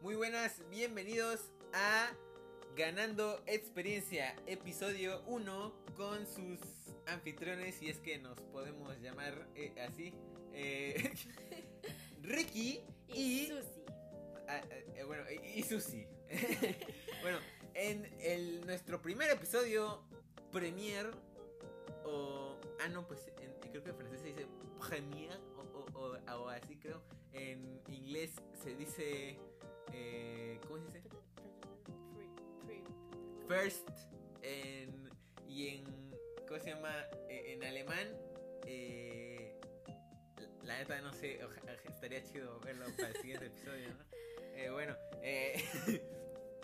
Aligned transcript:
Muy 0.00 0.14
buenas, 0.14 0.62
bienvenidos 0.70 1.50
a 1.72 2.10
Ganando 2.76 3.42
Experiencia, 3.46 4.36
episodio 4.46 5.22
1 5.26 5.74
con 5.96 6.26
sus 6.26 6.60
anfitriones, 7.06 7.74
si 7.76 7.88
es 7.88 7.98
que 7.98 8.18
nos 8.18 8.40
podemos 8.40 8.96
llamar 9.00 9.48
eh, 9.54 9.74
así. 9.88 10.14
eh, 10.52 11.12
Ricky 12.22 12.80
y... 13.08 13.12
Y 13.12 13.46
Susi. 13.48 13.82
Ah, 14.48 14.62
eh, 14.70 15.04
bueno, 15.04 15.24
y, 15.30 15.58
y 15.58 15.62
Susi. 15.62 16.06
bueno, 17.22 17.38
en 17.74 18.04
el, 18.20 18.64
nuestro 18.66 19.00
primer 19.02 19.30
episodio, 19.30 20.02
premier, 20.52 21.10
o. 22.04 22.58
Ah, 22.80 22.88
no, 22.88 23.06
pues 23.06 23.30
en- 23.42 23.70
creo 23.70 23.82
que 23.84 23.90
en 23.90 23.96
francés 23.96 24.20
se 24.20 24.26
dice 24.28 24.46
premier, 24.88 25.38
o, 25.56 25.62
o, 25.94 26.00
o- 26.00 26.42
o 26.44 26.48
así 26.48 26.76
creo. 26.78 27.02
En 27.32 27.80
inglés 27.88 28.32
se 28.62 28.74
dice. 28.74 29.38
Eh, 29.92 30.58
¿Cómo 30.66 30.88
se 30.90 31.00
dice? 31.00 31.08
First. 33.48 33.88
En, 34.42 35.08
y 35.48 35.68
en. 35.68 35.84
¿Cómo 36.46 36.60
se 36.60 36.70
llama? 36.74 36.94
Eh, 37.28 37.52
en 37.54 37.64
alemán. 37.64 38.08
Eh, 38.66 39.58
la 40.62 40.78
neta 40.78 41.00
no 41.00 41.12
sé, 41.14 41.42
oja- 41.44 41.60
estaría 41.88 42.22
chido 42.24 42.60
verlo 42.60 42.84
para 42.96 43.08
el 43.08 43.16
siguiente 43.16 43.46
episodio, 43.54 43.88
¿no? 43.88 44.04
Eh, 44.54 44.70
bueno, 44.70 44.94
eh, 45.22 45.62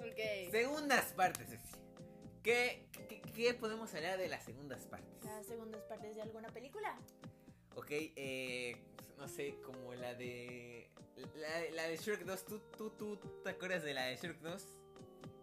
Ok. 0.01 0.51
segundas 0.51 1.13
partes, 1.15 1.49
Ceci. 1.49 1.75
¿Qué, 2.43 2.87
qué, 3.09 3.23
qué 3.23 3.55
podemos 3.55 3.95
hablar 3.95 4.19
de 4.19 4.29
las 4.29 4.45
segundas 4.45 4.83
partes? 4.87 5.25
Las 5.25 5.47
segundas 5.47 5.83
partes 5.85 6.15
de 6.15 6.21
alguna 6.23 6.49
película. 6.51 6.99
Ok, 7.77 7.87
eh, 7.91 8.77
no 9.25 9.29
sé, 9.29 9.57
como 9.65 9.95
la 9.95 10.15
de. 10.15 10.91
La, 11.37 11.71
la 11.75 11.89
de 11.89 11.97
Shrek 11.97 12.27
2. 12.27 12.45
¿Tú, 12.45 12.61
tú, 12.77 12.91
¿Tú 12.91 13.17
te 13.43 13.49
acuerdas 13.49 13.83
de 13.83 13.95
la 13.95 14.05
de 14.05 14.17
Shrek 14.17 14.39
2? 14.41 14.63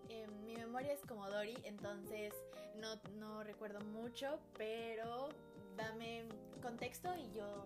Eh, 0.09 0.27
mi 0.45 0.55
memoria 0.55 0.93
es 0.93 0.99
como 1.07 1.27
Dory, 1.27 1.57
entonces 1.63 2.31
no, 2.75 3.01
no 3.17 3.43
recuerdo 3.43 3.79
mucho, 3.79 4.39
pero 4.55 5.29
dame 5.75 6.25
contexto 6.61 7.15
y 7.15 7.31
yo 7.35 7.65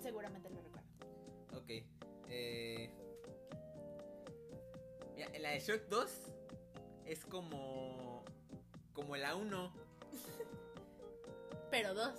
seguramente 0.00 0.48
lo 0.48 0.62
recuerdo. 0.62 0.88
Ok, 1.54 1.84
eh. 2.30 2.90
Mira, 5.14 5.38
la 5.38 5.50
de 5.50 5.60
Shrek 5.60 5.86
2 5.88 6.10
es 7.04 7.26
como. 7.26 8.24
Como 8.94 9.16
la 9.16 9.36
1. 9.36 9.74
Pero 11.70 11.94
dos. 11.94 12.14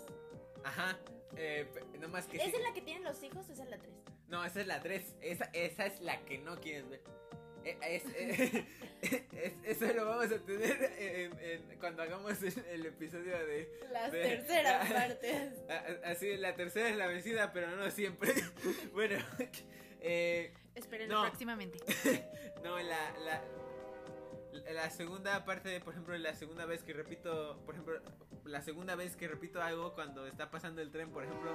Ajá, 0.63 0.97
eh, 1.37 1.65
pe- 1.73 1.97
no 1.99 2.07
más 2.09 2.25
que. 2.27 2.37
¿Es 2.37 2.43
sí- 2.53 2.61
la 2.61 2.73
que 2.73 2.81
tienen 2.81 3.03
los 3.03 3.21
hijos 3.23 3.47
o 3.49 3.53
es 3.53 3.59
en 3.59 3.69
la 3.69 3.77
tres? 3.77 3.93
No, 4.27 4.43
esa 4.45 4.61
es 4.61 4.67
la 4.67 4.81
3. 4.81 5.15
Esa, 5.21 5.45
esa 5.53 5.85
es 5.85 6.01
la 6.01 6.19
que 6.25 6.37
no 6.39 6.59
quieres 6.59 6.89
ver. 6.89 7.01
Eh, 7.65 7.77
es- 7.81 8.03
eh, 8.15 8.65
es- 9.31 9.53
eso 9.81 9.93
lo 9.93 10.05
vamos 10.05 10.31
a 10.31 10.39
tener 10.39 10.91
en- 10.97 11.39
en- 11.39 11.79
cuando 11.79 12.03
hagamos 12.03 12.41
el, 12.43 12.57
el 12.65 12.85
episodio 12.87 13.37
de. 13.45 13.69
Las 13.91 14.11
de- 14.11 14.21
terceras 14.21 14.89
partes. 14.91 15.53
a- 15.69 15.73
a- 16.07 16.11
Así, 16.11 16.35
la 16.37 16.55
tercera 16.55 16.89
es 16.89 16.97
la 16.97 17.07
vencida, 17.07 17.53
pero 17.53 17.67
no 17.75 17.89
siempre. 17.91 18.31
bueno, 18.93 19.17
eh, 20.01 20.53
Espérenlo 20.75 21.15
No. 21.21 21.21
próximamente. 21.29 21.77
no, 22.63 22.77
la, 22.79 23.11
la, 23.19 23.43
la 24.73 24.89
segunda 24.89 25.45
parte, 25.45 25.79
por 25.81 25.93
ejemplo, 25.93 26.17
la 26.17 26.33
segunda 26.35 26.65
vez 26.65 26.83
que 26.83 26.93
repito, 26.93 27.61
por 27.65 27.75
ejemplo, 27.75 27.99
la 28.45 28.61
segunda 28.61 28.95
vez 28.95 29.15
que 29.15 29.27
repito 29.27 29.61
algo 29.61 29.93
cuando 29.93 30.25
está 30.27 30.51
pasando 30.51 30.81
el 30.81 30.91
tren, 30.91 31.11
por 31.11 31.23
ejemplo, 31.23 31.51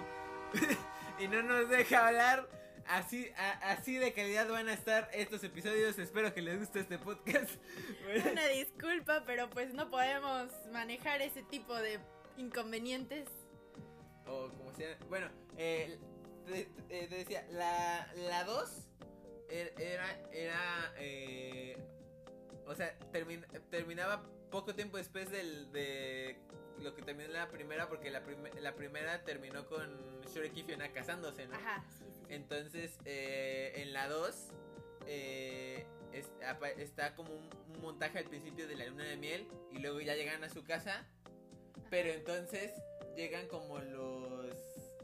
y 1.19 1.29
no 1.29 1.43
nos 1.43 1.69
deja 1.69 2.09
hablar, 2.09 2.49
así, 2.87 3.29
a- 3.37 3.71
así 3.73 3.97
de 3.97 4.13
calidad 4.13 4.49
van 4.49 4.69
a 4.69 4.73
estar 4.73 5.09
estos 5.13 5.45
episodios. 5.45 5.99
Espero 5.99 6.33
que 6.35 6.43
les 6.43 6.59
guste 6.59 6.81
este 6.81 6.99
podcast. 6.99 7.51
Una 8.33 8.47
disculpa, 8.49 9.23
pero 9.27 9.49
pues 9.51 9.73
no 9.75 9.91
podemos 9.91 10.51
manejar 10.73 11.21
ese 11.23 11.43
tipo 11.45 11.75
de 11.77 11.99
inconvenientes. 12.37 13.29
o 14.27 14.49
como 14.51 14.73
sea. 14.75 14.97
Bueno, 15.09 15.29
eh, 15.57 15.99
te, 16.47 16.65
te- 16.89 17.07
te 17.09 17.15
decía, 17.17 17.47
la 17.51 18.45
2 18.45 18.85
era, 19.51 20.11
era, 20.33 20.95
eh, 20.99 21.77
o 22.69 22.75
sea, 22.75 22.97
termin- 23.13 23.47
terminaba 23.71 24.23
poco 24.51 24.75
tiempo 24.75 24.97
después 24.97 25.31
del, 25.31 25.71
de 25.73 26.39
lo 26.81 26.95
que 26.95 27.03
terminó 27.03 27.29
la 27.33 27.49
primera, 27.49 27.89
porque 27.89 28.11
la, 28.11 28.23
prim- 28.25 28.45
la 28.61 28.75
primera 28.75 29.25
terminó 29.25 29.67
con 29.67 30.21
Shrek 30.23 30.57
y 30.57 30.63
Fiona 30.63 30.93
casándose, 30.93 31.47
¿no? 31.47 31.57
Ajá, 31.57 31.85
sí, 31.99 32.05
sí, 32.05 32.13
sí. 32.15 32.27
Entonces, 32.29 32.99
eh, 33.05 33.73
en 33.77 33.93
la 33.93 34.09
2 34.09 34.49
eh, 35.07 35.87
es- 36.13 36.31
está 36.79 37.15
como 37.15 37.33
un, 37.35 37.49
un 37.75 37.81
montaje 37.81 38.19
al 38.19 38.25
principio 38.25 38.67
de 38.69 38.77
la 38.77 38.87
luna 38.87 39.05
de 39.05 39.17
miel 39.17 39.49
y 39.73 39.79
luego 39.79 40.01
ya 40.01 40.15
llegan 40.15 40.45
a 40.45 40.49
su 40.49 40.65
casa, 40.65 41.07
pero 41.91 42.11
entonces 42.13 42.73
llegan 43.17 43.49
como 43.49 43.79
los 43.81 44.55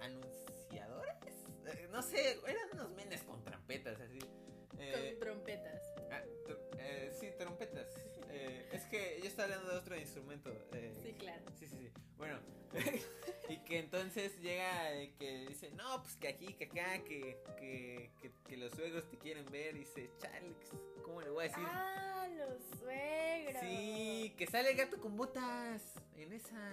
anunciadores. 0.00 1.14
Eh, 1.66 1.88
no 1.90 2.02
sé, 2.02 2.38
eran 2.46 2.68
unos 2.72 2.90
menes 2.90 3.22
con 3.22 3.42
trampetas 3.42 4.00
así. 4.00 4.18
Eh, 4.78 5.16
Con 5.16 5.18
trompetas. 5.20 5.82
Eh, 7.34 7.38
trompetas. 7.38 7.88
Eh, 8.30 8.68
es 8.72 8.82
que 8.86 9.18
yo 9.20 9.26
estaba 9.28 9.44
hablando 9.44 9.72
de 9.72 9.78
otro 9.78 9.96
instrumento. 9.98 10.50
eh, 10.72 10.92
Sí, 11.02 11.12
claro. 11.14 11.42
Sí, 11.58 11.66
sí, 11.66 11.76
sí. 11.78 11.90
Bueno, 12.16 12.38
y 13.48 13.58
que 13.64 13.78
entonces 13.78 14.40
llega 14.40 14.92
eh, 14.94 15.12
que 15.18 15.46
dice, 15.48 15.70
no, 15.70 16.02
pues 16.02 16.16
que 16.16 16.28
aquí, 16.28 16.54
que 16.54 16.64
acá, 16.64 16.98
que, 17.04 17.38
que, 17.58 18.10
que, 18.20 18.30
que 18.48 18.56
los 18.56 18.72
suegros 18.72 19.08
te 19.10 19.18
quieren 19.18 19.46
ver. 19.50 19.76
Y 19.76 19.80
dice, 19.80 20.10
Charles, 20.18 20.56
¿cómo 21.04 21.20
le 21.20 21.30
voy 21.30 21.44
a 21.44 21.48
decir? 21.48 21.64
Ah, 21.66 22.28
los 22.36 22.78
suegros. 22.80 23.60
sí, 23.60 24.34
que 24.36 24.46
sale 24.46 24.70
el 24.70 24.76
gato 24.76 25.00
con 25.00 25.16
botas 25.16 25.82
en 26.16 26.32
esa. 26.32 26.70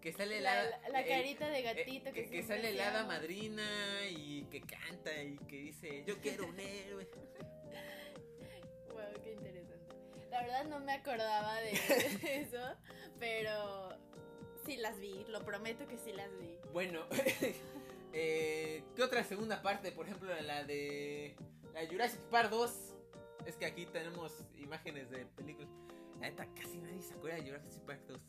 Que 0.00 0.12
sale 0.12 0.40
La- 0.40 0.64
la, 0.64 0.88
la- 0.88 1.00
el- 1.00 1.08
carita 1.08 1.48
de 1.48 1.60
eh, 1.60 1.62
gatito 1.62 2.12
que, 2.12 2.24
que 2.24 2.30
que 2.30 2.42
sale 2.42 2.72
la 2.72 2.88
hada 2.88 3.04
madrina 3.04 3.62
y 4.10 4.44
que 4.50 4.60
canta 4.60 5.22
y 5.22 5.36
que 5.48 5.56
dice, 5.56 6.02
yo 6.04 6.18
quiero 6.20 6.46
un 6.48 6.58
héroe. 6.58 7.08
La 10.32 10.40
verdad 10.40 10.64
no 10.64 10.80
me 10.80 10.94
acordaba 10.94 11.60
de 11.60 11.72
eso, 12.40 12.74
pero 13.20 13.90
sí 14.64 14.78
las 14.78 14.98
vi, 14.98 15.26
lo 15.28 15.44
prometo 15.44 15.86
que 15.86 15.98
sí 15.98 16.10
las 16.10 16.30
vi. 16.38 16.58
Bueno, 16.72 17.04
eh, 18.14 18.82
¿qué 18.96 19.02
otra 19.02 19.24
segunda 19.24 19.60
parte? 19.60 19.92
Por 19.92 20.06
ejemplo, 20.06 20.34
la 20.40 20.64
de 20.64 21.36
la 21.74 21.86
Jurassic 21.86 22.20
Park 22.30 22.48
2. 22.48 22.94
Es 23.44 23.56
que 23.56 23.66
aquí 23.66 23.84
tenemos 23.84 24.32
imágenes 24.56 25.10
de 25.10 25.26
películas. 25.26 25.68
La 26.18 26.30
neta, 26.30 26.46
casi 26.54 26.78
nadie 26.78 27.02
se 27.02 27.12
acuerda 27.12 27.36
de 27.36 27.50
Jurassic 27.50 27.82
Park 27.82 28.00
2. 28.06 28.20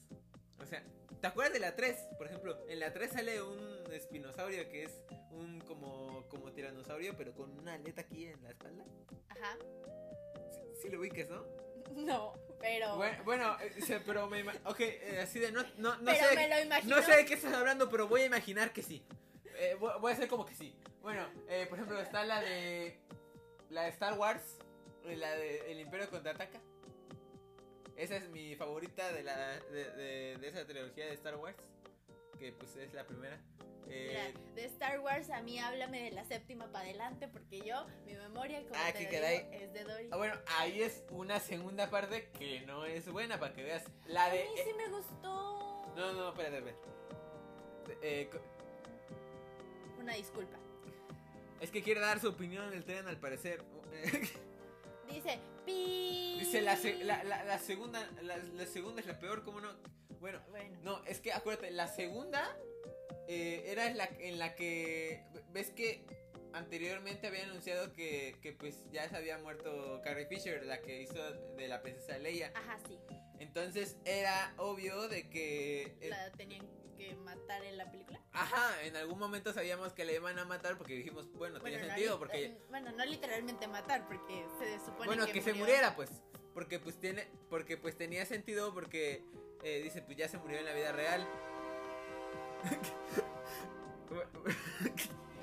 O 0.60 0.66
sea, 0.66 0.84
¿te 1.22 1.28
acuerdas 1.28 1.54
de 1.54 1.60
la 1.62 1.74
3? 1.74 1.96
Por 2.18 2.28
ejemplo, 2.28 2.68
en 2.68 2.80
la 2.82 2.92
3 2.92 3.12
sale 3.12 3.42
un 3.42 3.94
espinosaurio 3.94 4.68
que 4.70 4.84
es 4.84 5.04
un 5.32 5.62
como, 5.62 6.28
como 6.28 6.52
tiranosaurio, 6.52 7.16
pero 7.16 7.34
con 7.34 7.58
una 7.58 7.76
aleta 7.76 8.02
aquí 8.02 8.26
en 8.26 8.44
la 8.44 8.50
espalda. 8.50 8.84
Ajá. 9.30 9.58
Sí, 10.52 10.82
sí 10.82 10.90
lo 10.90 11.00
ubiques, 11.00 11.30
¿no? 11.30 11.63
No, 12.06 12.34
pero. 12.60 12.96
Bueno, 12.96 13.24
bueno, 13.24 13.58
eh, 13.62 14.02
pero 14.06 14.28
me 14.28 14.42
Ok, 14.66 14.80
eh, 14.80 15.20
así 15.22 15.40
de 15.40 15.52
no, 15.52 15.64
no, 15.78 15.96
no 15.98 16.06
pero 16.12 16.30
sé. 16.30 16.36
me 16.36 16.50
lo 16.50 16.60
imagino. 16.62 16.96
No 16.96 17.02
sé 17.04 17.16
de 17.18 17.26
qué 17.26 17.34
estás 17.36 17.54
hablando, 17.54 17.90
pero 17.90 18.08
voy 18.08 18.22
a 18.22 18.26
imaginar 18.26 18.72
que 18.74 18.82
sí. 18.82 19.04
Eh, 19.56 19.76
voy, 19.80 19.92
voy 20.00 20.12
a 20.12 20.16
hacer 20.16 20.28
como 20.28 20.46
que 20.46 20.56
sí. 20.56 20.76
Bueno, 21.02 21.28
eh, 21.50 21.66
por 21.70 21.78
ejemplo, 21.78 22.00
está 22.00 22.24
la 22.26 22.42
de. 22.42 23.00
La 23.70 23.84
de 23.84 23.90
Star 23.90 24.18
Wars. 24.18 24.42
eh, 25.06 25.16
La 25.18 25.32
de 25.36 25.72
El 25.72 25.80
Imperio 25.80 26.10
contraataca. 26.10 26.60
Esa 27.96 28.16
es 28.18 28.28
mi 28.30 28.56
favorita 28.56 29.12
de 29.12 29.24
la 29.24 29.60
de, 29.72 29.92
de- 29.92 30.38
de 30.38 30.48
esa 30.48 30.66
trilogía 30.66 31.06
de 31.06 31.14
Star 31.14 31.36
Wars. 31.36 31.58
Que 32.40 32.52
pues 32.54 32.76
es 32.76 32.94
la 32.94 33.06
primera. 33.06 33.40
Mira, 33.88 34.28
Eh, 34.30 34.34
de 34.56 34.66
Star 34.66 35.00
Wars 35.00 35.30
a 35.30 35.42
mí 35.42 35.60
háblame 35.60 36.04
de 36.04 36.12
la 36.12 36.24
séptima 36.26 36.72
para 36.72 36.86
adelante 36.86 37.28
porque 37.28 37.62
yo, 37.62 37.86
mi 38.06 38.14
memoria, 38.16 38.62
como 38.62 38.74
Ah, 38.76 38.92
te 38.92 39.00
que 39.00 39.04
lo 39.06 39.12
caray. 39.12 39.38
digo, 39.40 39.52
es 39.54 39.74
de 39.74 39.84
Dory. 39.84 40.10
ah, 40.12 40.18
bueno, 40.18 40.36
ahí 40.58 40.82
es 40.82 41.04
una 41.10 41.40
segunda 41.40 41.90
parte 41.90 42.30
que 42.38 42.62
no 42.62 42.86
es 42.86 43.08
buena 43.12 43.40
para 43.40 43.54
que 43.54 43.64
veas. 43.64 43.84
La 44.08 44.26
a 44.26 44.30
de. 44.32 44.44
mí 44.44 44.50
sí 44.64 44.74
me 44.78 44.88
gustó. 44.90 45.94
No, 45.96 46.14
no, 46.14 46.30
espérate, 46.30 46.58
espérate. 46.58 46.80
Eh, 48.02 48.30
Una 50.00 50.14
disculpa. 50.16 50.58
es 51.62 51.70
que 51.72 51.82
quiere 51.84 52.00
dar 52.02 52.20
su 52.20 52.30
opinión 52.30 52.66
en 52.68 52.74
el 52.74 52.84
tren 52.86 53.08
al 53.08 53.18
parecer. 53.20 53.64
Dice, 55.08 55.40
pi. 55.66 56.38
Dice 56.40 56.62
la, 56.62 56.76
se- 56.78 57.04
la, 57.04 57.24
la- 57.24 57.44
la 57.44 57.60
segunda, 57.60 58.00
la, 58.22 58.38
la 58.38 58.66
segunda 58.66 59.02
es 59.02 59.08
la 59.08 59.20
peor, 59.20 59.44
¿cómo 59.44 59.60
no? 59.62 59.70
Bueno, 60.20 60.42
Bueno. 60.50 60.78
no, 60.82 61.04
es 61.06 61.20
que 61.20 61.34
acuérdate, 61.34 61.70
la 61.72 61.88
segunda 61.88 62.56
eh, 63.28 63.64
era 63.68 63.88
en 63.88 63.98
la, 63.98 64.06
en 64.20 64.40
la 64.40 64.56
que, 64.56 65.24
ves 65.52 65.72
que 65.72 66.06
anteriormente 66.54 67.28
había 67.28 67.44
anunciado 67.44 67.92
que, 67.94 68.38
que 68.42 68.54
pues 68.54 68.86
ya 68.92 69.10
se 69.10 69.16
había 69.16 69.38
muerto 69.40 70.02
Carrie 70.04 70.28
Fisher, 70.28 70.64
la 70.66 70.82
que 70.82 71.02
hizo 71.02 71.34
de 71.58 71.68
la 71.68 71.82
princesa 71.82 72.18
Leia. 72.18 72.52
Ajá, 72.56 72.80
sí. 72.88 73.00
Entonces 73.40 73.98
era 74.06 74.54
obvio 74.58 75.08
de 75.08 75.30
que... 75.30 75.98
La 76.10 76.32
tenían 76.32 76.68
que 76.96 77.16
matar 77.16 77.64
en 77.64 77.78
la 77.78 77.90
película. 77.92 78.22
Ajá, 78.32 78.84
en 78.84 78.96
algún 78.96 79.20
momento 79.20 79.52
sabíamos 79.54 79.94
que 79.94 80.06
le 80.06 80.16
iban 80.16 80.38
a 80.40 80.46
matar 80.46 80.78
porque 80.78 80.94
dijimos, 80.96 81.26
bueno, 81.34 81.60
Bueno, 81.60 81.78
tiene 81.78 81.84
no 81.84 81.94
sentido 81.94 82.20
porque... 82.20 82.46
eh, 82.46 82.58
bueno, 82.70 82.92
no 82.92 83.06
literalmente 83.06 83.68
matar, 83.68 84.08
porque 84.08 84.46
se 84.60 84.80
supone 84.80 85.08
Bueno, 85.08 85.26
que 85.26 85.34
que, 85.34 85.42
se 85.42 85.54
muriera, 85.54 85.96
pues. 85.96 86.10
Porque 86.54 86.80
pues 86.80 87.00
tiene. 87.00 87.28
Porque 87.50 87.78
pues 87.78 87.98
tenía 87.98 88.26
sentido 88.26 88.74
porque 88.74 89.24
eh, 89.64 89.82
dice, 89.84 90.04
pues 90.04 90.18
ya 90.18 90.28
se 90.28 90.38
murió 90.38 90.60
en 90.60 90.66
la 90.66 90.74
vida 90.74 90.92
real. 90.92 91.28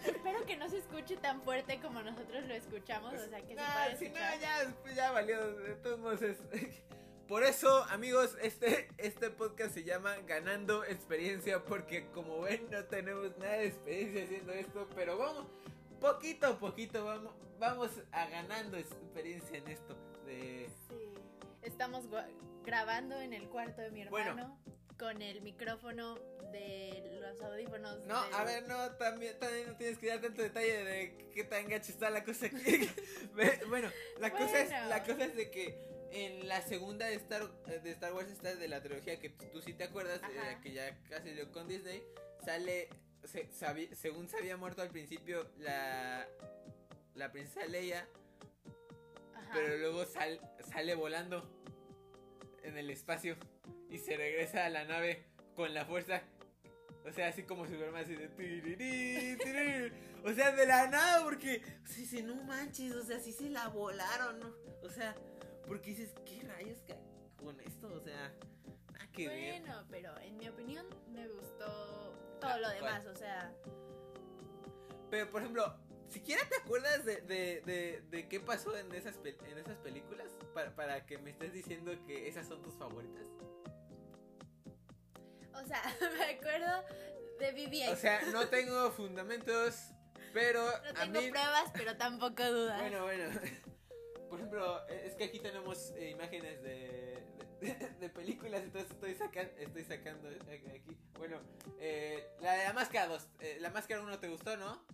Espero 0.04 0.44
que 0.46 0.56
no 0.56 0.68
se 0.68 0.78
escuche 0.78 1.16
tan 1.16 1.42
fuerte 1.42 1.80
como 1.80 2.02
nosotros 2.02 2.44
lo 2.46 2.54
escuchamos, 2.54 3.14
o 3.14 3.28
sea, 3.28 3.40
que 3.42 3.48
se 3.48 3.54
Nah, 3.54 3.64
pueda 3.84 3.96
si 3.96 4.08
no, 4.08 4.14
ya, 4.14 4.74
pues, 4.82 4.94
ya 4.96 5.10
valió. 5.12 5.52
De 5.58 5.74
todos 5.76 5.98
modos 5.98 6.22
es- 6.22 6.38
Por 7.28 7.44
eso, 7.44 7.84
amigos, 7.84 8.36
este, 8.42 8.88
este 8.98 9.30
podcast 9.30 9.72
se 9.72 9.84
llama 9.84 10.16
Ganando 10.26 10.82
Experiencia. 10.84 11.62
Porque 11.64 12.06
como 12.10 12.40
ven, 12.40 12.68
no 12.72 12.82
tenemos 12.86 13.36
nada 13.38 13.52
de 13.52 13.66
experiencia 13.68 14.24
haciendo 14.24 14.52
esto. 14.52 14.88
Pero 14.96 15.16
vamos, 15.16 15.46
poquito 16.00 16.48
a 16.48 16.58
poquito, 16.58 17.04
vamos, 17.04 17.32
vamos 17.60 17.90
a 18.10 18.26
ganando 18.26 18.76
experiencia 18.78 19.58
en 19.58 19.68
esto. 19.68 19.94
De. 20.26 20.68
Sí. 20.88 21.14
Estamos 21.62 22.04
grabando 22.64 23.16
en 23.20 23.32
el 23.32 23.48
cuarto 23.48 23.80
de 23.80 23.90
mi 23.92 24.04
Bueno. 24.06 24.58
Con 25.00 25.22
el 25.22 25.40
micrófono 25.40 26.14
de 26.52 27.18
los 27.22 27.40
audífonos. 27.40 28.04
No, 28.04 28.16
a 28.16 28.44
ver, 28.44 28.68
no, 28.68 28.90
también, 28.96 29.38
también 29.38 29.68
no 29.68 29.76
tienes 29.78 29.96
que 29.98 30.08
dar 30.08 30.20
tanto 30.20 30.42
detalle 30.42 30.84
de 30.84 31.30
qué 31.34 31.42
tan 31.44 31.66
gacho 31.68 31.90
está 31.90 32.10
la 32.10 32.22
cosa 32.22 32.46
aquí. 32.46 32.60
Bueno, 33.68 33.88
la 34.20 34.30
cosa 34.30 34.60
es, 34.60 34.70
la 34.88 35.02
cosa 35.02 35.24
es 35.24 35.34
de 35.36 35.50
que 35.50 35.78
en 36.12 36.46
la 36.48 36.60
segunda 36.60 37.06
de 37.06 37.14
Star, 37.14 37.50
de 37.64 37.90
Star 37.92 38.12
Wars, 38.12 38.30
esta 38.30 38.54
de 38.54 38.68
la 38.68 38.82
trilogía 38.82 39.18
que 39.18 39.30
tú, 39.30 39.62
sí 39.62 39.72
te 39.72 39.84
acuerdas, 39.84 40.20
eh, 40.22 40.58
que 40.62 40.72
ya 40.72 40.98
casi 41.08 41.30
dio 41.30 41.50
con 41.50 41.66
Disney, 41.66 42.02
sale, 42.44 42.88
se- 43.24 43.50
sabi- 43.52 43.88
según 43.94 44.28
se 44.28 44.36
había 44.36 44.56
muerto 44.58 44.82
al 44.82 44.90
principio 44.90 45.48
la, 45.58 46.28
la 47.14 47.32
princesa 47.32 47.64
Leia, 47.66 48.06
Ajá. 49.34 49.50
pero 49.54 49.78
luego 49.78 50.04
sal- 50.04 50.40
sale 50.70 50.94
volando 50.94 51.48
en 52.64 52.76
el 52.76 52.90
espacio 52.90 53.36
y 53.90 53.98
se 53.98 54.16
regresa 54.16 54.64
a 54.66 54.70
la 54.70 54.84
nave 54.84 55.24
con 55.54 55.72
la 55.74 55.84
fuerza. 55.84 56.22
O 57.04 57.12
sea, 57.12 57.28
así 57.28 57.42
como 57.44 57.66
Superman, 57.66 58.04
así 58.04 58.14
de... 58.14 58.28
tirirí, 58.28 59.36
tirirí. 59.38 59.92
O 60.24 60.32
sea, 60.32 60.52
de 60.52 60.66
la 60.66 60.86
nada, 60.88 61.24
porque... 61.24 61.62
O 61.82 61.86
sea, 61.86 61.96
dice, 61.96 62.22
no 62.22 62.36
manches, 62.44 62.92
o 62.94 63.02
sea, 63.04 63.18
sí 63.18 63.32
se 63.32 63.48
la 63.48 63.68
volaron, 63.68 64.38
¿no? 64.38 64.54
O 64.82 64.90
sea, 64.90 65.14
porque 65.66 65.90
dices, 65.90 66.12
¿qué 66.26 66.42
rayos 66.46 66.78
ca- 66.86 66.98
con 67.36 67.58
esto? 67.60 67.88
O 67.94 68.00
sea, 68.00 68.32
nada 68.92 69.08
que 69.12 69.28
ver. 69.28 69.60
Bueno, 69.62 69.86
pero 69.90 70.18
en 70.20 70.36
mi 70.36 70.48
opinión 70.48 70.86
me 71.10 71.26
gustó 71.28 71.64
todo 72.38 72.50
Ah, 72.50 72.58
lo 72.58 72.64
¿cuál? 72.68 72.74
demás, 72.74 73.06
o 73.06 73.14
sea, 73.16 73.54
Pero, 75.10 75.30
por 75.30 75.40
ejemplo, 75.40 75.74
siquiera 76.08 76.42
te 76.48 76.56
acuerdas 76.56 77.04
de, 77.06 77.22
de, 77.22 77.62
de, 77.62 78.02
de 78.10 78.28
qué 78.28 78.40
pasó 78.40 78.76
en 78.76 78.92
esas, 78.94 79.18
en 79.24 79.58
esas 79.58 79.78
películas 79.78 80.28
para, 80.54 80.74
para 80.74 81.06
que 81.06 81.16
me 81.18 81.30
estés 81.30 81.52
diciendo 81.52 81.92
que 82.06 82.28
esas 82.28 82.46
son 82.46 82.62
tus 82.62 82.74
favoritas. 82.74 83.26
O 85.62 85.66
sea, 85.66 85.82
me 86.18 86.24
acuerdo 86.24 86.84
de 87.38 87.54
BB-8. 87.54 87.92
O 87.92 87.96
sea, 87.96 88.22
no 88.32 88.48
tengo 88.48 88.90
fundamentos, 88.90 89.90
pero 90.32 90.62
no 90.64 91.00
a 91.00 91.04
tengo 91.04 91.20
mí... 91.20 91.30
pruebas, 91.30 91.70
pero 91.72 91.96
tampoco 91.96 92.44
dudas. 92.50 92.80
Bueno, 92.80 93.02
bueno. 93.04 93.40
Por 94.28 94.38
ejemplo, 94.38 94.88
eh, 94.88 95.04
es 95.06 95.14
que 95.16 95.24
aquí 95.24 95.40
tenemos 95.40 95.90
eh, 95.96 96.10
imágenes 96.10 96.62
de, 96.62 97.26
de, 97.60 97.74
de 97.98 98.08
películas, 98.10 98.62
entonces 98.62 98.90
estoy, 98.92 99.14
sacan, 99.16 99.50
estoy 99.58 99.82
sacando 99.84 100.28
aquí. 100.28 100.96
Bueno, 101.18 101.40
eh, 101.80 102.28
la 102.40 102.52
de 102.54 102.64
la 102.64 102.72
máscara 102.72 103.08
2. 103.08 103.28
eh, 103.40 103.56
la 103.60 103.70
máscara 103.70 104.02
1 104.02 104.20
te 104.20 104.28
gustó, 104.28 104.56
¿no? 104.56 104.86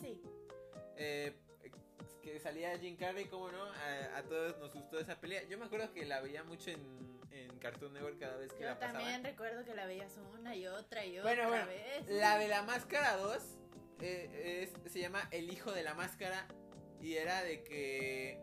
Sí. 0.00 0.22
Eh, 0.96 1.36
que 2.22 2.40
salía 2.40 2.78
Jim 2.78 2.96
Carrey, 2.96 3.26
¿cómo 3.26 3.52
no? 3.52 3.64
A, 3.64 4.16
a 4.16 4.22
todos 4.22 4.56
nos 4.58 4.72
gustó 4.72 4.98
esa 4.98 5.20
pelea. 5.20 5.42
Yo 5.42 5.58
me 5.58 5.66
acuerdo 5.66 5.92
que 5.92 6.06
la 6.06 6.22
veía 6.22 6.42
mucho 6.42 6.70
en, 6.70 7.13
en 7.34 7.58
Cartoon 7.58 7.92
Network 7.92 8.18
cada 8.18 8.36
vez 8.36 8.52
que 8.52 8.60
Yo 8.62 8.66
la 8.68 8.78
pasaban. 8.78 9.02
también 9.02 9.24
recuerdo 9.24 9.64
que 9.64 9.74
la 9.74 9.86
veías 9.86 10.16
una 10.38 10.54
y 10.54 10.66
otra 10.66 11.04
y 11.04 11.18
Bueno, 11.20 11.46
otra 11.46 11.48
bueno, 11.48 11.66
vez. 11.66 12.08
La 12.08 12.38
de 12.38 12.48
la 12.48 12.62
máscara 12.62 13.16
2 13.16 13.42
eh, 14.00 14.62
es- 14.84 14.92
se 14.92 15.00
llama 15.00 15.28
El 15.30 15.50
hijo 15.50 15.72
de 15.72 15.82
la 15.82 15.94
máscara 15.94 16.46
y 17.00 17.14
era 17.14 17.42
de 17.42 17.62
que 17.64 18.40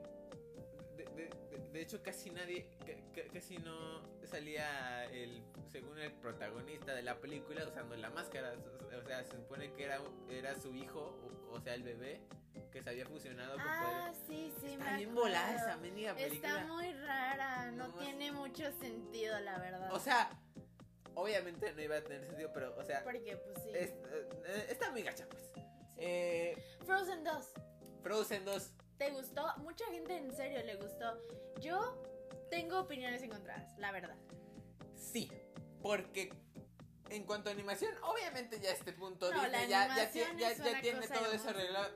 de, 0.98 1.06
de- 1.06 1.30
de- 1.58 1.70
de 1.72 1.82
hecho 1.82 2.02
casi 2.04 2.30
nadie 2.32 2.68
ca- 2.86 3.22
ca- 3.24 3.30
casi 3.34 3.58
no 3.58 4.02
salía 4.26 5.06
el 5.06 5.42
según 5.72 5.98
el 6.00 6.12
protagonista 6.14 6.94
de 6.94 7.02
la 7.02 7.20
película 7.20 7.66
usando 7.66 7.96
la 7.96 8.10
máscara 8.10 8.54
o 8.54 8.98
o 8.98 9.02
sea 9.04 9.24
se 9.24 9.36
supone 9.38 9.74
que 9.74 9.84
era 9.86 10.00
era 10.30 10.54
su 10.56 10.76
hijo 10.76 11.00
o, 11.50 11.54
o 11.56 11.60
sea 11.62 11.74
el 11.74 11.84
bebé 11.84 12.22
que 12.72 12.82
se 12.82 12.90
había 12.90 13.06
fusionado 13.06 13.54
con 13.54 13.62
Ah, 13.68 14.12
sí, 14.28 14.54
sí, 14.62 14.74
está 14.74 14.92
me 14.92 14.98
bien 14.98 15.14
volada 15.16 15.48
acuerdo. 15.50 15.68
esa 15.68 15.78
mendiga 15.78 16.16
película 16.16 16.50
Está 16.50 16.66
muy 16.68 16.94
rara, 16.94 17.72
no, 17.72 17.94
tiene 17.96 18.32
mucho 18.32 18.72
sentido, 18.80 19.40
la 19.42 19.58
verdad. 19.60 19.94
o 19.94 20.00
sea 20.00 20.30
obviamente 21.14 21.74
no 21.74 21.82
iba 21.82 21.98
a 21.98 22.02
tener 22.02 22.24
sentido 22.26 22.52
pero 22.54 22.74
o 22.78 22.84
sea 22.86 23.04
porque 23.04 23.36
pues 23.36 23.62
sí. 23.64 23.70
es- 23.76 23.90
eh, 24.46 24.68
está 24.70 24.92
muy 24.92 25.04
gacha 25.04 25.28
pues 25.30 25.44
sí. 25.54 25.62
eh, 25.98 26.56
Frozen 26.86 27.24
2, 27.26 27.52
Frozen 28.02 28.46
2 28.46 28.72
¿te 28.98 29.10
gustó? 29.12 29.46
Mucha 29.58 29.86
gente 29.88 30.16
en 30.16 30.32
serio 30.36 30.64
le 30.64 30.76
gustó. 30.76 31.20
Yo 31.60 32.02
tengo 32.52 32.80
opiniones 32.82 33.22
encontradas, 33.24 33.76
la 33.80 33.92
verdad. 33.92 34.16
Sí, 34.96 35.30
porque 35.82 36.32
en 37.10 37.24
cuanto 37.26 37.50
a 37.50 37.54
animación, 37.54 37.94
obviamente 38.04 38.60
ya 38.60 38.70
a 38.70 38.74
este 38.74 38.94
punto 38.94 39.32
No, 39.34 39.42
Disney 39.42 39.68
ya, 39.68 39.88
ya, 39.88 40.12
ya- 40.14 40.82
tiene 40.82 41.08
todo 41.08 41.32
eso 41.34 41.50
arreglado, 41.50 41.90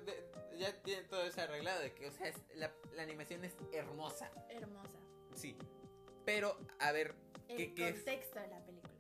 ya 0.58 0.74
tiene 0.84 1.04
todo 1.04 1.24
eso 1.24 1.42
arreglado 1.42 1.82
de 1.82 1.94
que, 1.94 2.08
o 2.08 2.12
sea, 2.12 2.28
es- 2.28 2.42
la, 2.56 2.74
la 2.94 3.04
animación 3.04 3.44
es 3.44 3.56
hermosa, 3.74 4.32
Hermosa. 4.50 5.00
sí. 5.34 5.58
Pero, 6.26 6.58
a 6.80 6.92
ver, 6.92 7.14
El 7.48 7.58
¿Qué- 7.58 7.74
qué 7.76 7.88
es? 7.90 7.96
contexto 7.98 8.40
de 8.40 8.48
la 8.48 8.66
película. 8.66 8.94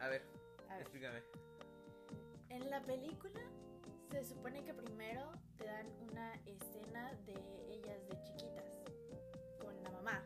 a 0.00 0.08
ver, 0.08 0.22
A 0.68 0.72
ver, 0.74 0.82
explícame. 0.82 1.22
en 2.50 2.70
la 2.70 2.82
película 2.82 3.40
se 4.10 4.24
supone 4.24 4.62
que 4.64 4.74
primero 4.74 5.32
te 5.56 5.64
dan 5.64 5.86
una 6.02 6.34
escena 6.46 7.12
de 7.24 7.34
ellas 7.72 8.06
de 8.08 8.22
chiquitas 8.22 8.72
con 9.58 9.82
la 9.82 9.90
mamá 9.90 10.22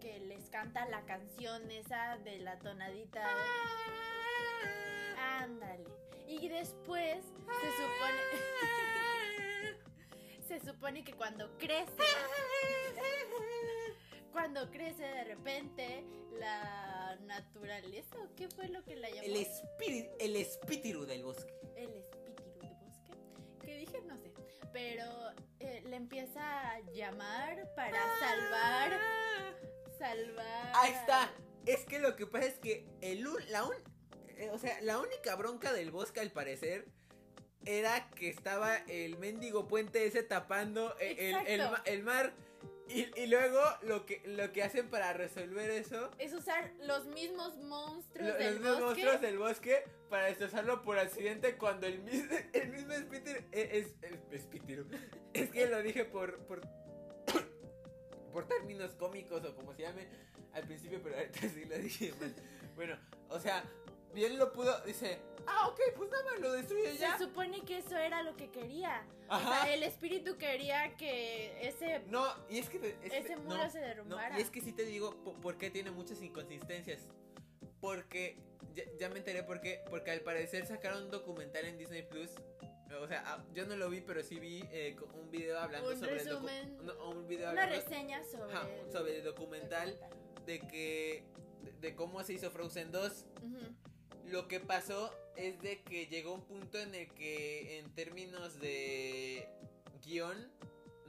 que 0.00 0.18
les 0.20 0.48
canta 0.50 0.88
la 0.88 1.04
canción 1.04 1.70
esa 1.70 2.16
de 2.18 2.38
la 2.38 2.58
tonadita. 2.58 3.22
Ándale. 5.40 5.84
Y 6.26 6.48
después 6.48 7.24
se 7.24 7.70
supone 7.70 8.22
se 10.48 10.60
supone 10.60 11.04
que 11.04 11.12
cuando 11.12 11.56
crece 11.58 11.92
cuando 14.32 14.70
crece 14.70 15.02
de 15.02 15.24
repente 15.24 16.04
la 16.38 17.16
naturaleza 17.22 18.16
o 18.20 18.34
qué 18.36 18.48
fue 18.48 18.68
lo 18.68 18.84
que 18.84 18.96
la 18.96 19.08
llamó 19.08 19.22
El 19.22 19.36
espíritu, 19.36 20.10
el 20.20 20.36
espíritu 20.36 21.06
del 21.06 21.24
bosque. 21.24 21.52
el 21.76 21.92
espíritu 21.94 22.42
de 22.60 22.74
bosque. 22.74 23.14
Que 23.64 23.76
dije, 23.78 24.00
no 24.02 24.16
sé. 24.18 24.32
Pero 24.72 25.04
eh, 25.60 25.82
le 25.86 25.96
empieza 25.96 26.70
a 26.72 26.80
llamar 26.92 27.72
para 27.74 27.98
salvar. 28.20 29.00
Salvar. 29.98 30.72
Ahí 30.74 30.92
está. 30.92 31.32
Es 31.66 31.84
que 31.84 31.98
lo 31.98 32.14
que 32.16 32.26
pasa 32.26 32.46
es 32.46 32.58
que 32.58 32.86
el 33.00 33.24
la 33.50 33.64
un- 33.64 33.74
eh, 34.36 34.50
o 34.52 34.58
sea, 34.58 34.80
la 34.82 34.98
única 35.00 35.34
bronca 35.34 35.72
del 35.72 35.90
bosque 35.90 36.20
al 36.20 36.30
parecer 36.30 36.86
era 37.68 38.08
que 38.10 38.28
estaba 38.30 38.76
el 38.76 39.18
mendigo 39.18 39.68
puente 39.68 40.06
ese 40.06 40.22
tapando 40.22 40.96
eh, 41.00 41.30
el, 41.46 41.60
el 41.60 41.68
el 41.84 42.02
mar 42.02 42.32
y, 42.88 43.06
y 43.20 43.26
luego 43.26 43.60
lo 43.82 44.06
que 44.06 44.22
lo 44.24 44.50
que 44.52 44.62
hacen 44.62 44.88
para 44.88 45.12
resolver 45.12 45.70
eso 45.70 46.10
Es 46.18 46.32
usar 46.32 46.72
los 46.80 47.04
mismos 47.06 47.58
monstruos 47.58 48.26
lo- 48.28 48.34
del 48.38 48.46
los 48.46 48.54
mismos 48.54 48.70
bosque. 48.80 48.84
monstruos 49.04 49.20
del 49.20 49.38
bosque 49.38 49.84
para 50.08 50.26
destrozarlo 50.26 50.82
por 50.82 50.98
accidente 50.98 51.56
cuando 51.58 51.86
el 51.86 51.98
mismo 52.00 52.34
el 52.54 52.68
mismo 52.70 52.92
espíritu 52.94 53.30
es, 53.52 53.86
es, 54.02 54.12
espíritu. 54.32 54.86
es 55.34 55.50
que 55.50 55.66
lo 55.66 55.82
dije 55.82 56.06
por 56.06 56.38
por 56.46 56.62
por 58.32 58.46
términos 58.48 58.92
cómicos 58.94 59.44
o 59.44 59.54
como 59.54 59.74
se 59.74 59.82
llame 59.82 60.08
al 60.54 60.64
principio, 60.64 61.00
pero 61.02 61.16
ahorita 61.16 61.40
sí 61.40 61.64
lo 61.66 61.78
dije 61.78 62.12
mal. 62.18 62.34
Bueno, 62.74 62.98
o 63.28 63.38
sea, 63.38 63.64
bien 64.18 64.38
lo 64.38 64.52
pudo, 64.52 64.78
dice, 64.84 65.18
ah, 65.46 65.68
ok, 65.68 65.80
pues 65.96 66.10
nada 66.10 66.24
más 66.24 66.40
lo 66.40 66.52
destruye 66.52 66.96
ya. 66.96 67.16
Se 67.16 67.24
supone 67.24 67.62
que 67.64 67.78
eso 67.78 67.96
era 67.96 68.22
lo 68.22 68.36
que 68.36 68.50
quería. 68.50 69.06
O 69.28 69.32
Ajá. 69.34 69.64
sea, 69.64 69.74
el 69.74 69.82
espíritu 69.82 70.36
quería 70.36 70.96
que 70.96 71.66
ese, 71.68 72.00
No, 72.08 72.26
y 72.48 72.58
es 72.58 72.68
que... 72.68 72.78
te- 72.78 72.98
es 73.04 73.12
ese 73.24 73.36
muro 73.36 73.56
no, 73.64 73.70
se 73.70 73.80
no, 73.80 73.86
derrumbara. 73.86 74.38
y 74.38 74.42
es 74.42 74.50
que 74.50 74.60
sí 74.60 74.72
te 74.72 74.84
digo 74.84 75.14
po- 75.22 75.34
por 75.40 75.56
qué 75.58 75.70
tiene 75.70 75.90
muchas 75.90 76.20
inconsistencias. 76.22 77.00
Porque, 77.80 78.36
ya, 78.74 78.84
ya 78.98 79.08
me 79.08 79.18
enteré 79.18 79.42
por 79.44 79.60
qué, 79.60 79.82
porque 79.88 80.10
al 80.10 80.20
parecer 80.20 80.66
sacaron 80.66 81.04
un 81.04 81.10
documental 81.10 81.64
en 81.64 81.78
Disney 81.78 82.02
Plus. 82.02 82.30
O 83.00 83.06
sea, 83.06 83.22
ah, 83.26 83.44
yo 83.54 83.66
no 83.66 83.76
lo 83.76 83.88
vi, 83.90 84.00
pero 84.00 84.22
sí 84.22 84.40
vi 84.40 84.64
eh, 84.72 84.96
un 85.14 85.30
video 85.30 85.58
hablando 85.60 85.90
Un 85.90 85.98
sobre 85.98 86.12
el 86.12 86.18
resumen, 86.26 86.78
no, 86.84 87.10
un 87.10 87.28
video 87.28 87.52
Una 87.52 87.64
hablando 87.64 87.88
reseña 87.88 88.24
sobre, 88.24 88.52
Ajá, 88.54 88.66
el 88.68 88.90
sobre 88.92 89.18
el 89.18 89.24
documental 89.24 89.94
de 90.46 90.58
que 90.60 91.22
de, 91.62 91.72
de 91.72 91.94
cómo 91.94 92.22
se 92.24 92.32
hizo 92.32 92.50
Frozen 92.50 92.90
2 92.90 93.26
Ujú. 93.42 93.58
Lo 94.30 94.48
que 94.48 94.60
pasó 94.60 95.12
es 95.36 95.60
de 95.62 95.80
que 95.82 96.06
llegó 96.06 96.34
un 96.34 96.42
punto 96.42 96.78
en 96.78 96.94
el 96.94 97.08
que 97.14 97.78
en 97.78 97.94
términos 97.94 98.58
de 98.60 99.48
guion 100.04 100.50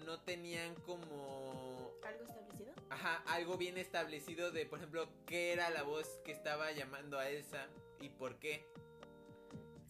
no 0.05 0.21
tenían 0.21 0.75
como 0.85 1.91
¿Algo 2.05 2.23
establecido? 2.25 2.71
ajá, 2.89 3.23
algo 3.27 3.57
bien 3.57 3.77
establecido 3.77 4.51
de, 4.51 4.65
por 4.65 4.79
ejemplo, 4.79 5.09
qué 5.25 5.51
era 5.53 5.69
la 5.69 5.83
voz 5.83 6.07
que 6.23 6.31
estaba 6.31 6.71
llamando 6.71 7.19
a 7.19 7.29
Elsa 7.29 7.67
y 8.01 8.09
por 8.09 8.39
qué. 8.39 8.65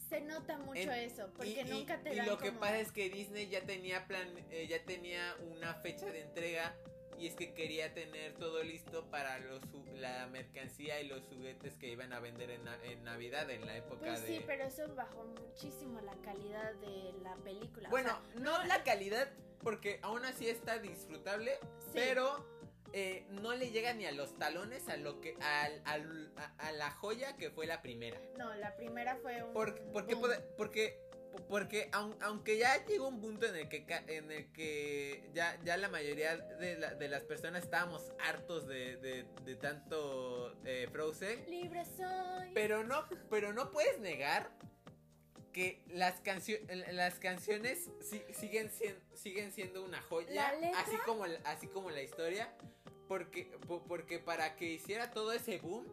Se 0.09 0.21
nota 0.21 0.57
mucho 0.57 0.79
En- 0.79 0.89
eso, 0.91 1.29
porque 1.35 1.51
y, 1.51 1.59
y- 1.59 1.63
nunca 1.65 2.01
te 2.01 2.13
y 2.13 2.17
dan 2.17 2.25
lo 2.27 2.37
que 2.39 2.51
pasa 2.51 2.79
es 2.79 2.91
que 2.91 3.09
Disney 3.09 3.47
ya 3.47 3.61
tenía 3.65 4.07
plan 4.07 4.27
eh, 4.49 4.65
ya 4.67 4.83
tenía 4.83 5.35
una 5.51 5.75
fecha 5.75 6.07
de 6.07 6.21
entrega 6.21 6.75
y 7.19 7.27
es 7.27 7.35
que 7.35 7.53
quería 7.53 7.93
tener 7.93 8.33
todo 8.35 8.63
listo 8.63 9.05
para 9.11 9.37
los 9.39 9.61
la 9.95 10.27
mercancía 10.27 11.01
y 11.01 11.07
los 11.07 11.25
juguetes 11.25 11.75
que 11.77 11.87
iban 11.89 12.13
a 12.13 12.19
vender 12.19 12.49
en, 12.51 12.63
na- 12.63 12.79
en 12.85 13.03
Navidad 13.03 13.49
en 13.49 13.65
la 13.65 13.75
época 13.75 13.99
Pues 14.05 14.21
de 14.21 14.27
sí, 14.27 14.43
pero 14.47 14.63
eso 14.63 14.87
bajó 14.95 15.25
muchísimo 15.25 15.99
la 16.01 16.15
calidad 16.21 16.73
de 16.75 17.13
la 17.21 17.35
película. 17.37 17.89
o 17.89 17.91
Bueno, 17.91 18.09
sea, 18.09 18.39
no 18.41 18.63
la 18.65 18.83
calidad 18.83 19.29
porque 19.61 19.99
aún 20.03 20.23
así 20.23 20.47
está 20.47 20.79
disfrutable, 20.79 21.57
Sí. 21.79 21.91
pero 21.95 22.45
eh, 22.93 23.25
no 23.29 23.53
le 23.53 23.71
llega 23.71 23.93
ni 23.93 24.05
a 24.05 24.11
los 24.13 24.37
talones 24.37 24.87
a 24.87 24.95
lo 24.95 25.19
que 25.19 25.35
al, 25.41 25.81
al- 25.85 26.31
a, 26.37 26.67
a 26.67 26.71
la 26.71 26.89
joya 26.91 27.35
que 27.35 27.51
fue 27.51 27.67
la 27.67 27.81
primera. 27.81 28.19
No, 28.37 28.55
la 28.55 28.75
primera 28.77 29.17
fue 29.17 29.43
un. 29.43 29.51
Porque, 29.53 29.81
porque, 29.91 30.15
porque, 30.57 31.01
porque 31.47 31.89
aun- 31.91 32.17
aunque 32.21 32.57
ya 32.57 32.85
llegó 32.85 33.07
un 33.07 33.21
punto 33.21 33.45
en 33.45 33.55
el 33.55 33.69
que, 33.69 33.85
en 34.07 34.31
el 34.31 34.51
que 34.51 35.29
ya, 35.33 35.59
ya 35.63 35.77
la 35.77 35.87
mayoría 35.89 36.37
de, 36.37 36.75
la- 36.77 36.93
de 36.95 37.07
las 37.07 37.23
personas 37.23 37.63
estábamos 37.63 38.11
hartos 38.19 38.67
de, 38.67 38.97
de, 38.97 39.25
de 39.45 39.55
tanto 39.55 40.55
eh, 40.65 40.87
Frozen, 40.91 41.49
Libre 41.49 41.83
soy. 41.85 42.51
pero 42.53 42.83
no, 42.83 43.05
pero 43.29 43.53
no 43.53 43.71
puedes 43.71 43.99
negar 43.99 44.51
que 45.53 45.83
las, 45.87 46.21
cancio- 46.21 46.59
las 46.91 47.15
canciones 47.19 47.89
si- 48.01 48.23
siguen, 48.33 48.71
siguen 49.15 49.51
siendo 49.51 49.83
una 49.83 50.01
joya, 50.03 50.53
así 50.77 50.95
como, 51.05 51.25
la- 51.25 51.39
así 51.45 51.67
como 51.67 51.89
la 51.89 52.01
historia, 52.03 52.53
porque, 53.07 53.45
po- 53.67 53.83
porque 53.83 54.19
para 54.19 54.55
que 54.55 54.65
hiciera 54.65 55.09
todo 55.11 55.31
ese 55.33 55.57
boom... 55.59 55.87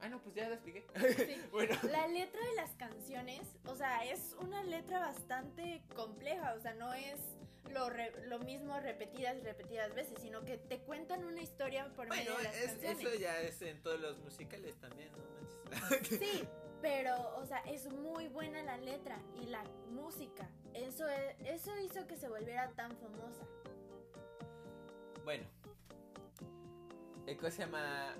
Ah, 0.00 0.08
no, 0.08 0.20
pues 0.22 0.34
ya 0.34 0.48
lo 0.48 0.54
expliqué. 0.54 0.86
Sí. 1.16 1.42
bueno. 1.52 1.74
La 1.90 2.06
letra 2.06 2.40
de 2.46 2.54
las 2.54 2.70
canciones, 2.76 3.40
o 3.66 3.74
sea, 3.74 4.04
es 4.04 4.34
una 4.40 4.62
letra 4.62 5.00
bastante 5.00 5.82
compleja, 5.96 6.54
o 6.54 6.60
sea, 6.60 6.74
no 6.74 6.92
es 6.94 7.18
lo, 7.72 7.90
re- 7.90 8.12
lo 8.28 8.38
mismo 8.38 8.78
repetidas 8.80 9.36
y 9.36 9.40
repetidas 9.40 9.94
veces, 9.94 10.18
sino 10.20 10.44
que 10.44 10.56
te 10.56 10.78
cuentan 10.80 11.24
una 11.24 11.40
historia 11.42 11.92
por 11.96 12.08
medio 12.08 12.36
de 12.36 12.44
las 12.44 12.56
es- 12.56 12.66
canciones. 12.72 13.00
eso 13.00 13.14
ya 13.18 13.40
es 13.40 13.60
en 13.62 13.82
todos 13.82 14.00
los 14.00 14.18
musicales 14.20 14.76
también, 14.80 15.10
no 15.12 15.80
manches. 15.80 16.18
Sí, 16.18 16.48
pero, 16.80 17.36
o 17.36 17.44
sea, 17.44 17.58
es 17.66 17.90
muy 17.92 18.28
buena 18.28 18.62
la 18.62 18.76
letra 18.78 19.20
y 19.42 19.46
la 19.46 19.64
música. 19.90 20.48
Eso, 20.74 21.08
es- 21.08 21.36
eso 21.44 21.76
hizo 21.80 22.06
que 22.06 22.16
se 22.16 22.28
volviera 22.28 22.70
tan 22.70 22.96
famosa. 22.96 23.42
bueno. 25.24 25.44
¿Cómo 27.36 27.50
se 27.50 27.58
llama? 27.58 28.14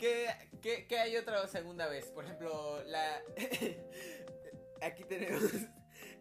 ¿Qué, 0.00 0.28
qué, 0.62 0.86
qué 0.86 0.98
hay 0.98 1.16
otra 1.18 1.46
segunda 1.46 1.86
vez? 1.86 2.06
Por 2.06 2.24
ejemplo, 2.24 2.82
la... 2.86 3.22
Aquí 4.80 5.04
tenemos 5.04 5.42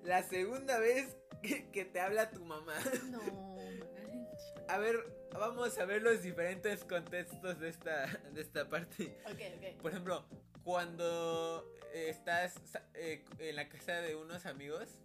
la 0.03 0.21
segunda 0.23 0.77
vez 0.79 1.15
que, 1.41 1.71
que 1.71 1.85
te 1.85 2.01
habla 2.01 2.29
tu 2.29 2.43
mamá. 2.43 2.75
No. 3.05 3.21
A 4.67 4.77
ver, 4.77 5.03
vamos 5.31 5.79
a 5.79 5.85
ver 5.85 6.03
los 6.03 6.21
diferentes 6.21 6.83
contextos 6.83 7.59
de 7.59 7.69
esta, 7.69 8.05
de 8.31 8.41
esta 8.41 8.69
parte. 8.69 9.17
Ok, 9.25 9.41
ok. 9.57 9.81
Por 9.81 9.91
ejemplo, 9.91 10.25
cuando 10.63 11.73
eh, 11.91 12.09
estás 12.09 12.53
eh, 12.93 13.25
en 13.39 13.55
la 13.55 13.67
casa 13.67 13.93
de 13.93 14.15
unos 14.15 14.45
amigos 14.45 15.01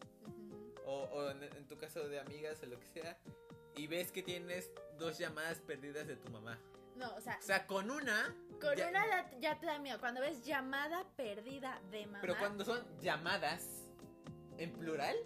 o, 0.85 1.05
o 1.05 1.31
en, 1.31 1.43
en 1.45 1.67
tu 1.67 1.79
caso 1.79 2.07
de 2.07 2.21
amigas 2.21 2.59
o 2.63 2.67
lo 2.67 2.79
que 2.79 2.89
sea, 2.89 3.19
y 3.75 3.87
ves 3.87 4.13
que 4.13 4.23
tienes 4.23 4.71
dos 4.99 5.17
llamadas 5.17 5.61
perdidas 5.61 6.07
de 6.09 6.17
tu 6.17 6.31
mamá. 6.31 6.61
No, 6.97 7.15
o 7.15 7.21
sea, 7.21 7.39
O 7.39 7.43
sea, 7.43 7.67
con 7.67 7.91
una... 7.91 8.35
con 8.61 8.77
ya- 8.77 8.89
una 8.89 9.31
ya 9.41 9.59
te 9.59 9.67
da 9.67 9.79
miedo. 9.79 9.99
Cuando 10.01 10.21
ves 10.21 10.43
llamada 10.45 11.05
perdida 11.17 11.81
de 11.91 12.07
mamá, 12.07 12.19
Pero 12.21 12.39
cuando 12.39 12.65
son 12.65 12.85
llamadas 13.01 13.85
en 14.59 14.73
plural, 14.73 15.17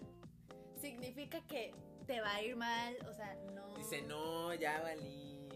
significa 0.80 1.40
que 1.46 1.74
te 2.06 2.20
va 2.20 2.34
a 2.34 2.42
ir 2.42 2.56
mal, 2.56 2.96
o 3.08 3.12
sea, 3.12 3.34
no. 3.54 3.76
dice, 3.76 4.02
no, 4.02 4.54
ya 4.54 4.80
valí. 4.80 5.48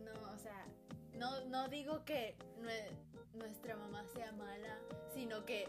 No, 0.00 0.12
o 0.32 0.38
sea, 0.38 0.66
no, 1.14 1.44
no 1.46 1.68
digo 1.68 2.04
que 2.04 2.36
nue- 2.60 2.90
nuestra 3.34 3.76
mamá 3.76 4.04
sea 4.06 4.32
mala, 4.32 4.78
sino 5.12 5.44
que 5.44 5.68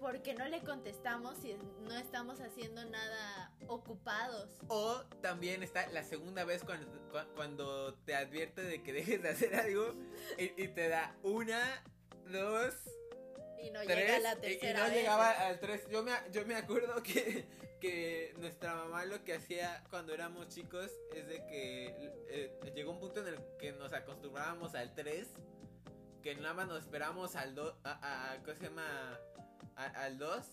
porque 0.00 0.34
no 0.34 0.46
le 0.48 0.60
contestamos 0.62 1.36
si 1.38 1.54
no 1.82 1.96
estamos 1.96 2.40
haciendo 2.40 2.84
nada 2.86 3.52
ocupados. 3.68 4.50
O 4.68 5.00
también 5.20 5.62
está 5.62 5.86
la 5.88 6.02
segunda 6.02 6.44
vez 6.44 6.64
cuando, 6.64 6.90
cu- 7.10 7.34
cuando 7.34 7.94
te 8.04 8.14
advierte 8.14 8.62
de 8.62 8.82
que 8.82 8.92
dejes 8.92 9.22
de 9.22 9.28
hacer 9.28 9.54
algo 9.54 9.94
y, 10.38 10.62
y 10.62 10.68
te 10.68 10.88
da 10.88 11.14
una, 11.22 11.84
dos, 12.26 12.74
Y 13.62 13.70
no 13.70 13.80
tres 13.82 13.96
llega 13.98 14.18
la 14.20 14.32
y- 14.32 14.36
y, 14.36 14.40
tercera 14.40 14.78
no 14.80 14.84
vez. 14.86 14.94
llegaba 14.94 15.30
al 15.30 15.60
tres. 15.60 15.86
Yo 15.90 16.02
me, 16.02 16.12
yo 16.32 16.46
me 16.46 16.54
acuerdo 16.56 17.02
que, 17.02 17.46
que 17.80 18.34
nuestra 18.38 18.74
mamá 18.74 19.04
lo 19.04 19.22
que 19.22 19.34
hacía 19.34 19.84
cuando 19.90 20.14
éramos 20.14 20.48
chicos 20.48 20.90
es 21.14 21.26
de 21.28 21.46
que 21.46 21.86
eh, 22.30 22.60
llegó 22.74 22.92
un 22.92 23.00
punto 23.00 23.20
en 23.20 23.28
el 23.34 23.38
que 23.58 23.72
nos 23.72 23.92
acostumbrábamos 23.92 24.74
al 24.74 24.94
3, 24.94 25.28
que 26.22 26.34
nada 26.36 26.54
más 26.54 26.68
nos 26.68 26.80
esperamos 26.82 27.36
al 27.36 27.54
2, 27.54 27.74
a, 27.84 28.32
a- 28.32 28.38
¿cómo 28.42 28.54
se 28.56 28.62
llama? 28.64 29.18
Al 29.86 30.18
2 30.18 30.46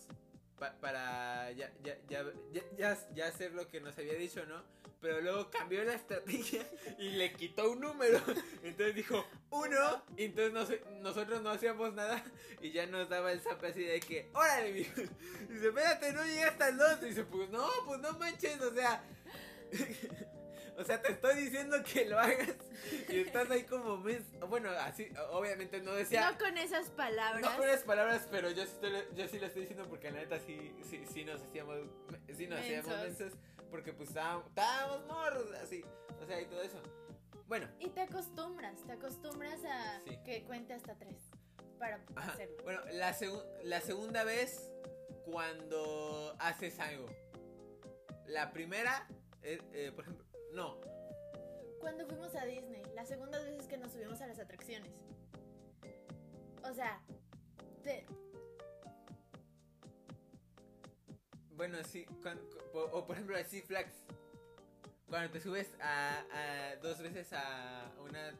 para 0.80 1.52
ya, 1.52 1.72
ya, 1.84 1.96
ya, 2.08 2.96
ya, 3.14 3.26
hacer 3.26 3.52
lo 3.52 3.68
que 3.68 3.80
nos 3.80 3.96
había 3.96 4.14
dicho, 4.14 4.44
¿no? 4.46 4.60
Pero 5.00 5.20
luego 5.20 5.48
cambió 5.50 5.84
la 5.84 5.94
estrategia 5.94 6.66
y 6.98 7.10
le 7.10 7.32
quitó 7.34 7.70
un 7.70 7.80
número. 7.80 8.18
Entonces 8.64 8.96
dijo 8.96 9.24
uno. 9.50 10.02
Y 10.16 10.24
entonces 10.24 10.52
nos- 10.52 10.90
nosotros 11.02 11.42
no 11.42 11.50
hacíamos 11.50 11.94
nada. 11.94 12.24
Y 12.60 12.72
ya 12.72 12.86
nos 12.86 13.08
daba 13.08 13.30
el 13.30 13.40
zap 13.40 13.62
así 13.62 13.84
de 13.84 14.00
que, 14.00 14.28
órale, 14.34 14.72
mijo. 14.72 15.00
Dice, 15.48 15.68
espérate, 15.68 16.12
no 16.12 16.24
llegué 16.24 16.42
hasta 16.42 16.68
el 16.70 16.76
2. 16.76 17.00
Dice, 17.02 17.22
pues 17.24 17.48
no, 17.50 17.68
pues 17.86 18.00
no 18.00 18.12
manches, 18.18 18.60
o 18.60 18.74
sea. 18.74 19.04
O 20.78 20.84
sea, 20.84 21.02
te 21.02 21.10
estoy 21.12 21.34
diciendo 21.42 21.76
que 21.82 22.04
lo 22.06 22.18
hagas. 22.18 22.54
Y 23.08 23.20
estás 23.20 23.50
ahí 23.50 23.64
como 23.64 23.96
mes. 23.98 24.22
Bueno, 24.48 24.70
así, 24.70 25.08
obviamente 25.30 25.80
no 25.80 25.92
decía. 25.92 26.30
No 26.30 26.38
con 26.38 26.56
esas 26.56 26.88
palabras. 26.90 27.42
No 27.42 27.56
con 27.58 27.68
esas 27.68 27.82
palabras, 27.84 28.28
pero 28.30 28.50
yo 28.50 28.64
sí, 28.64 28.72
te- 28.80 29.08
yo 29.14 29.26
sí 29.28 29.38
lo 29.40 29.46
estoy 29.46 29.62
diciendo 29.62 29.88
porque 29.88 30.10
la 30.10 30.18
neta 30.20 30.38
sí, 30.38 30.72
sí, 30.88 31.04
sí 31.12 31.24
nos 31.24 31.42
hacíamos, 31.42 31.78
sí 32.36 32.46
nos 32.46 32.60
hacíamos 32.60 32.86
Mensos. 32.86 33.02
mensos 33.02 33.32
porque 33.70 33.92
pues 33.92 34.10
estábamos, 34.10 34.46
estábamos 34.46 35.06
morros, 35.06 35.52
así, 35.62 35.84
o 36.22 36.26
sea, 36.26 36.40
y 36.40 36.46
todo 36.46 36.62
eso. 36.62 36.80
Bueno, 37.48 37.68
Y 37.80 37.88
te 37.90 38.02
acostumbras, 38.02 38.82
te 38.86 38.92
acostumbras 38.92 39.58
a 39.64 40.00
Sí. 40.06 40.16
que 40.24 40.44
cuente 40.44 40.74
hasta 40.74 40.94
tres 40.96 41.16
para 41.78 42.00
ajá, 42.16 42.32
hacerlo. 42.32 42.56
bueno, 42.62 42.80
la, 42.92 43.12
segu- 43.18 43.44
la 43.64 43.80
segunda 43.80 44.22
vez 44.24 44.70
cuando 45.24 46.36
haces 46.38 46.78
algo. 46.78 47.06
La 48.26 48.52
primera, 48.52 49.06
eh, 49.42 49.60
eh, 49.72 49.92
por 49.94 50.04
ejemplo, 50.04 50.24
no, 50.52 50.80
Cuando 51.80 52.06
fuimos 52.06 52.34
a 52.34 52.44
Disney, 52.44 52.82
las 52.94 53.08
segundas 53.08 53.44
veces 53.44 53.66
que 53.66 53.78
nos 53.78 53.92
subimos 53.92 54.20
a 54.20 54.26
las 54.26 54.38
atracciones. 54.38 54.92
O 56.62 56.74
sea, 56.74 57.00
te, 57.82 58.04
bueno, 61.58 61.76
sí, 61.82 62.06
o, 62.72 63.04
por 63.04 63.16
ejemplo, 63.16 63.36
a 63.36 63.42
Six 63.42 63.66
Flags. 63.66 63.92
Cuando 65.08 65.32
te 65.32 65.40
subes 65.40 65.66
a, 65.80 66.20
a 66.32 66.76
dos 66.76 67.02
veces 67.02 67.32
a 67.32 67.90
una 67.98 68.32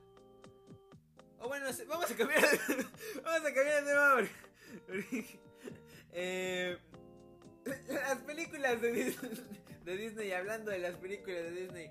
O 1.40 1.48
bueno, 1.48 1.72
sí, 1.72 1.82
vamos 1.88 2.08
a 2.08 2.14
cambiar. 2.14 2.40
vamos 3.24 3.40
a 3.40 3.54
cambiar 3.54 3.84
de 3.84 3.90
tema. 3.90 4.28
eh, 6.12 6.78
las 7.88 8.18
películas 8.18 8.80
de 8.80 8.92
Disney, 8.92 9.30
de 9.88 9.96
Disney, 9.96 10.32
hablando 10.32 10.70
de 10.70 10.78
las 10.78 10.96
películas 10.96 11.42
de 11.44 11.50
Disney. 11.50 11.90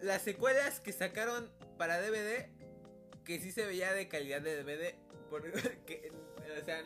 Las 0.00 0.22
secuelas 0.22 0.80
que 0.80 0.92
sacaron 0.92 1.50
para 1.78 2.00
DVD, 2.00 2.48
que 3.24 3.38
sí 3.40 3.52
se 3.52 3.66
veía 3.66 3.92
de 3.92 4.08
calidad 4.08 4.40
de 4.40 4.62
DVD. 4.62 4.94
Porque, 5.30 5.50
o 6.60 6.64
sea, 6.64 6.82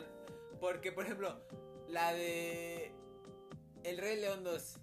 porque 0.59 0.91
por 0.91 1.05
ejemplo, 1.05 1.41
la 1.87 2.13
de 2.13 2.91
El 3.83 3.97
Rey 3.97 4.19
León 4.19 4.43
2. 4.43 4.77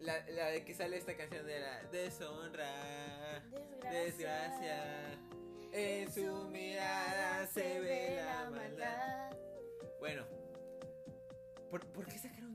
La, 0.00 0.28
la 0.28 0.48
de 0.48 0.64
que 0.64 0.74
sale 0.74 0.98
esta 0.98 1.16
canción 1.16 1.46
de 1.46 1.60
la 1.60 1.82
deshonra. 1.84 3.42
Desgracia. 3.90 4.02
Desgracia. 4.02 5.36
En 5.72 6.12
su 6.12 6.48
mirada 6.48 7.46
se 7.46 7.80
ve 7.80 8.16
la 8.16 8.50
maldad. 8.50 9.36
Bueno, 9.98 10.26
¿por, 11.70 11.86
por 11.92 12.06
qué 12.06 12.18
sacaron 12.18 12.45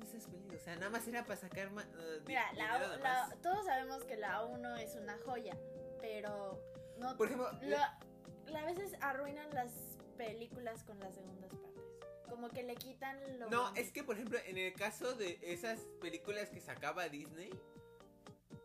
sea, 0.64 0.76
nada 0.76 0.90
más 0.90 1.08
era 1.08 1.24
para 1.26 1.40
sacar 1.40 1.72
más. 1.72 1.88
Mira, 2.26 2.52
la, 2.54 2.98
la- 2.98 3.38
todos 3.42 3.66
sabemos 3.66 4.04
que 4.04 4.16
la 4.18 4.44
1 4.44 4.76
es 4.78 4.96
una 4.96 5.18
joya, 5.20 5.58
pero 6.02 6.62
no. 6.98 7.18
Por 7.18 7.28
ejemplo, 7.28 7.50
lo- 7.62 8.58
a 8.58 8.66
veces 8.66 8.96
arruinan 9.02 9.50
las 9.54 9.72
películas 10.18 10.84
con 10.84 11.00
las 11.00 11.16
segundas 11.16 11.52
partes. 11.56 11.84
Como 12.30 12.50
que 12.50 12.64
le 12.64 12.76
quitan 12.76 13.40
lo. 13.40 13.50
No, 13.50 13.74
es 13.76 13.92
que 13.92 14.04
por 14.04 14.16
ejemplo, 14.16 14.38
en 14.46 14.58
el 14.58 14.74
caso 14.74 15.14
de 15.16 15.40
esas 15.42 15.80
películas 16.00 16.50
que 16.50 16.62
sacaba 16.62 17.10
Disney, 17.10 17.50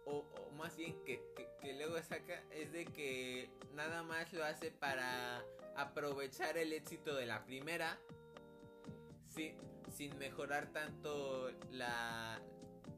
o, 0.05 0.19
o 0.19 0.50
más 0.53 0.76
bien 0.76 1.03
que, 1.05 1.21
que- 1.35 1.49
que 1.61 1.73
luego 1.75 2.00
saca, 2.03 2.43
es 2.53 2.73
de 2.73 2.85
que 2.85 3.50
nada 3.75 4.03
más 4.03 4.33
lo 4.33 4.45
hace 4.45 4.71
para 4.71 5.43
aprovechar 5.76 6.57
el 6.59 6.73
éxito 6.73 7.15
de 7.15 7.26
la 7.26 7.45
primera, 7.45 7.99
sin, 9.35 9.57
sin 9.97 10.17
mejorar 10.19 10.67
tanto 10.73 11.50
la... 11.71 12.41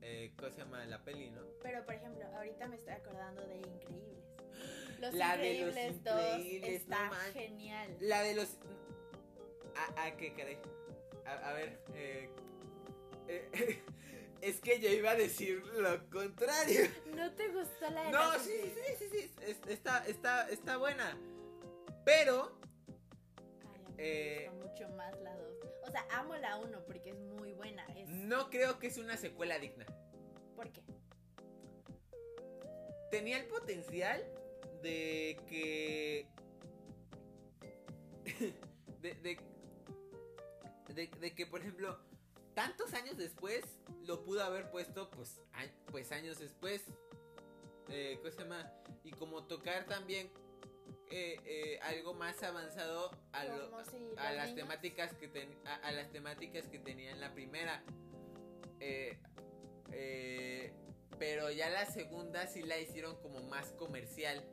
Eh, 0.02 0.32
¿Cómo 0.36 0.50
se 0.50 0.58
llama? 0.58 0.84
La 0.86 1.02
peli, 1.04 1.30
¿no? 1.30 1.42
Pero 1.62 1.84
por 1.84 1.94
ejemplo, 1.94 2.24
ahorita 2.36 2.66
me 2.68 2.76
estoy 2.76 2.92
acordando 2.94 3.42
de 3.46 3.56
Increíbles. 3.58 4.24
Los 5.00 5.14
La 5.14 5.36
de 5.36 5.60
Los 5.60 5.68
Increíbles 5.76 6.04
2 6.04 6.38
Increíbles, 6.38 6.70
está 6.82 7.06
no 7.08 7.14
genial. 7.32 7.96
La 8.00 8.22
de 8.22 8.34
los... 8.34 8.56
¿A, 9.96 10.04
a 10.06 10.16
qué 10.16 10.32
caray? 10.34 10.58
A, 11.24 11.50
a 11.50 11.52
ver, 11.52 11.78
eh, 11.94 12.30
eh, 13.28 13.82
es 14.42 14.60
que 14.60 14.80
yo 14.80 14.88
iba 14.90 15.10
a 15.10 15.14
decir 15.14 15.62
lo 15.76 16.08
contrario. 16.10 16.88
¿No 17.14 17.30
te 17.34 17.48
gustó 17.48 17.88
la 17.90 18.04
de 18.04 18.10
No, 18.10 18.32
los 18.32 18.42
sí, 18.42 18.50
sí, 18.52 18.68
Increíbles? 18.68 18.98
sí, 18.98 19.08
sí, 19.12 19.34
es- 19.42 19.66
está, 19.68 20.04
está, 20.06 20.48
está 20.50 20.76
buena. 20.78 21.16
Pero, 22.04 22.58
Ay, 23.98 24.46
a 24.46 24.50
mí 24.50 24.58
me 24.58 24.60
gusta 24.62 24.84
mucho 24.84 24.88
más 24.96 25.20
la 25.20 25.36
2. 25.36 25.47
O 25.88 25.90
sea, 25.90 26.06
amo 26.12 26.36
la 26.36 26.56
1 26.58 26.84
porque 26.86 27.10
es 27.10 27.18
muy 27.18 27.52
buena. 27.54 27.84
Es... 27.96 28.08
no 28.08 28.50
creo 28.50 28.78
que 28.78 28.88
es 28.88 28.98
una 28.98 29.16
secuela 29.16 29.58
digna. 29.58 29.86
¿Por 30.54 30.70
qué? 30.70 30.82
Tenía 33.10 33.38
el 33.38 33.46
potencial 33.46 34.22
de 34.82 35.40
que... 35.48 36.28
De, 39.00 39.14
de, 39.14 39.38
de, 40.92 41.06
de 41.06 41.34
que, 41.34 41.46
por 41.46 41.60
ejemplo, 41.60 41.96
tantos 42.54 42.92
años 42.94 43.16
después 43.16 43.64
lo 44.02 44.24
pudo 44.24 44.42
haber 44.42 44.70
puesto, 44.72 45.08
pues, 45.12 45.40
a- 45.52 45.86
pues 45.92 46.10
años 46.10 46.38
después. 46.40 46.82
Eh, 47.88 48.18
¿Cómo 48.20 48.30
se 48.32 48.42
llama? 48.42 48.72
Y 49.04 49.12
como 49.12 49.44
tocar 49.46 49.86
también 49.86 50.30
eh, 51.10 51.40
eh, 51.44 51.78
algo 51.82 52.14
más 52.14 52.42
avanzado 52.42 53.10
a, 53.32 53.44
lo- 53.44 53.84
si 53.84 53.96
a 54.16 54.32
las 54.32 54.54
temáticas 54.54 55.14
que 55.14 55.28
ten- 55.28 55.56
a, 55.66 55.74
a 55.76 55.92
las 55.92 56.10
temáticas 56.10 56.66
que 56.68 56.78
tenía 56.78 57.10
en 57.12 57.20
la 57.20 57.32
primera. 57.34 57.82
Eh, 58.80 59.18
eh, 59.92 60.72
pero 61.18 61.50
ya 61.50 61.68
la 61.70 61.86
segunda 61.86 62.46
sí 62.46 62.62
la 62.62 62.78
hicieron 62.78 63.16
como 63.22 63.40
más 63.44 63.72
comercial. 63.72 64.44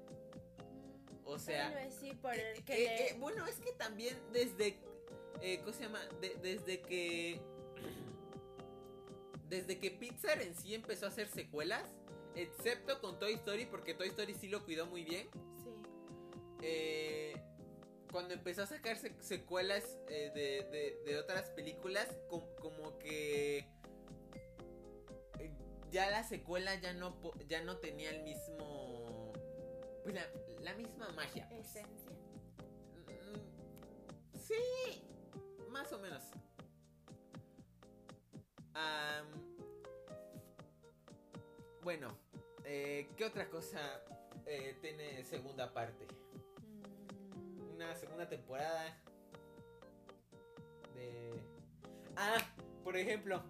O 1.26 1.38
sea, 1.40 1.72
Tal 1.74 1.84
vez 1.86 1.96
sí, 2.00 2.14
por 2.14 2.34
el 2.36 2.64
que 2.64 3.10
le- 3.14 3.20
bueno 3.20 3.46
es 3.48 3.56
que 3.56 3.72
también 3.74 4.16
desde 4.32 4.78
cómo 5.60 5.74
se 5.74 5.84
llama 5.84 6.04
De- 6.22 6.36
desde 6.42 6.82
que 6.82 7.40
desde 9.50 9.78
que 9.80 9.92
Pixar 9.92 10.42
en 10.42 10.56
sí 10.56 10.74
empezó 10.74 11.06
a 11.06 11.10
hacer 11.10 11.28
secuelas 11.28 11.84
excepto 12.36 13.00
con 13.00 13.20
Toy 13.20 13.34
Story 13.34 13.66
porque 13.66 13.94
Toy 13.94 14.08
Story 14.10 14.34
sí 14.34 14.48
lo 14.50 14.64
cuidó 14.66 14.86
muy 14.88 15.04
bien. 15.04 15.30
Eh, 16.68 17.34
cuando 18.12 18.34
empezó 18.34 18.64
a 18.64 18.66
sacar 18.66 18.98
sec- 18.98 19.20
secuelas 19.22 19.84
eh, 20.10 20.32
de, 20.34 20.64
de- 20.72 21.04
de 21.06 21.18
otras 21.20 21.50
películas, 21.52 22.08
com- 22.30 22.44
como 22.62 22.98
que 22.98 23.60
eh, 25.40 25.52
ya 25.92 26.10
la 26.10 26.24
secuela 26.24 26.74
ya 26.76 26.94
no 26.94 27.16
ya 27.48 27.62
no 27.64 27.78
tenía 27.78 28.10
el 28.10 28.24
mismo 28.24 29.32
pues 30.04 30.16
la, 30.16 30.26
la 30.62 30.74
misma 30.76 31.10
magia. 31.12 31.48
pues. 31.50 31.68
Esencia. 31.68 32.12
Mm, 33.08 34.38
sí, 34.40 35.04
más 35.70 35.92
o 35.94 36.00
menos. 36.00 36.24
Bueno, 41.84 42.18
eh, 42.64 43.08
¿qué 43.16 43.26
otra 43.26 43.48
cosa 43.50 44.02
eh, 44.48 44.76
tiene 44.82 45.24
segunda 45.24 45.72
parte? 45.72 46.08
Una 47.76 47.96
segunda 47.96 48.28
temporada 48.28 48.98
de 50.96 51.34
ah 52.16 52.38
por 52.84 52.96
ejemplo 52.96 53.44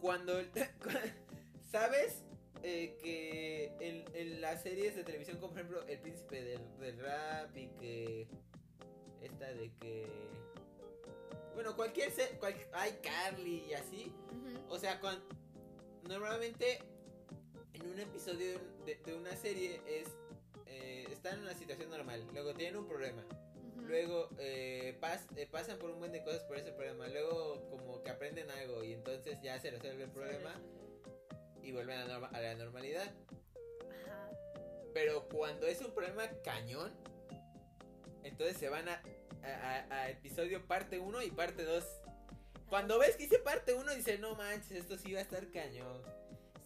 cuando 0.00 0.34
sabes 1.70 2.24
Eh, 2.64 2.96
que 3.02 3.74
en, 3.80 4.04
en 4.14 4.40
las 4.40 4.62
series 4.62 4.94
de 4.94 5.02
televisión 5.02 5.38
como 5.40 5.52
por 5.52 5.62
ejemplo 5.62 5.82
el 5.88 5.98
príncipe 5.98 6.44
del, 6.44 6.78
del 6.78 6.96
rap 7.00 7.56
y 7.56 7.66
que 7.80 8.28
esta 9.20 9.52
de 9.52 9.72
que 9.80 10.06
bueno 11.54 11.74
cualquier 11.74 12.12
se 12.12 12.38
cual, 12.38 12.54
hay 12.72 12.92
Carly 13.02 13.64
y 13.68 13.74
así 13.74 14.14
o 14.68 14.78
sea, 14.78 15.00
cuando 15.00 15.22
normalmente 16.08 16.78
en 17.74 17.86
un 17.90 17.98
episodio 17.98 18.58
de, 18.86 18.96
de 19.04 19.14
una 19.14 19.36
serie 19.36 19.82
es 19.86 20.08
eh, 20.66 21.04
están 21.10 21.34
en 21.34 21.40
una 21.40 21.54
situación 21.54 21.90
normal, 21.90 22.26
luego 22.32 22.54
tienen 22.54 22.78
un 22.78 22.86
problema. 22.88 23.22
Luego 23.86 24.28
eh, 24.38 24.96
pas- 25.00 25.26
eh, 25.36 25.46
pasan 25.50 25.78
por 25.78 25.90
un 25.90 25.98
buen 25.98 26.12
de 26.12 26.22
cosas 26.22 26.42
por 26.44 26.56
ese 26.56 26.72
problema, 26.72 27.06
luego 27.08 27.68
como 27.70 28.02
que 28.02 28.10
aprenden 28.10 28.50
algo 28.50 28.82
y 28.84 28.92
entonces 28.92 29.38
ya 29.42 29.58
se 29.60 29.70
resuelve 29.70 30.04
el 30.04 30.10
problema 30.10 30.54
y 31.62 31.72
vuelven 31.72 31.98
a, 31.98 32.06
norma- 32.06 32.30
a 32.32 32.40
la 32.40 32.54
normalidad. 32.54 33.12
Ajá. 34.04 34.30
Pero 34.94 35.28
cuando 35.28 35.66
es 35.66 35.80
un 35.80 35.92
problema 35.92 36.28
cañón, 36.44 36.92
entonces 38.24 38.56
se 38.56 38.68
van 38.68 38.88
a, 38.88 39.02
a- 39.42 39.86
a- 39.90 39.94
a 40.02 40.10
episodio 40.10 40.66
parte 40.66 40.98
1 40.98 41.22
y 41.22 41.30
parte 41.30 41.64
2. 41.64 41.84
Cuando 42.68 42.98
ves 42.98 43.16
que 43.16 43.24
hice 43.24 43.38
parte 43.38 43.74
1, 43.74 43.94
dices, 43.94 44.18
no 44.20 44.34
manches, 44.34 44.72
esto 44.72 44.96
sí 44.96 45.12
va 45.12 45.18
a 45.18 45.22
estar 45.22 45.50
cañón. 45.50 46.02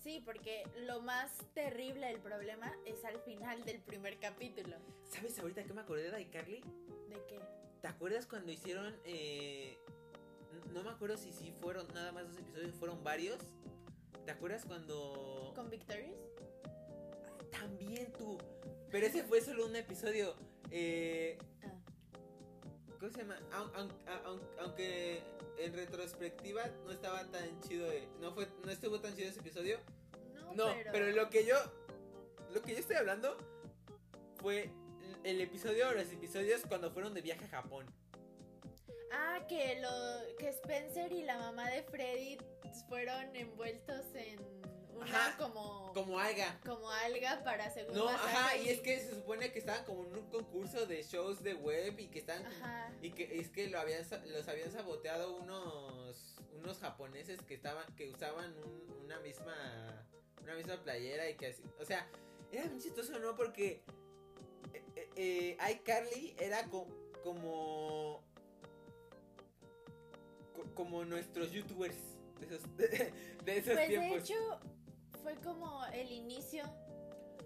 Sí, 0.03 0.23
porque 0.25 0.63
lo 0.83 1.01
más 1.03 1.33
terrible 1.53 2.07
del 2.07 2.21
problema 2.21 2.73
es 2.85 3.05
al 3.05 3.19
final 3.23 3.65
del 3.65 3.81
primer 3.81 4.19
capítulo. 4.21 4.77
¿Sabes 5.13 5.37
ahorita 5.41 5.65
que 5.65 5.73
me 5.73 5.81
acordé 5.81 6.11
de 6.13 6.21
iCarly? 6.23 6.63
¿De 7.17 7.25
qué? 7.27 7.41
¿Te 7.83 7.89
acuerdas 7.89 8.27
cuando 8.27 8.51
hicieron... 8.53 8.95
eh, 9.05 9.79
no 10.73 10.83
me 10.83 10.91
acuerdo 10.91 11.17
si 11.17 11.33
sí 11.33 11.53
fueron 11.61 11.87
nada 11.95 12.13
más 12.13 12.27
dos 12.29 12.37
episodios, 12.39 12.75
fueron 12.75 13.03
varios. 13.05 13.39
¿Te 14.25 14.31
acuerdas 14.33 14.65
cuando... 14.67 15.53
¿Con 15.55 15.71
Victorious? 15.71 16.17
También 17.51 18.13
tú. 18.13 18.39
Pero 18.91 19.07
ese 19.07 19.23
fue 19.25 19.41
solo 19.41 19.67
un 19.67 19.77
episodio. 19.77 20.35
Eh, 20.71 21.39
Ah. 21.63 21.73
¿Cómo 22.99 23.13
se 23.13 23.19
llama? 23.19 23.39
Aun- 23.53 23.71
aun- 23.75 24.25
aun- 24.25 24.49
aunque 24.61 25.23
en 25.59 25.73
retrospectiva 25.75 26.67
no 26.85 26.91
estaba 26.93 27.25
tan 27.31 27.61
chido. 27.61 27.91
eh, 27.93 28.09
no 28.21 28.33
fue, 28.35 28.49
no 28.65 28.71
estuvo 28.71 29.01
tan 29.01 29.15
chido 29.15 29.29
ese 29.29 29.41
episodio. 29.41 29.79
No, 30.35 30.55
No, 30.55 30.75
pero... 30.75 30.91
pero... 30.93 31.11
lo 31.13 31.31
que 31.31 31.45
yo. 31.47 31.57
Lo 32.53 32.63
que 32.63 32.73
yo 32.73 32.79
estoy 32.79 32.97
hablando 32.97 33.37
fue 34.41 34.71
el 35.27 35.41
episodio 35.41 35.89
o 35.89 35.93
los 35.93 36.11
episodios 36.13 36.63
cuando 36.69 36.91
fueron 36.91 37.13
de 37.13 37.21
viaje 37.21 37.45
a 37.47 37.49
Japón. 37.49 37.87
Ah, 39.13 39.41
que, 39.49 39.81
lo, 39.81 40.37
que 40.39 40.49
Spencer 40.49 41.13
y 41.13 41.23
la 41.25 41.39
mamá 41.39 41.69
de 41.71 41.83
Freddy 41.85 42.39
fueron 42.89 43.35
envueltos 43.35 44.05
en 44.15 44.39
una 44.95 45.05
Ajá, 45.27 45.37
como... 45.37 45.93
Como 45.95 46.19
alga. 46.19 46.61
como 46.65 46.91
alga 46.91 47.43
para 47.45 47.71
según 47.71 47.95
No, 47.95 48.09
ajá, 48.09 48.57
y 48.57 48.69
es 48.69 48.81
que 48.81 48.99
se 49.01 49.15
supone 49.15 49.53
que 49.53 49.59
estaban 49.59 49.85
como 49.85 50.05
en 50.05 50.17
un 50.17 50.31
concurso 50.31 50.87
de 50.87 51.03
shows 51.03 51.43
de 51.43 51.55
web 51.55 51.99
y 51.99 52.09
que 52.09 52.19
estaban 52.21 52.45
Ajá. 52.47 52.93
Y 53.03 53.11
que 53.11 53.41
es 53.41 53.49
que 53.49 53.69
lo 53.69 53.79
habían, 53.81 54.05
los 54.27 54.49
habían 54.49 54.71
saboteado 54.73 55.37
unos 55.37 56.35
unos 56.55 56.79
japoneses 56.79 57.41
que 57.43 57.55
estaban 57.55 57.85
que 57.97 58.09
usaban 58.09 58.55
un- 58.65 59.05
una 59.05 59.21
misma 59.21 60.07
una 60.43 60.55
misma 60.55 60.77
playera 60.83 61.29
y 61.29 61.35
que 61.37 61.49
así, 61.49 61.63
o 61.79 61.85
sea, 61.85 62.09
era 62.53 62.65
bien 62.65 62.81
chistoso, 62.81 63.19
¿no? 63.19 63.35
Porque 63.37 63.83
eh, 65.17 65.57
iCarly 65.73 66.37
era 66.39 66.65
co- 66.69 66.87
como 67.25 68.23
co- 70.55 70.75
como 70.75 71.05
nuestros 71.05 71.51
youtubers 71.53 71.97
de 72.41 72.47
esos 72.47 72.63
de, 72.77 73.13
de 73.45 73.57
esos 73.59 73.75
Pues 73.75 73.77
de 73.77 73.87
tiempos. 73.89 74.19
hecho 74.31 74.61
fue 75.23 75.35
como 75.37 75.85
el 75.87 76.13
inicio 76.13 76.65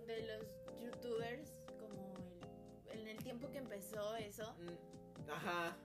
de 0.07 0.23
los 0.27 0.47
youtubers, 0.83 1.53
como 1.79 2.15
el, 2.91 3.01
en 3.01 3.09
el 3.09 3.17
tiempo 3.23 3.51
que 3.51 3.59
empezó 3.59 4.17
eso, 4.17 4.55
Mm, 4.59 5.31
Ajá. 5.31 5.77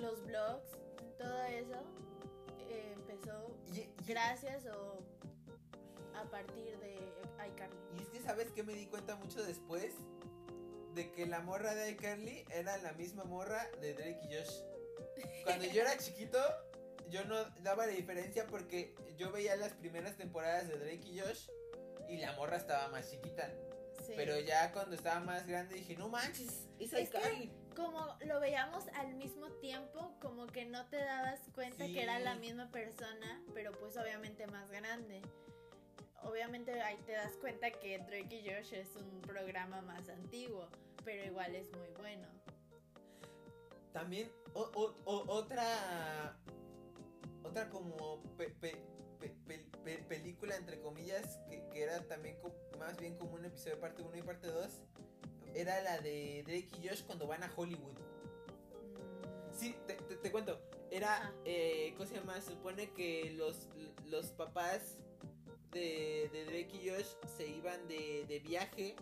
los 0.00 0.24
blogs, 0.24 0.70
todo 1.18 1.42
eso 1.44 1.82
eh, 2.68 2.92
empezó 2.94 3.54
gracias 4.06 4.66
o 4.66 5.02
a 6.16 6.24
partir 6.30 6.78
de 6.78 6.94
iCarly. 7.48 7.76
Y 7.98 8.02
es 8.02 8.08
que, 8.08 8.20
¿sabes 8.20 8.50
qué 8.52 8.62
me 8.62 8.74
di 8.74 8.86
cuenta 8.86 9.16
mucho 9.16 9.42
después? 9.42 9.94
De 10.94 11.12
que 11.12 11.26
la 11.26 11.40
morra 11.40 11.74
de 11.74 11.90
iCarly 11.90 12.44
era 12.50 12.76
la 12.78 12.92
misma 12.92 13.24
morra 13.24 13.68
de 13.80 13.92
Drake 13.94 14.20
y 14.22 14.34
Josh. 14.34 14.60
Cuando 15.44 15.66
yo 15.66 15.82
era 15.82 15.96
chiquito, 15.98 16.38
yo 17.10 17.24
no 17.24 17.44
daba 17.62 17.86
la 17.86 17.92
diferencia 17.92 18.46
porque 18.46 18.94
yo 19.16 19.30
veía 19.30 19.56
las 19.56 19.72
primeras 19.74 20.16
temporadas 20.16 20.68
de 20.68 20.78
Drake 20.78 21.06
y 21.08 21.20
Josh 21.20 21.48
y 22.08 22.16
la 22.18 22.32
morra 22.32 22.56
estaba 22.56 22.88
más 22.88 23.10
chiquita. 23.10 23.52
Sí. 24.06 24.12
Pero 24.16 24.38
ya 24.40 24.72
cuando 24.72 24.94
estaba 24.94 25.20
más 25.20 25.46
grande 25.46 25.74
dije, 25.76 25.96
no 25.96 26.08
manches, 26.08 26.68
es 26.78 26.92
Es 26.92 27.10
que- 27.10 27.18
iCarly. 27.18 27.52
como 27.74 28.16
lo 28.24 28.40
veíamos 28.40 28.84
al 28.94 29.14
mismo 29.14 29.50
tiempo, 29.58 30.14
como 30.20 30.46
que 30.46 30.64
no 30.64 30.88
te 30.88 30.96
dabas 30.98 31.40
cuenta 31.54 31.86
que 31.86 32.02
era 32.02 32.18
la 32.20 32.34
Sí. 32.34 32.40
misma 32.40 32.70
persona, 32.70 33.42
pero 33.54 33.72
pues 33.72 33.96
obviamente 33.96 34.46
más 34.46 34.70
grande. 34.70 35.22
Obviamente 36.28 36.80
ahí 36.82 36.96
te 37.06 37.12
das 37.12 37.32
cuenta 37.36 37.70
que 37.70 37.98
Drake 37.98 38.34
y 38.36 38.48
Josh 38.50 38.74
es 38.74 38.96
un 38.96 39.20
programa 39.22 39.80
más 39.82 40.08
antiguo, 40.08 40.68
pero 41.04 41.24
igual 41.24 41.54
es 41.54 41.70
muy 41.72 41.88
bueno. 41.98 42.26
También 43.92 44.30
o- 44.54 44.70
o- 44.74 44.94
o- 45.04 45.32
otra 45.32 46.36
otra 47.44 47.70
como 47.70 48.22
pe- 48.36 48.50
pe- 48.60 48.84
pe- 49.20 49.34
pe- 49.46 49.66
pe- 49.84 49.98
película 50.08 50.56
entre 50.56 50.80
comillas 50.80 51.38
que, 51.48 51.66
que 51.72 51.82
era 51.82 52.02
también 52.06 52.36
co- 52.40 52.54
más 52.78 52.98
bien 52.98 53.16
como 53.16 53.34
un 53.34 53.44
episodio 53.44 53.76
de 53.76 53.80
parte 53.80 54.02
1 54.02 54.16
y 54.16 54.22
parte 54.22 54.48
2 54.48 54.82
era 55.54 55.80
la 55.82 55.98
de 56.00 56.42
Drake 56.44 56.68
y 56.82 56.88
Josh 56.88 57.04
cuando 57.04 57.26
van 57.26 57.42
a 57.44 57.52
Hollywood. 57.56 57.94
Mm, 57.94 59.54
Sí, 59.54 59.74
te, 59.86 59.94
te- 59.94 60.16
te 60.16 60.30
cuento. 60.30 60.60
Era, 60.90 61.28
Ah. 61.28 61.32
eh, 61.46 61.94
¿cómo 61.96 62.06
se 62.08 62.16
llama? 62.16 62.38
Se 62.42 62.50
supone 62.52 62.90
que 62.92 63.30
los, 63.30 63.68
los 64.04 64.26
papás 64.32 64.98
de, 65.76 66.28
de 66.32 66.44
Drake 66.46 66.70
y 66.82 66.88
Josh 66.88 67.14
se 67.36 67.46
iban 67.46 67.86
de, 67.88 68.24
de 68.26 68.38
viaje. 68.40 68.96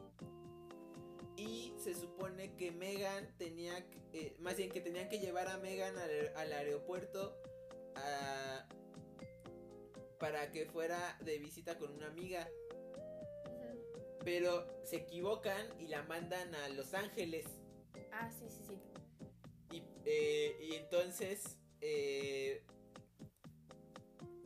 Y 1.37 1.75
se 1.79 1.95
supone 1.95 2.55
que 2.57 2.71
Megan 2.71 3.37
tenía, 3.39 3.79
eh, 4.13 4.37
más 4.39 4.57
bien 4.57 4.71
que 4.71 4.81
tenían 4.81 5.09
que 5.09 5.19
llevar 5.19 5.49
a 5.49 5.59
Megan 5.59 5.97
al, 5.99 6.33
al 6.37 6.53
aeropuerto 6.53 7.37
a- 7.97 8.69
para 10.19 10.51
que 10.53 10.67
fuera 10.67 11.19
de 11.25 11.39
visita 11.39 11.77
con 11.77 11.93
una 11.93 12.07
amiga. 12.07 12.49
Pero 14.25 14.67
se 14.85 14.97
equivocan 14.97 15.67
y 15.81 15.89
la 15.89 16.03
mandan 16.05 16.55
a 16.55 16.69
Los 16.71 16.95
Ángeles. 16.95 17.45
Ah, 18.13 18.31
sí, 18.31 18.47
sí, 18.49 18.65
sí. 18.69 18.81
Y, 19.77 19.83
eh, 20.07 20.57
y 20.63 20.75
entonces 20.77 21.59
eh, 21.81 22.63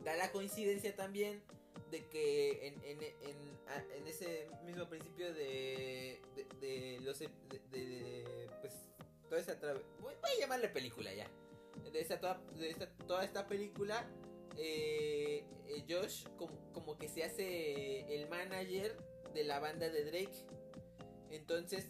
da 0.03 0.15
la 0.15 0.31
coincidencia 0.31 0.95
también 0.95 1.43
de 1.91 2.05
que 2.07 2.67
en, 2.67 2.73
en, 2.83 3.01
en, 3.03 3.97
en 3.97 4.07
ese 4.07 4.47
mismo 4.65 4.87
principio 4.87 5.33
de, 5.33 6.19
de, 6.61 6.99
los 7.01 7.21
ep- 7.21 7.47
de, 7.49 7.59
de- 7.77 8.49
pues 8.61 8.73
toda 9.27 9.41
esa 9.41 9.55
voy 10.01 10.13
voy 10.21 10.31
a 10.37 10.39
llamarle 10.39 10.69
película 10.69 11.13
ya. 11.13 11.27
De 11.91 11.99
esta 12.01 12.19
toda, 12.19 12.41
de 12.57 12.69
esta, 12.69 12.89
toda 13.07 13.23
esta 13.23 13.47
película 13.47 14.07
eh, 14.57 15.45
eh, 15.67 15.85
Josh 15.89 16.25
como, 16.37 16.53
como 16.73 16.97
que 16.97 17.07
se 17.07 17.23
hace 17.23 18.13
el 18.15 18.27
manager 18.29 18.97
de 19.33 19.43
la 19.43 19.59
banda 19.59 19.89
de 19.89 20.03
Drake. 20.05 20.45
Entonces 21.31 21.87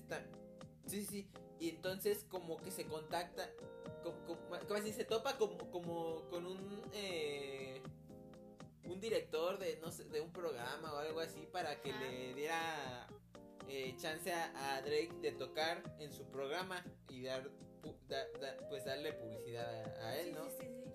sí 0.85 1.05
sí 1.05 1.29
y 1.59 1.69
entonces 1.69 2.25
como 2.29 2.57
que 2.57 2.71
se 2.71 2.85
contacta 2.85 3.49
como, 4.03 4.25
como, 4.25 4.59
como 4.59 4.75
así 4.75 4.93
se 4.93 5.03
topa 5.05 5.37
como, 5.37 5.57
como 5.71 6.29
con 6.29 6.45
un 6.45 6.81
eh, 6.93 7.58
un 8.89 8.99
director 8.99 9.57
de 9.59 9.77
no 9.77 9.91
sé 9.91 10.03
de 10.05 10.21
un 10.21 10.31
programa 10.31 10.93
o 10.93 10.97
algo 10.97 11.19
así 11.19 11.45
para 11.51 11.79
que 11.81 11.91
Ajá. 11.91 12.01
le 12.03 12.33
diera 12.33 13.07
eh, 13.67 13.95
chance 13.97 14.31
a, 14.33 14.75
a 14.75 14.81
Drake 14.81 15.13
de 15.21 15.31
tocar 15.33 15.83
en 15.99 16.11
su 16.11 16.25
programa 16.31 16.83
y 17.07 17.23
dar 17.23 17.49
pu- 17.83 17.95
da- 18.07 18.27
da- 18.39 18.57
pues 18.67 18.85
darle 18.85 19.13
publicidad 19.13 19.83
a, 20.01 20.07
a 20.07 20.17
él 20.17 20.27
Sí, 20.27 20.33
no 20.33 20.49
sí, 20.49 20.57
sí, 20.59 20.83
sí. 20.85 20.93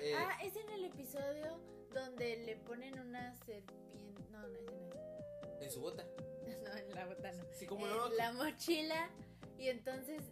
Eh, 0.00 0.14
Ah, 0.16 0.38
es 0.42 0.56
en 0.56 0.68
el 0.70 0.84
episodio 0.86 1.60
donde 1.94 2.36
le 2.38 2.56
ponen 2.56 2.98
una 2.98 3.34
serpiente. 3.44 4.22
No, 4.30 4.40
no, 4.48 4.60
no 4.62 5.60
en 5.60 5.70
su 5.70 5.80
bota 5.80 6.02
es. 6.02 6.08
No, 6.62 6.76
en 6.76 6.94
la 6.94 7.06
botana. 7.06 7.44
sí 7.52 7.66
como 7.66 7.86
en 7.86 7.92
no 7.96 8.08
la 8.10 8.32
mochila. 8.32 9.10
Y 9.58 9.68
entonces 9.68 10.22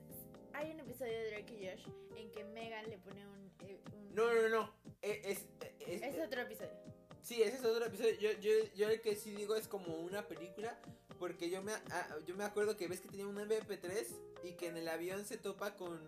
hay 0.54 0.72
un 0.72 0.80
episodio 0.80 1.12
de 1.12 1.30
Drake 1.30 1.54
y 1.54 1.68
Josh 1.68 1.86
en 2.16 2.32
que 2.32 2.44
Megan 2.44 2.88
le 2.90 2.98
pone 2.98 3.24
un. 3.28 3.52
eh, 3.60 3.80
un- 3.94 4.14
no 4.14 4.32
no 4.34 4.48
no 4.48 4.74
eh, 5.02 5.22
es, 5.24 5.46
es, 5.94 6.02
Es 6.02 6.24
otro 6.24 6.42
episodio. 6.42 6.70
Sí, 7.22 7.42
ese 7.42 7.56
es 7.56 7.64
otro 7.64 7.84
episodio. 7.84 8.14
Yo, 8.18 8.32
yo, 8.40 8.50
yo 8.74 8.88
el 8.88 9.00
que 9.00 9.14
sí 9.14 9.30
digo 9.32 9.54
es 9.56 9.68
como 9.68 9.96
una 9.96 10.26
película. 10.26 10.78
Porque 11.18 11.50
yo 11.50 11.62
me, 11.62 11.72
ah, 11.72 12.16
yo 12.26 12.34
me 12.34 12.44
acuerdo 12.44 12.78
que 12.78 12.88
ves 12.88 13.00
que 13.02 13.08
tenía 13.08 13.26
un 13.26 13.36
MP3 13.36 14.06
y 14.42 14.52
que 14.52 14.68
en 14.68 14.78
el 14.78 14.88
avión 14.88 15.24
se 15.26 15.36
topa 15.36 15.76
con. 15.76 16.00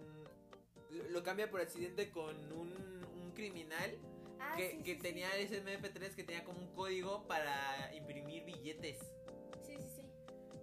Lo, 1.11 1.23
cambia 1.23 1.51
por 1.51 1.61
accidente 1.61 2.11
con 2.11 2.35
un, 2.53 3.07
un 3.23 3.33
criminal 3.33 3.99
Ah, 4.42 4.57
que, 4.57 4.71
sí, 4.71 4.83
que 4.83 4.95
sí, 4.95 5.01
tenía 5.01 5.31
sí. 5.33 5.42
ese 5.42 5.64
MP3 5.64 6.14
que 6.14 6.25
tenía 6.25 6.45
como 6.45 6.61
un 6.61 6.75
código 6.75 7.27
para 7.27 7.90
imprimir 7.95 8.45
billetes. 8.45 8.99
Sí, 9.64 9.77
sí, 9.77 9.88
sí. 9.97 10.03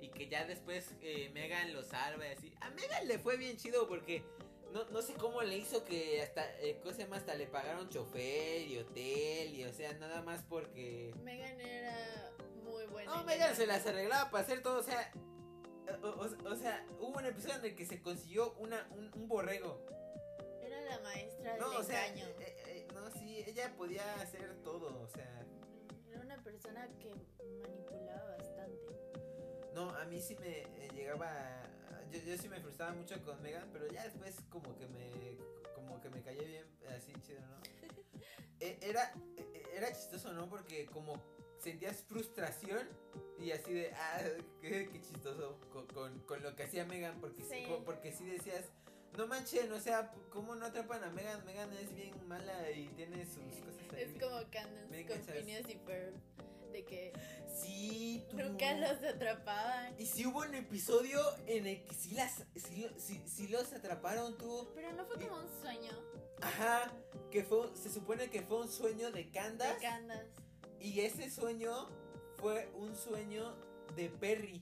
Y 0.02 0.10
que 0.10 0.28
ya 0.28 0.46
después 0.46 0.94
eh, 1.02 1.30
Megan 1.34 1.74
lo 1.74 1.84
salva 1.84 2.28
y 2.28 2.32
así. 2.32 2.54
A 2.62 2.70
Megan 2.72 3.08
le 3.08 3.20
fue 3.20 3.38
bien 3.38 3.58
chido 3.58 3.88
porque 3.88 4.24
no, 4.72 4.86
no 4.86 5.02
sé 5.02 5.14
cómo 5.14 5.42
le 5.42 5.58
hizo 5.58 5.84
que 5.86 6.22
hasta, 6.22 6.44
eh, 6.62 6.80
¿cómo 6.82 6.94
se 6.94 7.04
llama? 7.04 7.18
Hasta 7.18 7.36
le 7.36 7.48
pagaron 7.48 7.90
chofer 7.90 8.62
y 8.68 8.78
hotel 8.78 9.54
y 9.56 9.66
o 9.66 9.74
sea, 9.74 9.94
nada 9.94 10.22
más 10.22 10.44
porque... 10.48 11.14
Megan 11.24 11.60
era 11.60 12.32
muy 12.64 12.86
buena. 12.88 13.16
No, 13.16 13.24
Megan 13.24 13.56
se 13.56 13.66
las 13.68 13.86
arreglaba 13.88 14.30
para 14.32 14.44
hacer 14.44 14.62
todo, 14.62 14.80
o 14.80 14.84
sea... 14.84 15.12
O, 16.04 16.08
o- 16.08 16.52
o 16.52 16.56
sea, 16.56 16.86
hubo 17.00 17.18
un 17.18 17.26
episodio 17.26 17.56
en 17.56 17.66
el 17.66 17.76
que 17.76 17.86
se 17.86 18.00
consiguió 18.02 18.54
una, 18.60 18.88
un, 18.92 19.12
un 19.16 19.28
borrego. 19.28 19.84
Era 20.62 20.80
la 20.82 21.00
maestra 21.00 21.54
del 21.54 21.60
No, 21.62 21.78
o 21.78 21.84
sea, 21.84 22.08
engaño. 22.08 22.28
eh, 22.40 22.56
eh, 22.68 22.88
no, 22.94 23.10
sí, 23.10 23.44
ella 23.48 23.74
podía 23.76 24.14
hacer 24.22 24.56
todo, 24.64 25.02
o 25.02 25.08
sea... 25.08 25.46
Era 26.08 26.22
una 26.22 26.44
persona 26.44 26.88
que 27.00 27.16
manipulaba 27.16 28.36
bastante. 28.38 28.86
No, 29.74 29.90
a 29.96 30.06
mí 30.06 30.20
sí 30.22 30.36
me 30.36 30.60
eh, 30.62 30.90
llegaba. 30.94 31.64
Yo, 32.12 32.20
yo 32.20 32.38
sí 32.38 32.50
me 32.50 32.60
frustraba 32.60 32.94
mucho 32.94 33.22
con 33.24 33.42
Megan, 33.42 33.70
pero 33.72 33.88
ya 33.88 34.04
después 34.04 34.36
como 34.50 34.76
que 34.78 34.88
me. 34.88 35.38
Como 35.76 36.02
que 36.02 36.10
me 36.10 36.22
cayó 36.22 36.44
bien, 36.46 36.66
así 36.96 37.14
chido, 37.26 37.42
¿no? 37.42 37.58
Eh, 38.62 38.78
era, 38.82 39.14
eh, 39.38 39.64
era 39.74 39.88
chistoso, 39.94 40.34
¿no? 40.34 40.50
Porque 40.50 40.86
como 40.86 41.14
sentías 41.60 42.04
frustración 42.04 42.90
y 43.40 43.52
así 43.52 43.72
de. 43.74 43.94
Ah, 43.94 44.22
qué, 44.62 44.90
qué 44.92 45.02
chistoso 45.02 45.62
con, 45.72 45.88
con, 45.88 46.20
con 46.22 46.44
lo 46.44 46.54
que 46.58 46.64
hacía 46.64 46.84
Megan, 46.84 47.22
porque 47.22 47.42
sí. 47.42 47.66
Porque 47.86 48.12
sí 48.12 48.26
decías. 48.26 48.66
No 49.18 49.28
manchen, 49.28 49.72
o 49.72 49.80
sea, 49.80 50.12
¿cómo 50.30 50.56
no 50.56 50.66
atrapan 50.66 51.04
a 51.06 51.10
Megan? 51.10 51.46
Megan 51.46 51.72
es 51.74 51.96
bien 51.96 52.14
mala 52.28 52.70
y 52.72 52.88
tiene 52.90 53.26
sus 53.26 53.56
cosas 53.64 53.94
ahí. 53.94 54.04
Es 54.04 54.22
como 54.22 54.38
Candace 54.52 54.88
Me 54.90 55.06
con. 55.06 55.22
Phineas 55.24 55.70
y 55.70 55.76
Ferb. 55.78 56.14
De 56.80 56.86
que 56.86 57.14
Sí, 57.62 58.26
tú. 58.30 58.38
nunca 58.38 58.74
los 58.78 59.04
atrapaban. 59.04 59.94
Y 60.00 60.06
si 60.06 60.26
hubo 60.26 60.40
un 60.40 60.56
episodio 60.56 61.20
en 61.46 61.68
el 61.68 61.84
que 61.84 61.94
sí, 61.94 62.12
las, 62.12 62.46
sí, 62.56 62.88
sí- 62.98 63.22
sí 63.28 63.48
los 63.50 63.74
atraparon 63.74 64.38
tú. 64.38 64.70
Pero 64.76 64.94
no 64.94 65.06
fue 65.06 65.20
como 65.28 65.42
un 65.42 65.50
sueño 65.62 65.92
Ajá, 66.42 66.90
que 67.32 67.44
fue, 67.44 67.76
se 67.76 67.90
supone 67.90 68.30
que 68.30 68.42
fue 68.44 68.62
un 68.62 68.70
sueño 68.70 69.12
de 69.12 69.24
de 69.26 69.30
Candace. 69.32 69.82
Candace. 69.82 70.30
y 70.80 71.02
ese 71.02 71.30
sueño 71.30 71.90
fue 72.38 72.70
un 72.76 72.96
sueño 72.96 73.54
de 73.98 74.08
Perry. 74.10 74.62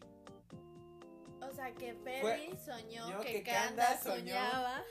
O 1.40 1.54
sea, 1.54 1.72
que 1.76 1.94
Perry 1.94 2.58
soñó 2.66 3.06
soñó 3.06 3.20
que, 3.22 3.32
que 3.34 3.44
Candace 3.44 4.04
soñaba. 4.04 4.84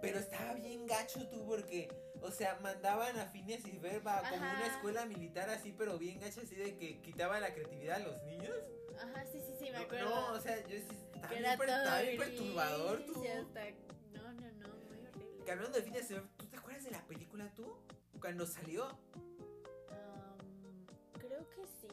Pero 0.00 0.18
estaba 0.18 0.54
bien 0.54 0.86
gacho 0.86 1.28
tú 1.28 1.44
porque, 1.46 1.88
o 2.22 2.30
sea, 2.30 2.58
mandaban 2.62 3.18
a 3.18 3.26
Phineas 3.26 3.64
y 3.66 3.78
Verba 3.78 4.20
como 4.28 4.44
Ajá. 4.44 4.56
una 4.56 4.66
escuela 4.66 5.06
militar 5.06 5.48
así, 5.50 5.72
pero 5.76 5.98
bien 5.98 6.20
gacho 6.20 6.40
así 6.42 6.54
de 6.54 6.76
que 6.76 7.00
quitaba 7.00 7.40
la 7.40 7.52
creatividad 7.54 7.96
a 7.96 8.00
los 8.00 8.22
niños. 8.24 8.54
Ajá, 8.98 9.24
sí, 9.32 9.40
sí, 9.40 9.54
sí, 9.58 9.70
me 9.70 9.78
acuerdo. 9.78 10.10
No, 10.10 10.32
o 10.32 10.40
sea, 10.40 10.60
yo 10.66 10.76
sí, 10.78 10.86
estaba 11.14 11.28
bien, 11.34 11.58
per- 11.58 11.68
estaba 11.68 12.00
bien 12.02 12.18
perturbador 12.18 13.04
tú. 13.06 13.24
hasta... 13.24 13.70
No, 14.12 14.32
no, 14.32 14.50
no, 14.52 14.68
muy 14.68 15.06
horrible. 15.06 15.44
Que 15.44 15.52
hablando 15.52 15.78
de 15.78 15.84
Phineas 15.84 16.04
y 16.10 16.14
Ferb, 16.14 16.28
¿tú 16.36 16.46
te 16.46 16.56
acuerdas 16.56 16.84
de 16.84 16.90
la 16.90 17.06
película 17.06 17.52
tú? 17.54 17.76
Cuando 18.20 18.46
salió. 18.46 18.84
Am, 19.88 20.86
creo 21.18 21.48
que 21.50 21.66
sí. 21.80 21.88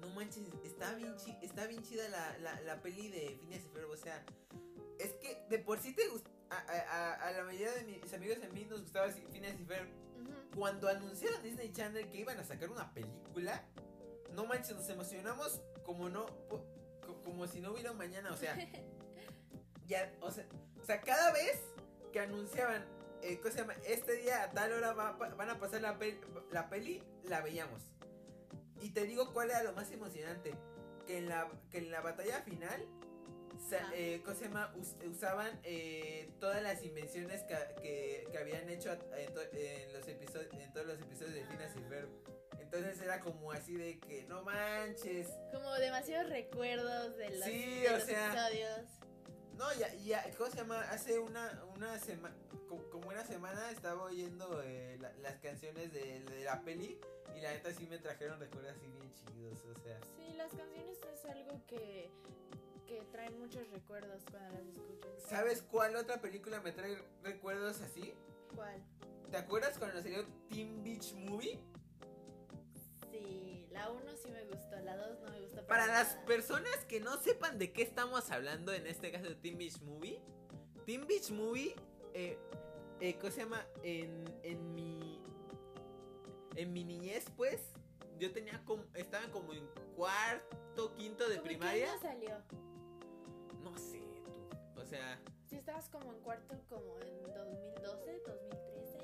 No 0.00 0.08
manches, 0.10 0.44
está 0.64 0.94
bien, 0.94 1.16
chi 1.16 1.36
está 1.42 1.66
bien 1.66 1.82
chida 1.82 2.08
la, 2.08 2.38
la, 2.38 2.60
la 2.60 2.80
peli 2.82 3.08
de 3.08 3.36
Phineas 3.40 3.64
y 3.64 3.68
Ferb, 3.70 3.90
o 3.90 3.96
sea, 3.96 4.24
es 5.00 5.12
que 5.14 5.44
de 5.48 5.58
por 5.58 5.80
sí 5.80 5.92
te 5.92 6.06
gusta, 6.08 6.30
a, 6.50 6.56
a, 6.56 7.14
a- 7.28 7.32
la 7.32 7.44
mayoría 7.44 7.72
de 7.72 7.84
mis 7.84 8.12
amigos 8.14 8.38
a 8.42 8.48
mí 8.52 8.64
nos 8.64 8.80
gustaba 8.82 9.08
Phineas 9.08 9.58
y 9.60 9.64
Ferb. 9.64 9.88
Ujú. 9.88 10.56
Cuando 10.58 10.88
anunciaron 10.88 11.42
Disney 11.42 11.72
Channel 11.72 12.08
que 12.10 12.18
iban 12.18 12.38
a 12.38 12.44
sacar 12.44 12.70
una 12.70 12.92
película, 12.92 13.64
no 14.34 14.46
manches, 14.46 14.76
nos 14.76 14.88
emocionamos 14.88 15.60
como 15.84 16.08
no, 16.08 16.26
como 17.24 17.46
si 17.46 17.60
no 17.60 17.72
hubiera 17.72 17.92
un 17.92 17.98
mañana, 17.98 18.30
o 18.32 18.36
sea, 18.36 18.56
ya, 19.86 20.12
o 20.20 20.30
sea, 20.30 20.46
o 20.80 20.84
sea, 20.84 21.00
cada 21.00 21.32
vez 21.32 21.58
que 22.12 22.20
anunciaban, 22.20 22.84
eh, 23.22 23.38
¿cómo 23.40 23.50
se 23.52 23.58
llama? 23.60 23.74
Este 23.86 24.12
día 24.16 24.42
a 24.44 24.50
tal 24.50 24.72
hora 24.72 24.92
va- 24.92 25.12
van 25.12 25.50
a 25.50 25.58
pasar 25.58 25.80
la, 25.82 25.98
pel- 25.98 26.20
la 26.50 26.68
peli, 26.68 27.02
la 27.24 27.40
veíamos. 27.40 27.82
Y 28.80 28.90
te 28.90 29.04
digo 29.04 29.32
cuál 29.32 29.50
era 29.50 29.62
lo 29.62 29.72
más 29.72 29.90
emocionante, 29.90 30.54
que 31.06 31.18
en 31.18 31.28
la, 31.28 31.50
que 31.70 31.78
en 31.78 31.90
la 31.90 32.00
batalla 32.00 32.42
final. 32.42 32.86
Eh, 33.94 34.20
¿cómo 34.24 34.36
se 34.36 34.44
llama? 34.44 34.72
Us- 34.76 34.96
usaban 35.10 35.60
eh, 35.64 36.30
todas 36.40 36.62
las 36.62 36.82
invenciones 36.84 37.42
que, 37.44 37.56
que, 37.82 38.28
que 38.30 38.38
habían 38.38 38.68
hecho 38.68 38.92
en, 38.92 39.32
to- 39.34 39.42
en 39.52 39.92
los 39.92 40.06
episodios, 40.08 40.52
en 40.54 40.72
todos 40.72 40.86
los 40.86 41.00
episodios 41.00 41.34
de 41.34 41.44
Phineas 41.44 41.76
y 41.76 41.80
Ferb. 41.88 42.08
Entonces 42.60 43.00
era 43.00 43.20
como 43.20 43.50
así 43.52 43.74
de 43.76 43.98
que 43.98 44.24
no 44.24 44.42
manches. 44.42 45.28
Como 45.52 45.72
demasiados 45.76 46.28
recuerdos 46.30 47.16
de 47.16 47.30
los, 47.30 47.44
Sí, 47.44 47.80
de 47.80 47.88
o 47.88 47.92
los 47.94 48.02
sea, 48.02 48.26
episodios. 48.48 48.80
No, 49.54 49.72
ya, 49.74 49.92
ya, 49.94 50.30
¿cómo 50.36 50.50
se 50.50 50.56
llama? 50.58 50.80
Hace 50.90 51.18
una, 51.18 51.64
una 51.74 51.98
semana, 51.98 52.36
como 52.92 53.08
una 53.08 53.24
semana 53.26 53.70
estaba 53.70 54.04
oyendo 54.04 54.62
eh, 54.62 54.98
la- 55.00 55.12
las 55.14 55.36
canciones 55.40 55.92
de, 55.92 56.20
de 56.20 56.44
la 56.44 56.62
peli 56.62 57.00
y 57.36 57.40
la 57.40 57.52
neta 57.52 57.72
sí 57.72 57.86
me 57.88 57.98
trajeron 57.98 58.38
recuerdos 58.38 58.76
así 58.76 58.86
bien 58.86 59.12
chidos, 59.14 59.58
o 59.64 59.74
sea. 59.82 59.98
Sí, 60.16 60.34
las 60.36 60.52
canciones 60.52 60.98
es 61.12 61.24
algo 61.24 61.60
que, 61.66 62.10
que 62.88 63.02
traen 63.12 63.38
muchos 63.38 63.68
recuerdos 63.70 64.22
cuando 64.30 64.54
las 64.58 64.66
escuchas. 64.66 65.22
¿Sabes 65.28 65.62
cuál 65.62 65.94
otra 65.96 66.20
película 66.20 66.60
me 66.60 66.72
trae 66.72 66.96
recuerdos 67.22 67.80
así? 67.82 68.14
¿Cuál? 68.54 68.82
¿Te 69.30 69.36
acuerdas 69.36 69.78
cuando 69.78 70.00
salió 70.00 70.24
Teen 70.48 70.82
Beach 70.82 71.12
Movie? 71.12 71.60
Sí, 73.10 73.66
la 73.70 73.90
1 73.90 74.16
sí 74.16 74.30
me 74.30 74.44
gustó, 74.46 74.80
la 74.80 74.96
2 74.96 75.20
no 75.20 75.30
me 75.30 75.40
gustó. 75.42 75.66
Para 75.66 75.86
las 75.86 76.14
nada. 76.14 76.24
personas 76.26 76.76
que 76.88 77.00
no 77.00 77.18
sepan 77.18 77.58
de 77.58 77.72
qué 77.72 77.82
estamos 77.82 78.30
hablando, 78.30 78.72
en 78.72 78.86
este 78.86 79.12
caso 79.12 79.26
de 79.26 79.34
Teen 79.34 79.58
Beach 79.58 79.80
Movie, 79.82 80.20
Teen 80.86 81.06
Beach 81.06 81.30
Movie, 81.30 81.74
eh, 82.14 82.38
eh, 83.00 83.18
¿cómo 83.20 83.30
se 83.30 83.40
llama? 83.42 83.66
En, 83.82 84.24
en 84.42 84.74
mi. 84.74 85.22
En 86.56 86.72
mi 86.72 86.82
niñez, 86.82 87.26
pues, 87.36 87.60
yo 88.18 88.32
tenía 88.32 88.64
como. 88.64 88.82
Estaba 88.94 89.30
como 89.30 89.52
en 89.52 89.68
cuarto, 89.94 90.94
quinto 90.96 91.28
de 91.28 91.36
¿Cómo 91.36 91.50
en 91.50 91.58
qué 91.58 91.58
primaria. 91.58 91.92
año 91.92 92.00
salió? 92.00 92.42
No 93.62 93.76
sé, 93.78 94.00
tú. 94.24 94.80
O 94.80 94.84
sea, 94.84 95.20
Si 95.48 95.56
estabas 95.56 95.88
como 95.88 96.12
en 96.12 96.20
cuarto, 96.20 96.54
como 96.68 96.98
en 97.00 97.22
2012, 97.34 98.20
2013. 98.26 98.98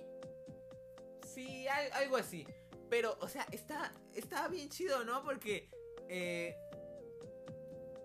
sí, 1.27 1.67
al- 1.69 1.93
algo 1.93 2.17
así. 2.17 2.47
Pero, 2.91 3.17
o 3.21 3.29
sea, 3.29 3.47
está, 3.51 3.93
estaba 4.15 4.49
bien 4.49 4.69
chido, 4.69 5.05
¿no? 5.05 5.23
Porque. 5.25 5.69
Eh, 6.09 6.55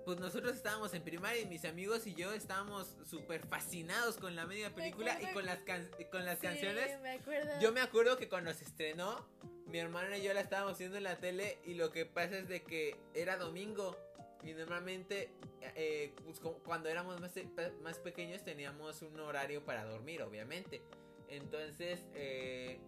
pues 0.06 0.18
nosotros 0.20 0.56
estábamos 0.56 0.92
en 0.96 1.04
primaria 1.04 1.40
y 1.42 1.46
mis 1.46 1.66
amigos 1.66 2.08
y 2.08 2.16
yo 2.16 2.34
estábamos 2.34 2.96
súper 3.06 3.46
fascinados 3.46 4.18
con 4.18 4.36
la 4.36 4.48
media 4.48 4.74
película 4.74 5.22
y 5.22 5.32
con 5.34 5.46
las, 5.46 5.60
can- 5.60 5.88
con 6.12 6.26
las 6.26 6.40
Sí, 6.40 6.48
canciones. 6.48 7.00
me 7.02 7.12
acuerdo. 7.12 7.52
Yo 7.62 7.72
me 7.72 7.82
acuerdo 7.82 8.18
que 8.18 8.28
cuando 8.28 8.52
se 8.56 8.64
estrenó, 8.64 9.24
mi 9.68 9.78
hermana 9.78 10.18
y 10.18 10.24
yo 10.24 10.34
la 10.34 10.42
estábamos 10.42 10.80
viendo 10.80 10.98
en 10.98 11.04
la 11.04 11.18
tele 11.20 11.60
y 11.64 11.76
lo 11.76 11.92
que 11.92 12.08
pasa 12.08 12.40
es 12.40 12.48
de 12.48 12.64
que 12.64 12.96
era 13.14 13.38
domingo 13.38 13.96
y 14.44 14.54
normalmente 14.54 15.32
eh, 15.62 16.14
pues, 16.24 16.40
cu- 16.40 16.60
cuando 16.64 16.90
éramos 16.90 17.20
más, 17.20 17.34
más 17.82 18.00
pequeños 18.00 18.44
teníamos 18.44 19.02
un 19.02 19.20
horario 19.20 19.64
para 19.64 19.86
dormir, 19.86 20.22
obviamente. 20.22 20.82
Entonces, 21.28 22.06
eh, 22.14 22.80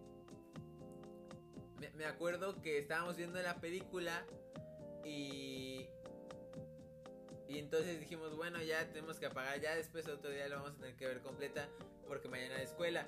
me, 1.94 2.04
acuerdo 2.04 2.60
que 2.60 2.78
estábamos 2.78 3.16
viendo 3.16 3.40
la 3.40 3.60
película 3.60 4.24
y... 5.04 5.88
Y 7.48 7.58
entonces 7.58 8.00
dijimos, 8.00 8.34
bueno, 8.34 8.62
ya 8.62 8.88
tenemos 8.88 9.18
que 9.18 9.26
apagar, 9.26 9.60
ya 9.60 9.74
después 9.74 10.08
otro 10.08 10.30
día 10.30 10.48
lo 10.48 10.56
vamos 10.56 10.72
a 10.72 10.76
tener 10.76 10.96
que 10.96 11.06
ver 11.06 11.20
completa 11.20 11.68
porque 12.08 12.26
mañana 12.26 12.56
hay 12.56 12.64
escuela. 12.64 13.06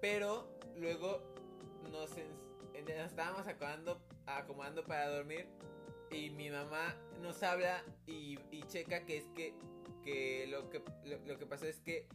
Pero 0.00 0.58
luego 0.76 1.20
nos, 1.90 2.10
nos 2.10 3.06
estábamos 3.06 3.46
acomodando, 3.46 4.00
acomodando 4.24 4.84
para 4.84 5.10
dormir 5.10 5.46
y 6.14 6.30
mi 6.30 6.50
mamá 6.50 6.96
nos 7.20 7.42
habla 7.42 7.82
y, 8.06 8.38
y 8.50 8.62
checa 8.68 9.04
que 9.04 9.18
es 9.18 9.24
que, 9.34 9.54
que, 10.04 10.46
lo, 10.48 10.70
que 10.70 10.82
lo, 11.04 11.18
lo 11.26 11.38
que 11.38 11.46
pasó 11.46 11.66
es 11.66 11.80
que 11.80 12.06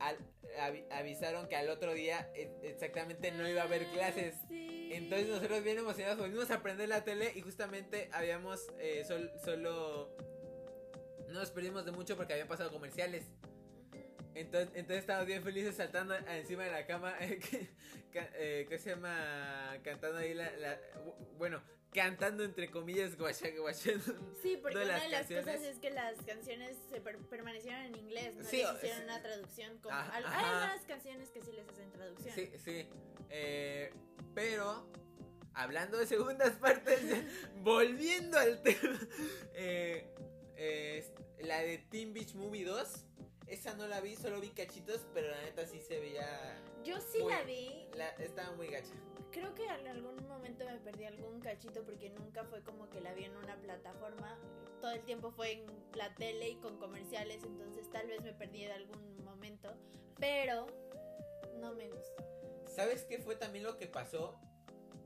al- 0.00 0.18
avi- 0.58 0.86
avisaron 0.90 1.48
que 1.48 1.56
al 1.56 1.68
otro 1.70 1.92
día 1.94 2.30
e- 2.34 2.50
exactamente 2.62 3.30
no 3.32 3.48
iba 3.48 3.62
a 3.62 3.64
haber 3.64 3.86
clases. 3.90 4.34
Ah, 4.42 4.46
Sí. 4.48 4.90
Entonces 4.92 5.28
nosotros 5.28 5.64
bien 5.64 5.78
emocionados 5.78 6.18
volvimos 6.18 6.48
a 6.52 6.62
prender 6.62 6.88
la 6.88 7.02
tele 7.02 7.32
y 7.34 7.40
justamente 7.40 8.08
habíamos 8.12 8.66
eh, 8.78 9.04
sol- 9.04 9.32
solo... 9.44 10.16
No 11.28 11.40
nos 11.40 11.50
perdimos 11.50 11.84
de 11.84 11.90
mucho 11.90 12.16
porque 12.16 12.34
habían 12.34 12.46
pasado 12.46 12.70
comerciales. 12.70 13.24
Entonces, 14.34 14.70
entonces 14.76 14.98
estábamos 15.00 15.26
bien 15.26 15.42
felices 15.42 15.74
saltando 15.74 16.14
encima 16.14 16.62
de 16.64 16.70
la 16.70 16.86
cama. 16.86 17.14
eh, 17.20 17.38
que, 17.40 17.68
eh, 18.36 18.66
¿Qué 18.68 18.78
se 18.78 18.90
llama? 18.90 19.76
Cantando 19.82 20.18
ahí 20.18 20.34
la, 20.34 20.50
la- 20.56 20.78
Bueno, 21.36 21.60
cantando 21.92 22.44
entre 22.44 22.70
comillas, 22.70 23.16
guacha, 23.16 23.48
guachando. 23.58 24.04
Sí, 24.42 24.58
porque 24.60 24.76
una 24.76 25.00
de 25.00 25.08
las 25.08 25.10
canciones. 25.26 25.44
cosas 25.46 25.62
es 25.62 25.78
que 25.78 25.90
las 25.90 26.14
canciones 26.22 26.76
se 26.90 27.00
per- 27.00 27.18
permanecieron 27.28 27.80
en 27.82 27.96
inglés, 27.96 28.34
no 28.36 28.44
Sí, 28.44 28.58
les 28.58 28.74
hicieron 28.74 28.98
sí. 28.98 29.04
una 29.04 29.22
traducción. 29.22 29.78
Como, 29.78 29.94
Ajá, 29.94 30.16
al- 30.16 30.24
ajá. 30.26 30.38
hay 30.38 30.44
algunas 30.62 30.86
canciones 30.86 31.30
que 31.30 31.42
sí 31.42 31.52
les 31.52 31.68
hacen 31.68 31.90
traducción. 31.92 32.34
Sí, 32.34 32.50
sí. 32.62 32.88
Eh, 33.30 33.92
pero, 34.34 34.86
hablando 35.54 35.96
de 35.98 36.06
segundas 36.06 36.52
partes, 36.60 37.00
volviendo 37.62 38.38
al 38.38 38.62
tema, 38.62 39.00
eh, 39.54 40.08
eh, 40.56 41.14
la 41.40 41.60
de 41.62 41.78
Teen 41.78 42.12
Beach 42.12 42.34
Movie 42.34 42.64
2, 42.64 43.04
esa 43.46 43.74
no 43.74 43.86
la 43.86 44.00
vi, 44.00 44.16
solo 44.16 44.40
vi 44.40 44.50
cachitos, 44.50 45.06
pero 45.14 45.28
la 45.30 45.40
neta 45.42 45.66
sí 45.66 45.80
se 45.80 45.98
veía... 46.00 46.60
Yo 46.84 47.00
sí 47.00 47.20
Muy- 47.22 47.32
la 47.32 47.42
vi. 47.42 47.88
La, 47.94 48.08
estaba 48.10 48.52
muy 48.56 48.68
gacha. 48.68 48.92
Creo 49.36 49.54
que 49.54 49.66
en 49.66 49.86
algún 49.86 50.26
momento 50.26 50.64
me 50.64 50.78
perdí 50.78 51.04
algún 51.04 51.40
cachito 51.40 51.84
porque 51.84 52.08
nunca 52.08 52.42
fue 52.44 52.62
como 52.62 52.88
que 52.88 53.02
la 53.02 53.12
vi 53.12 53.24
en 53.24 53.36
una 53.36 53.54
plataforma. 53.60 54.38
Todo 54.80 54.92
el 54.92 55.02
tiempo 55.02 55.30
fue 55.30 55.52
en 55.52 55.66
la 55.94 56.14
tele 56.14 56.48
y 56.48 56.56
con 56.56 56.78
comerciales, 56.78 57.44
entonces 57.44 57.90
tal 57.90 58.06
vez 58.06 58.22
me 58.22 58.32
perdí 58.32 58.60
de 58.60 58.72
algún 58.72 59.22
momento. 59.26 59.76
Pero 60.18 60.66
no 61.60 61.74
me 61.74 61.86
gustó. 61.90 62.24
¿Sabes 62.74 63.04
qué 63.04 63.18
fue 63.18 63.36
también 63.36 63.64
lo 63.64 63.76
que 63.76 63.86
pasó? 63.86 64.40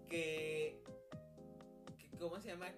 Que... 0.09 0.81
¿Cómo 2.21 2.39
se 2.41 2.51
llama? 2.51 2.73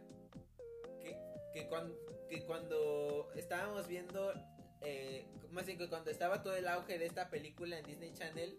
Que, 1.02 1.18
que, 1.52 1.68
cuando, 1.68 1.94
que 2.30 2.46
cuando 2.46 3.30
estábamos 3.34 3.88
viendo... 3.88 4.32
Eh, 4.80 5.26
más 5.50 5.66
bien 5.66 5.76
que 5.76 5.90
cuando 5.90 6.10
estaba 6.10 6.42
todo 6.42 6.56
el 6.56 6.66
auge 6.66 6.98
de 6.98 7.04
esta 7.04 7.28
película 7.28 7.78
en 7.78 7.84
Disney 7.84 8.14
Channel, 8.14 8.56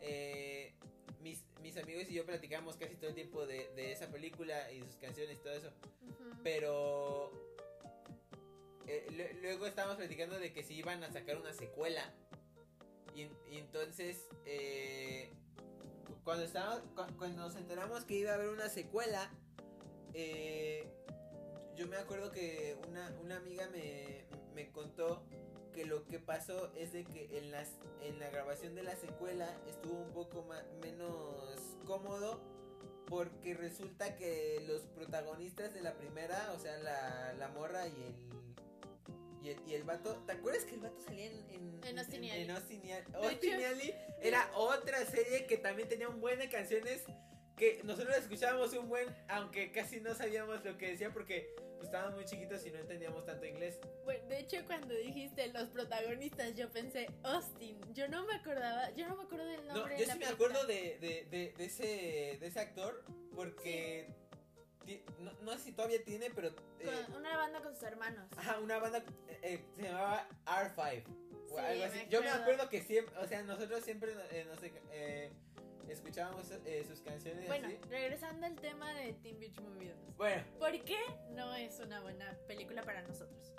eh, 0.00 0.74
mis, 1.76 1.84
amigos 1.84 2.10
y 2.10 2.14
yo 2.14 2.24
platicamos 2.24 2.76
casi 2.76 2.96
todo 2.96 3.08
el 3.10 3.14
tiempo 3.14 3.46
de, 3.46 3.68
de 3.74 3.92
esa 3.92 4.08
película 4.10 4.70
y 4.72 4.80
sus 4.80 4.96
canciones 4.96 5.36
y 5.38 5.40
todo 5.42 5.52
eso. 5.54 5.70
Pero 6.42 7.32
eh, 8.86 9.06
lu- 9.10 9.40
luego 9.42 9.66
estábamos 9.66 9.96
platicando 9.96 10.38
de 10.38 10.52
que 10.52 10.62
si 10.62 10.74
iban 10.74 11.02
a 11.04 11.12
sacar 11.12 11.36
una 11.36 11.52
secuela. 11.52 12.12
Y, 13.14 13.22
y 13.50 13.58
entonces, 13.58 14.28
eh, 14.44 15.32
cu- 16.06 16.16
cuando, 16.24 16.44
estaba, 16.44 16.80
cu- 16.80 17.16
cuando 17.18 17.42
nos 17.42 17.56
enteramos 17.56 18.04
que 18.04 18.14
iba 18.14 18.32
a 18.32 18.34
haber 18.34 18.48
una 18.48 18.68
secuela, 18.68 19.30
eh, 20.14 20.86
yo 21.76 21.86
me 21.88 21.96
acuerdo 21.96 22.30
que 22.30 22.76
una, 22.88 23.10
una 23.22 23.36
amiga 23.36 23.68
me, 23.68 24.24
me 24.54 24.70
contó 24.70 25.24
que 25.74 25.84
lo 25.84 26.06
que 26.06 26.18
pasó 26.18 26.72
es 26.74 26.92
de 26.92 27.04
que 27.04 27.36
en, 27.38 27.50
las, 27.50 27.70
en 28.00 28.18
la 28.18 28.30
grabación 28.30 28.74
de 28.74 28.82
la 28.82 28.96
secuela 28.96 29.54
estuvo 29.66 29.98
un 29.98 30.10
poco 30.12 30.42
ma- 30.44 30.64
menos 30.80 31.65
cómodo 31.86 32.40
porque 33.06 33.54
resulta 33.54 34.16
que 34.16 34.62
los 34.66 34.82
protagonistas 34.82 35.72
de 35.72 35.80
la 35.80 35.94
primera, 35.94 36.52
o 36.52 36.58
sea, 36.58 36.76
la, 36.78 37.32
la 37.38 37.48
morra 37.48 37.86
y 37.86 37.92
el, 38.02 38.14
y 39.42 39.48
el. 39.50 39.68
y 39.68 39.74
el 39.74 39.84
vato. 39.84 40.22
¿Te 40.26 40.32
acuerdas 40.32 40.64
que 40.64 40.74
el 40.74 40.80
vato 40.80 41.00
salía 41.00 41.26
en. 41.26 41.48
En, 41.50 41.80
En 41.84 41.98
Austin 41.98 42.24
y 42.24 42.30
Ali. 42.32 42.42
en 42.42 42.50
Austin 42.50 42.84
y 42.84 42.92
Ali? 42.92 43.04
De 43.12 43.16
Austin 43.18 43.52
hecho- 43.52 43.60
y 43.60 43.64
Ali 43.64 43.94
era 44.20 44.50
otra 44.56 45.04
serie 45.06 45.46
que 45.46 45.56
también 45.56 45.88
tenía 45.88 46.08
un 46.08 46.20
buen 46.20 46.38
de 46.38 46.48
canciones. 46.50 47.04
Que 47.56 47.80
nosotros 47.84 48.14
escuchábamos 48.18 48.74
un 48.74 48.86
buen, 48.86 49.08
aunque 49.28 49.72
casi 49.72 49.98
no 50.00 50.14
sabíamos 50.14 50.62
lo 50.62 50.76
que 50.76 50.90
decía 50.90 51.10
porque 51.10 51.54
pues, 51.76 51.84
estábamos 51.84 52.16
muy 52.16 52.26
chiquitos 52.26 52.66
y 52.66 52.70
no 52.70 52.78
entendíamos 52.80 53.24
tanto 53.24 53.46
inglés. 53.46 53.78
Cuando 54.66 54.94
dijiste 54.94 55.46
los 55.52 55.68
protagonistas, 55.70 56.54
yo 56.54 56.68
pensé 56.70 57.08
Austin. 57.22 57.78
Yo 57.94 58.08
no 58.08 58.24
me 58.26 58.34
acordaba, 58.34 58.90
yo 58.94 59.08
no 59.08 59.16
me 59.16 59.22
acuerdo 59.24 59.46
del 59.46 59.66
No, 59.68 59.74
nombre 59.74 59.94
yo 59.94 59.98
de 59.98 60.04
sí 60.04 60.08
la 60.08 60.14
me 60.16 60.24
película. 60.26 60.48
acuerdo 60.48 60.66
de, 60.66 60.98
de, 60.98 61.26
de, 61.30 61.52
de 61.56 61.64
ese, 61.64 62.38
de 62.40 62.46
ese 62.46 62.60
actor 62.60 63.04
porque 63.34 64.08
no, 65.20 65.32
no 65.42 65.52
sé 65.52 65.58
si 65.64 65.72
todavía 65.72 66.02
tiene, 66.04 66.30
pero 66.30 66.48
eh, 66.80 67.04
Con 67.06 67.16
una 67.16 67.36
banda 67.36 67.60
con 67.62 67.74
sus 67.74 67.82
hermanos. 67.84 68.28
ajá, 68.36 68.58
una 68.60 68.78
banda 68.78 68.98
eh, 69.28 69.38
eh, 69.42 69.64
se 69.74 69.82
llamaba 69.82 70.28
R5 70.44 71.04
o 71.50 71.58
Sí, 71.58 71.58
algo 71.58 71.78
me 71.78 71.84
así. 71.84 72.06
Yo 72.10 72.20
me 72.22 72.28
acuerdo. 72.30 72.68
que 72.68 72.82
siempre, 72.82 73.16
o 73.18 73.26
sea, 73.26 73.42
nosotros 73.42 73.82
siempre 73.84 74.12
eh, 74.30 74.46
no 74.48 74.54
eh, 74.92 75.32
escuchábamos 75.88 76.50
eh, 76.64 76.84
sus 76.88 77.00
canciones 77.00 77.46
Bueno, 77.46 77.68
así. 77.68 77.78
regresando 77.88 78.46
al 78.46 78.56
tema 78.56 78.92
de 78.94 79.12
Teen 79.14 79.38
Beach 79.38 79.58
Movie 79.60 79.88
2. 79.90 80.16
Bueno, 80.16 80.42
¿Por 80.58 80.84
qué 80.84 80.98
no 81.30 81.54
es 81.54 81.78
una 81.80 82.00
buena 82.00 82.36
película 82.46 82.82
para 82.82 83.02
nosotros? 83.02 83.52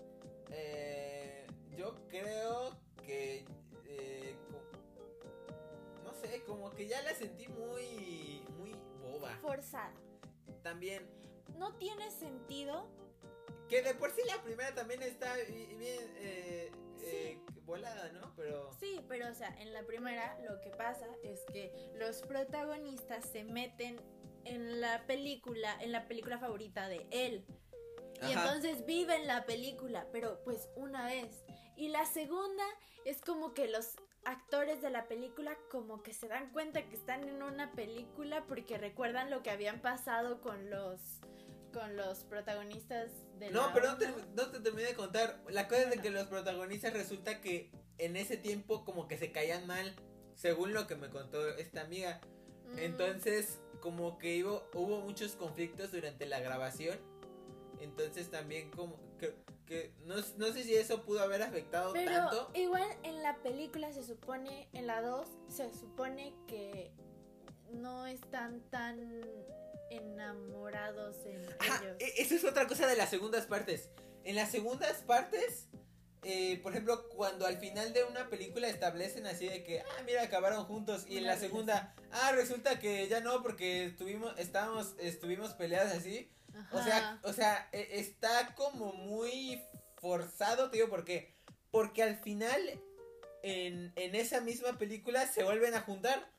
Eh, 0.51 1.45
yo 1.75 1.95
creo 2.09 2.71
que 3.05 3.45
eh, 3.85 4.35
no 6.03 6.13
sé, 6.13 6.43
como 6.43 6.71
que 6.71 6.87
ya 6.87 7.01
la 7.03 7.13
sentí 7.13 7.47
muy 7.47 8.43
muy 8.57 8.73
boba. 9.01 9.35
Forzada. 9.41 9.93
También 10.63 11.07
No 11.57 11.73
tiene 11.75 12.11
sentido. 12.11 12.87
Que 13.69 13.81
de 13.81 13.93
por 13.95 14.11
sí 14.11 14.21
la 14.25 14.41
primera 14.43 14.73
también 14.73 15.01
está 15.03 15.33
bi- 15.49 15.75
bien 15.75 16.13
eh, 16.17 16.71
eh, 17.01 17.41
volada, 17.63 18.11
¿no? 18.13 18.33
Pero. 18.35 18.71
Sí, 18.79 19.01
pero 19.09 19.29
o 19.29 19.33
sea, 19.33 19.49
en 19.59 19.73
la 19.73 19.83
primera 19.85 20.37
lo 20.47 20.59
que 20.61 20.69
pasa 20.69 21.05
es 21.23 21.41
que 21.51 21.91
los 21.95 22.21
protagonistas 22.21 23.25
se 23.25 23.43
meten 23.43 23.99
en 24.45 24.79
la 24.79 25.05
película, 25.05 25.77
en 25.81 25.91
la 25.91 26.07
película 26.07 26.37
favorita 26.39 26.87
de 26.87 27.05
él. 27.11 27.45
Y 28.21 28.33
Ajá. 28.33 28.43
entonces 28.45 28.85
viven 28.85 29.27
la 29.27 29.45
película, 29.45 30.07
pero 30.11 30.41
pues 30.43 30.69
una 30.75 31.05
vez. 31.05 31.43
Y 31.75 31.89
la 31.89 32.05
segunda 32.05 32.63
es 33.05 33.21
como 33.21 33.53
que 33.53 33.67
los 33.67 33.95
actores 34.25 34.81
de 34.81 34.89
la 34.89 35.07
película 35.07 35.57
como 35.71 36.01
que 36.03 36.13
se 36.13 36.27
dan 36.27 36.51
cuenta 36.51 36.87
que 36.89 36.95
están 36.95 37.23
en 37.27 37.41
una 37.43 37.71
película 37.73 38.45
porque 38.47 38.77
recuerdan 38.77 39.29
lo 39.29 39.43
que 39.43 39.51
habían 39.51 39.81
pasado 39.81 40.41
con 40.41 40.69
los 40.69 40.99
con 41.73 41.95
los 41.95 42.23
protagonistas 42.23 43.11
de 43.39 43.51
No, 43.51 43.67
la 43.67 43.73
pero 43.73 43.91
no 43.91 43.97
te, 43.97 44.07
no 44.33 44.49
te 44.51 44.59
terminé 44.61 44.87
de 44.89 44.95
contar. 44.95 45.43
La 45.49 45.67
cosa 45.67 45.83
es 45.83 45.89
de 45.91 46.01
que 46.01 46.09
los 46.09 46.25
protagonistas 46.27 46.93
resulta 46.93 47.39
que 47.39 47.71
en 47.99 48.15
ese 48.15 48.37
tiempo 48.37 48.83
como 48.83 49.07
que 49.07 49.17
se 49.17 49.31
caían 49.31 49.67
mal, 49.67 49.95
según 50.35 50.73
lo 50.73 50.87
que 50.87 50.95
me 50.95 51.09
contó 51.09 51.47
esta 51.49 51.81
amiga. 51.81 52.21
Mm, 52.65 52.79
Entonces, 52.79 53.59
como 53.79 54.17
que 54.17 54.43
hubo, 54.43 54.67
hubo 54.73 55.01
muchos 55.01 55.33
conflictos 55.35 55.91
durante 55.91 56.25
la 56.25 56.39
grabación. 56.39 56.97
Entonces 57.79 58.29
también 58.31 58.71
como 58.71 58.95
que, 59.17 59.33
que 59.65 59.91
no, 60.05 60.15
no 60.37 60.53
sé 60.53 60.63
si 60.63 60.75
eso 60.75 61.03
pudo 61.03 61.21
haber 61.21 61.41
afectado 61.41 61.93
Pero 61.93 62.11
tanto. 62.11 62.51
igual 62.53 62.87
en 63.03 63.21
la 63.23 63.35
película 63.37 63.91
se 63.93 64.03
supone, 64.03 64.67
en 64.73 64.87
la 64.87 65.01
2, 65.01 65.27
se 65.49 65.73
supone 65.73 66.33
que 66.47 66.91
no 67.71 68.07
están 68.07 68.61
tan 68.69 68.99
enamorados 69.89 71.25
en 71.25 71.45
Ajá, 71.59 71.81
ellos. 71.83 71.97
e- 71.99 72.21
eso 72.21 72.35
es 72.35 72.43
otra 72.43 72.67
cosa 72.67 72.87
de 72.87 72.95
las 72.95 73.09
segundas 73.09 73.45
partes. 73.45 73.89
En 74.23 74.35
las 74.35 74.51
segundas 74.51 75.03
partes, 75.03 75.67
eh, 76.23 76.59
por 76.61 76.73
ejemplo, 76.73 77.07
cuando 77.09 77.45
al 77.45 77.57
final 77.57 77.93
de 77.93 78.03
una 78.03 78.29
película 78.29 78.67
establecen 78.67 79.25
así 79.27 79.47
de 79.47 79.63
que, 79.63 79.81
ah, 79.81 80.03
mira, 80.05 80.23
acabaron 80.23 80.65
juntos. 80.65 81.05
Y 81.07 81.17
en 81.17 81.25
la 81.25 81.37
segunda, 81.37 81.95
ah, 82.11 82.31
resulta 82.33 82.79
que 82.79 83.07
ya 83.07 83.21
no, 83.21 83.41
porque 83.41 83.85
estuvimos, 83.85 84.37
estábamos, 84.37 84.95
estuvimos 84.99 85.53
peleadas 85.53 85.93
así. 85.95 86.29
O 86.71 86.81
sea, 86.83 87.19
o 87.23 87.33
sea, 87.33 87.69
e- 87.71 87.99
está 87.99 88.53
como 88.55 88.93
muy 88.93 89.61
forzado, 90.01 90.69
te 90.69 90.77
digo, 90.77 90.89
¿por 90.89 91.05
qué? 91.05 91.33
Porque 91.71 92.03
al 92.03 92.17
final, 92.17 92.59
en, 93.43 93.91
en 93.95 94.15
esa 94.15 94.41
misma 94.41 94.77
película, 94.77 95.25
se 95.27 95.43
vuelven 95.43 95.73
a 95.75 95.81
juntar. 95.81 96.29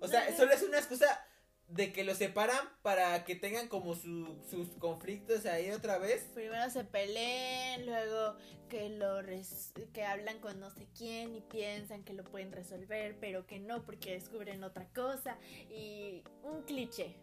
O 0.00 0.08
sea, 0.08 0.34
solo 0.36 0.52
es 0.52 0.62
una 0.62 0.78
excusa 0.78 1.26
de 1.68 1.92
que 1.92 2.02
los 2.02 2.18
separan 2.18 2.68
para 2.82 3.24
que 3.24 3.36
tengan 3.36 3.68
como 3.68 3.94
su- 3.94 4.42
sus 4.50 4.68
conflictos 4.78 5.46
ahí 5.46 5.70
otra 5.70 5.98
vez. 5.98 6.22
Primero 6.34 6.68
se 6.70 6.82
peleen, 6.84 7.86
luego 7.86 8.36
que 8.68 8.88
lo 8.88 9.22
res- 9.22 9.72
que 9.92 10.04
hablan 10.04 10.40
con 10.40 10.58
no 10.58 10.70
sé 10.70 10.88
quién 10.96 11.34
y 11.36 11.40
piensan 11.42 12.02
que 12.02 12.12
lo 12.12 12.24
pueden 12.24 12.50
resolver, 12.50 13.16
pero 13.20 13.46
que 13.46 13.60
no 13.60 13.84
porque 13.84 14.12
descubren 14.12 14.64
otra 14.64 14.88
cosa 14.92 15.38
y 15.68 16.24
un 16.42 16.62
cliché. 16.62 17.14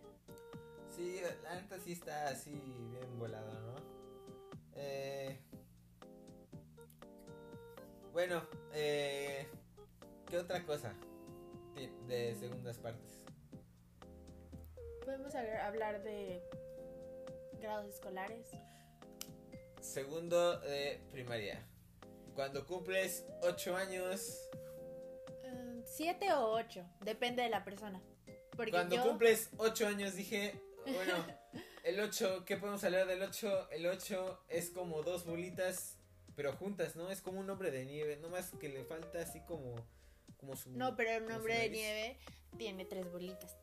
Sí, 0.98 1.22
la 1.44 1.56
neta 1.56 1.78
sí 1.80 1.92
está 1.94 2.28
así 2.30 2.50
bien 2.52 3.20
volado, 3.20 3.52
¿no? 3.54 3.76
Eh, 4.76 5.40
bueno, 8.12 8.42
eh, 8.74 9.48
¿qué 10.28 10.38
otra 10.40 10.66
cosa 10.66 10.94
de 12.08 12.36
segundas 12.40 12.78
partes? 12.80 13.24
Podemos 15.06 15.34
hablar- 15.36 16.02
de 16.04 16.42
grados 17.62 17.94
escolares. 17.94 18.48
Segundo 19.80 20.60
de 20.62 21.00
primaria. 21.12 21.64
Cuando 22.34 22.66
cumples 22.66 23.26
8 23.42 23.76
años. 23.76 24.50
Eh, 25.44 25.84
siete 25.86 26.34
o 26.34 26.50
ocho, 26.52 26.84
depende 27.02 27.44
de 27.44 27.50
la 27.50 27.64
persona. 27.64 28.02
Porque 28.56 28.72
Cuando 28.72 28.96
yo, 28.96 29.04
cumples 29.08 29.50
8 29.58 29.88
años 29.88 30.16
dije, 30.16 30.60
bueno, 30.94 31.26
el 31.84 32.00
8, 32.00 32.44
¿qué 32.46 32.58
podemos 32.58 32.84
hablar 32.84 33.08
del 33.08 33.22
8? 33.22 33.70
El 33.72 33.86
8 33.88 34.46
es 34.50 34.70
como 34.70 35.02
dos 35.04 35.26
bolitas, 35.26 35.98
pero 36.36 36.54
juntas, 36.54 36.96
¿no? 36.96 37.10
Es 37.10 37.22
como 37.22 37.40
un 37.40 37.50
hombre 37.50 37.72
de 37.72 37.86
nieve, 37.86 38.18
nomás 38.18 38.52
que 38.60 38.70
le 38.70 38.84
falta 38.84 39.20
así 39.20 39.42
como, 39.46 39.76
como 40.38 40.56
su... 40.56 40.72
No, 40.72 40.96
pero 40.96 41.24
un 41.26 41.32
hombre 41.32 41.58
de 41.58 41.70
nieve 41.70 42.20
tiene 42.58 42.86
tres 42.86 43.12
bolitas. 43.12 43.58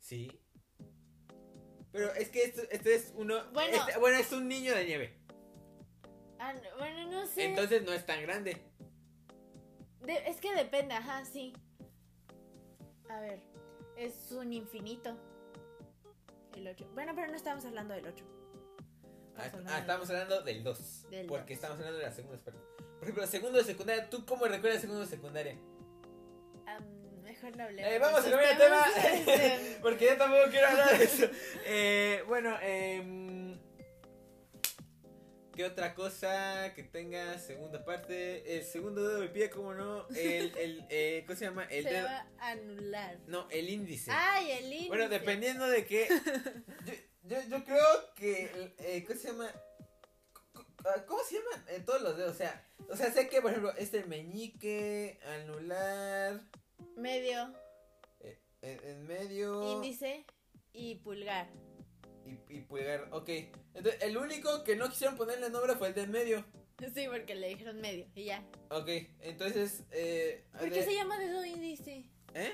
Sí. 0.00 0.30
Pero 1.92 2.12
es 2.14 2.28
que 2.30 2.42
esto, 2.42 2.62
este 2.70 2.94
es 2.94 3.12
uno... 3.14 3.50
Bueno. 3.52 3.76
este- 3.76 3.98
bueno, 3.98 4.16
es 4.16 4.32
un 4.32 4.48
niño 4.48 4.74
de 4.74 4.84
nieve. 4.84 5.18
Ah, 6.38 6.52
no, 6.52 6.76
bueno, 6.78 7.10
no 7.10 7.26
sé. 7.26 7.44
Entonces 7.44 7.82
no 7.84 7.92
es 7.92 8.04
tan 8.04 8.20
grande. 8.22 8.60
De- 10.00 10.28
es 10.28 10.38
que 10.40 10.54
depende, 10.54 10.94
ajá, 10.94 11.24
sí. 11.24 11.54
A 13.08 13.20
ver, 13.20 13.40
es 13.96 14.32
un 14.32 14.52
infinito. 14.52 15.16
El 16.56 16.68
8. 16.68 16.90
Bueno, 16.94 17.12
pero 17.14 17.28
no 17.28 17.34
estamos 17.36 17.64
hablando 17.64 17.94
del 17.94 18.06
8. 18.06 18.24
Ah, 19.36 19.46
Estamos 19.46 19.66
hablando 19.66 19.72
ah, 19.72 19.98
del- 20.06 20.10
hablando 20.10 20.42
del 20.42 20.64
2. 20.64 21.10
Del 21.10 21.26
porque 21.26 21.54
estamos 21.54 21.76
hablando 21.78 21.98
de 21.98 22.04
la 22.04 22.12
segunda. 22.12 22.38
Por 22.38 23.02
ejemplo, 23.02 23.26
segundo 23.26 23.58
de 23.58 23.64
secundaria, 23.64 24.08
¿tú 24.08 24.24
cómo 24.24 24.44
recuerdas 24.46 24.80
segundo 24.80 25.00
de 25.02 25.08
secundaria? 25.08 25.58
Am, 26.66 26.84
mejor 27.22 27.56
no 27.56 27.64
hablemos. 27.64 27.90
Eh, 27.92 27.98
vamos 27.98 28.20
a 28.20 28.30
cambiar 28.30 28.56
de 28.58 28.64
tema. 28.64 28.84
Porque 29.82 30.04
yo 30.06 30.16
tampoco 30.16 30.44
quiero 30.50 30.68
hablar 30.68 30.96
de 30.98 31.04
eso. 31.04 31.26
Eh, 31.66 32.22
bueno, 32.28 32.56
eh, 32.62 33.02
¿qué 35.54 35.64
otra 35.64 35.94
cosa 35.94 36.72
que 36.74 36.82
tenga 36.82 37.38
segunda 37.38 37.84
parte? 37.84 38.56
El 38.56 38.64
segundo 38.64 39.06
dedo 39.06 39.20
del 39.20 39.30
pie, 39.30 39.50
¿cómo 39.50 39.74
no? 39.74 40.06
El, 40.08 40.56
el, 40.58 40.86
eh, 40.90 41.22
¿Cómo 41.26 41.38
se 41.38 41.44
llama? 41.44 41.64
El 41.64 41.84
se 41.84 41.90
dedo. 41.92 42.06
va 42.06 42.26
a 42.38 42.50
anular. 42.50 43.18
No, 43.26 43.48
el 43.50 43.68
índice. 43.68 44.10
Ay, 44.12 44.50
el 44.52 44.64
índice. 44.72 44.88
Bueno, 44.88 45.08
dependiendo 45.08 45.66
de 45.66 45.84
qué. 45.86 46.08
Yo, 47.26 47.40
yo, 47.40 47.48
yo 47.48 47.64
creo 47.64 48.14
que. 48.14 48.74
Eh, 48.78 49.04
¿Cómo 49.06 49.18
se 49.18 49.28
llama? 49.28 49.50
¿Cómo 51.06 51.22
se 51.24 51.36
llaman 51.36 51.64
eh, 51.68 51.82
todos 51.84 52.02
los 52.02 52.16
dedos? 52.18 52.32
O 52.32 52.36
sea, 52.36 52.68
o 52.90 52.96
sea, 52.96 53.10
sé 53.10 53.28
que, 53.30 53.40
por 53.40 53.50
ejemplo, 53.50 53.72
este 53.78 54.04
meñique, 54.04 55.18
anular, 55.40 56.38
Medio, 56.96 57.54
eh, 58.20 58.38
en, 58.60 58.80
en 58.84 59.06
medio 59.06 59.72
índice 59.72 60.26
y 60.74 60.96
pulgar. 60.96 61.48
Y, 62.26 62.54
y 62.56 62.60
pulgar. 62.60 63.08
Ok, 63.12 63.28
entonces 63.74 64.02
el 64.02 64.16
único 64.16 64.64
que 64.64 64.76
no 64.76 64.88
quisieron 64.88 65.16
ponerle 65.16 65.50
nombre 65.50 65.74
fue 65.76 65.88
el 65.88 65.94
del 65.94 66.08
medio. 66.08 66.44
Sí, 66.94 67.06
porque 67.10 67.34
le 67.36 67.48
dijeron 67.48 67.80
medio 67.80 68.06
y 68.14 68.24
ya. 68.24 68.44
Ok, 68.70 68.88
entonces. 69.20 69.84
Eh, 69.92 70.44
¿Por 70.58 70.68
qué 70.70 70.80
de- 70.80 70.84
se 70.84 70.94
llama 70.94 71.18
dedo 71.18 71.44
índice? 71.44 72.04
¿Eh? 72.34 72.52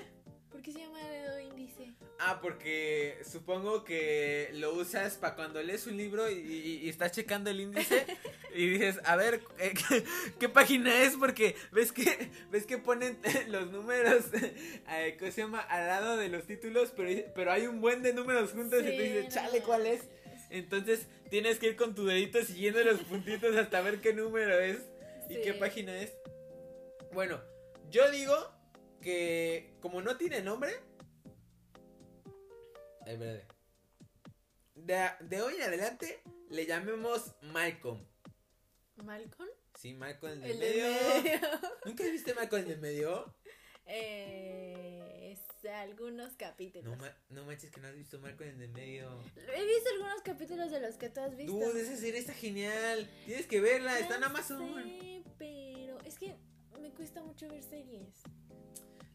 ¿Por 0.51 0.61
qué 0.61 0.71
se 0.73 0.79
llama 0.79 0.99
dedo 1.09 1.39
índice? 1.39 1.91
Ah, 2.19 2.39
porque 2.41 3.17
supongo 3.29 3.83
que 3.83 4.49
lo 4.53 4.73
usas 4.73 5.15
para 5.15 5.35
cuando 5.35 5.61
lees 5.63 5.87
un 5.87 5.97
libro 5.97 6.29
y, 6.29 6.33
y- 6.35 6.79
y 6.85 6.89
estás 6.89 7.11
checando 7.13 7.49
el 7.49 7.61
índice 7.61 8.05
y 8.55 8.67
dices, 8.67 8.99
a 9.05 9.15
ver, 9.15 9.41
eh, 9.59 9.73
¿qué, 9.89 10.03
qué 10.39 10.49
página 10.49 11.03
es? 11.03 11.15
Porque 11.15 11.55
ves 11.71 11.91
que 11.91 12.29
ves 12.51 12.65
que 12.65 12.77
ponen 12.77 13.17
los 13.47 13.71
números, 13.71 14.25
eh, 14.33 15.15
¿cómo 15.17 15.31
se 15.31 15.41
llama? 15.41 15.61
Al 15.61 15.87
lado 15.87 16.17
de 16.17 16.27
los 16.29 16.45
títulos, 16.45 16.91
pero, 16.95 17.09
pero 17.33 17.51
hay 17.51 17.65
un 17.67 17.81
buen 17.81 18.03
de 18.03 18.13
números 18.13 18.51
juntos 18.51 18.81
y 18.81 18.85
te 18.85 19.01
dices, 19.01 19.33
chale, 19.33 19.61
¿cuál 19.61 19.87
es? 19.87 20.01
Entonces 20.49 21.07
tienes 21.29 21.59
que 21.59 21.67
ir 21.67 21.75
con 21.77 21.95
tu 21.95 22.05
dedito 22.05 22.43
siguiendo 22.43 22.83
los 22.83 22.99
puntitos 23.01 23.55
hasta 23.55 23.79
ver 23.81 24.01
qué 24.01 24.13
número 24.13 24.59
es 24.59 24.79
y 25.29 25.41
qué 25.41 25.53
página 25.53 25.97
es. 25.97 26.11
Bueno, 27.13 27.41
yo 27.89 28.11
digo 28.11 28.35
que 29.01 29.73
como 29.81 30.01
no 30.01 30.17
tiene 30.17 30.41
nombre... 30.41 30.71
Es 33.05 33.17
verdad. 33.19 33.43
De, 34.75 35.09
de 35.25 35.41
hoy 35.41 35.55
en 35.55 35.61
adelante 35.63 36.21
le 36.49 36.65
llamemos 36.65 37.33
Malcolm. 37.41 38.05
¿Malcolm? 39.03 39.49
Sí, 39.79 39.93
Malcolm 39.93 40.33
el 40.33 40.41
de 40.41 40.51
El 40.51 40.59
de 40.59 40.69
medio. 40.69 41.23
medio. 41.23 41.39
¿Nunca 41.85 42.03
viste 42.05 42.33
Malcolm 42.35 42.61
el 42.61 42.67
de 42.69 42.77
medio? 42.77 43.33
Eh, 43.85 45.33
es 45.33 45.69
algunos 45.69 46.33
capítulos. 46.33 46.85
No, 46.85 46.95
ma- 46.97 47.17
no 47.29 47.45
manches 47.45 47.71
que 47.71 47.81
no 47.81 47.87
has 47.87 47.95
visto 47.95 48.19
Malcolm 48.19 48.49
el 48.49 48.59
de 48.59 48.67
medio. 48.67 49.19
He 49.35 49.65
visto 49.65 49.89
algunos 49.95 50.21
capítulos 50.23 50.71
de 50.71 50.79
los 50.79 50.95
que 50.95 51.09
tú 51.09 51.19
has 51.21 51.35
visto. 51.35 51.53
Dude, 51.53 51.81
esa 51.81 51.97
serie 51.97 52.19
está 52.19 52.33
genial. 52.33 53.09
Tienes 53.25 53.47
que 53.47 53.59
verla, 53.59 53.97
está 53.99 54.17
en 54.17 54.23
Amazon. 54.23 54.83
sé, 54.83 55.23
pero 55.37 55.97
es 56.05 56.17
que 56.17 56.35
me 56.79 56.91
cuesta 56.91 57.21
mucho 57.23 57.47
ver 57.49 57.63
series. 57.63 58.21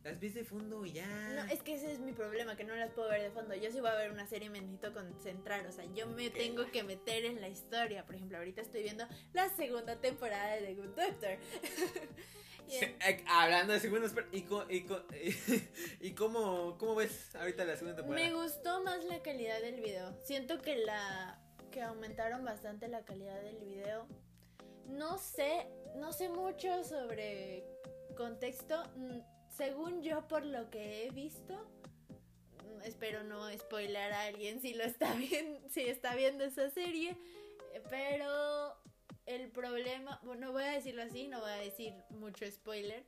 Las 0.06 0.20
ves 0.20 0.34
de 0.34 0.44
fondo 0.44 0.84
y 0.86 0.92
ya. 0.92 1.06
No, 1.34 1.44
es 1.52 1.62
que 1.62 1.74
ese 1.74 1.90
es 1.92 1.98
mi 1.98 2.12
problema, 2.12 2.56
que 2.56 2.62
no 2.64 2.76
las 2.76 2.92
puedo 2.92 3.08
ver 3.08 3.22
de 3.22 3.30
fondo. 3.30 3.54
Yo 3.56 3.70
si 3.72 3.80
voy 3.80 3.90
a 3.90 3.94
ver 3.96 4.12
una 4.12 4.26
serie 4.26 4.48
me 4.50 4.60
necesito 4.60 4.92
concentrar, 4.94 5.66
o 5.66 5.72
sea, 5.72 5.84
yo 5.94 6.06
me 6.06 6.30
tengo 6.30 6.64
que 6.70 6.82
meter 6.84 7.24
en 7.24 7.40
la 7.40 7.48
historia. 7.48 8.06
Por 8.06 8.14
ejemplo, 8.14 8.38
ahorita 8.38 8.60
estoy 8.62 8.82
viendo 8.84 9.04
la 9.32 9.48
segunda 9.56 9.96
temporada 10.00 10.54
de 10.54 10.60
The 10.62 10.74
Good 10.74 10.94
Doctor. 10.96 11.36
Y 12.68 12.72
Se- 12.80 12.96
eh, 13.06 13.24
hablando 13.28 13.72
de 13.74 13.78
segundos, 13.78 14.12
¿y, 14.32 14.42
co- 14.42 14.66
y, 14.68 14.82
co- 14.86 15.04
y 16.00 16.10
cómo, 16.14 16.76
cómo 16.78 16.96
ves 16.96 17.32
ahorita 17.36 17.64
la 17.64 17.76
segunda 17.76 17.96
temporada? 17.96 18.26
me 18.28 18.34
gustó 18.34 18.82
más 18.82 19.04
la 19.04 19.22
calidad 19.22 19.60
del 19.60 19.80
video. 19.80 20.12
Siento 20.24 20.60
que 20.60 20.76
la 20.78 21.40
que 21.70 21.80
aumentaron 21.82 22.44
bastante 22.44 22.88
la 22.88 23.04
calidad 23.04 23.40
del 23.40 23.58
video. 23.58 24.08
No 24.86 25.16
sé, 25.18 25.68
no 25.94 26.12
sé 26.12 26.28
mucho 26.28 26.82
sobre 26.82 27.64
contexto. 28.16 28.82
Según 29.56 30.02
yo, 30.02 30.26
por 30.28 30.44
lo 30.44 30.70
que 30.70 31.06
he 31.06 31.10
visto, 31.10 31.54
mm, 32.64 32.82
espero 32.82 33.22
no 33.24 33.50
spoiler 33.58 34.12
a 34.12 34.22
alguien 34.26 34.60
si 34.60 34.74
lo 34.74 34.84
está 34.84 35.14
viendo, 35.16 35.68
si 35.70 35.82
está 35.82 36.14
viendo 36.14 36.44
esa 36.44 36.70
serie, 36.70 37.16
eh, 37.74 37.82
pero 37.90 38.74
el 39.26 39.50
problema, 39.50 40.20
bueno, 40.24 40.52
voy 40.52 40.64
a 40.64 40.72
decirlo 40.72 41.02
así, 41.02 41.28
no 41.28 41.40
voy 41.40 41.50
a 41.50 41.56
decir 41.56 41.94
mucho 42.10 42.44
spoiler. 42.50 43.04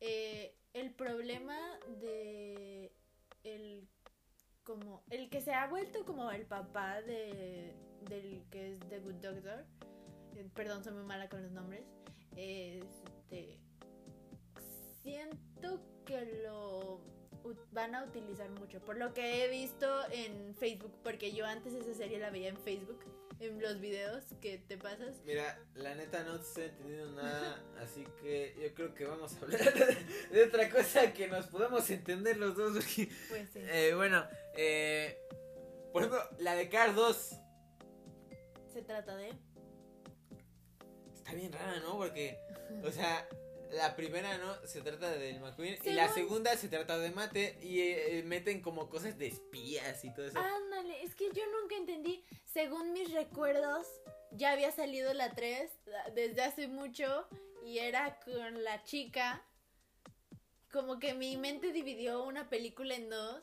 eh, 0.00 0.54
el 0.74 0.92
problema 0.92 1.56
de 2.00 2.92
el 3.42 3.88
como 4.62 5.02
el 5.10 5.30
que 5.30 5.40
se 5.40 5.52
ha 5.54 5.66
vuelto 5.66 6.04
como 6.04 6.30
el 6.30 6.44
papá 6.46 7.00
de 7.02 7.74
del 8.02 8.44
que 8.50 8.74
es 8.74 8.80
The 8.88 9.00
Good 9.00 9.14
Doctor. 9.14 9.64
eh, 10.36 10.48
Perdón, 10.54 10.84
soy 10.84 10.92
muy 10.94 11.04
mala 11.04 11.28
con 11.28 11.42
los 11.42 11.50
nombres. 11.52 11.84
Este 12.36 13.58
siento 15.02 15.47
que 16.08 16.40
lo 16.42 17.00
van 17.72 17.94
a 17.94 18.04
utilizar 18.04 18.50
mucho. 18.50 18.80
Por 18.80 18.96
lo 18.96 19.12
que 19.12 19.44
he 19.44 19.48
visto 19.48 19.86
en 20.10 20.54
Facebook, 20.54 20.92
porque 21.02 21.32
yo 21.32 21.46
antes 21.46 21.74
esa 21.74 21.94
serie 21.94 22.18
la 22.18 22.30
veía 22.30 22.48
en 22.48 22.56
Facebook, 22.58 23.00
en 23.40 23.60
los 23.60 23.80
videos 23.80 24.24
que 24.40 24.58
te 24.58 24.76
pasas. 24.76 25.14
Mira, 25.24 25.58
la 25.74 25.94
neta 25.94 26.24
no 26.24 26.36
estoy 26.36 26.64
entendiendo 26.64 27.22
nada, 27.22 27.62
así 27.80 28.04
que 28.20 28.54
yo 28.60 28.74
creo 28.74 28.94
que 28.94 29.04
vamos 29.04 29.34
a 29.36 29.40
hablar 29.40 29.60
de 30.32 30.44
otra 30.44 30.70
cosa 30.70 31.12
que 31.12 31.28
nos 31.28 31.46
podamos 31.46 31.88
entender 31.90 32.36
los 32.38 32.56
dos. 32.56 32.72
Pues 33.28 33.50
sí. 33.52 33.60
eh, 33.62 33.92
bueno, 33.94 34.24
eh, 34.56 35.18
por 35.92 36.02
ejemplo, 36.02 36.22
la 36.38 36.54
de 36.54 36.68
Cars 36.68 36.94
2 36.96 37.36
Se 38.72 38.82
trata 38.82 39.16
de. 39.16 39.32
está 41.14 41.32
bien 41.34 41.52
rara, 41.52 41.80
¿no? 41.80 41.96
Porque, 41.96 42.38
o 42.82 42.90
sea, 42.90 43.28
la 43.72 43.96
primera, 43.96 44.38
¿no? 44.38 44.54
Se 44.66 44.80
trata 44.80 45.10
del 45.10 45.40
McQueen 45.40 45.78
y 45.84 45.90
la 45.90 46.08
segunda 46.08 46.56
se 46.56 46.68
trata 46.68 46.98
de 46.98 47.10
Mate 47.10 47.58
y 47.62 47.80
eh, 47.80 48.22
meten 48.24 48.60
como 48.60 48.88
cosas 48.88 49.18
de 49.18 49.26
espías 49.26 50.04
y 50.04 50.12
todo 50.12 50.26
eso. 50.26 50.38
Ándale, 50.38 51.02
es 51.02 51.14
que 51.14 51.30
yo 51.32 51.42
nunca 51.60 51.76
entendí. 51.76 52.24
Según 52.44 52.92
mis 52.92 53.12
recuerdos, 53.12 53.86
ya 54.32 54.52
había 54.52 54.72
salido 54.72 55.12
la 55.14 55.34
3 55.34 55.70
desde 56.14 56.42
hace 56.42 56.68
mucho 56.68 57.28
y 57.64 57.78
era 57.78 58.18
con 58.20 58.64
la 58.64 58.82
chica. 58.84 59.44
Como 60.72 60.98
que 60.98 61.14
mi 61.14 61.36
mente 61.36 61.72
dividió 61.72 62.24
una 62.24 62.48
película 62.48 62.94
en 62.94 63.08
dos. 63.08 63.42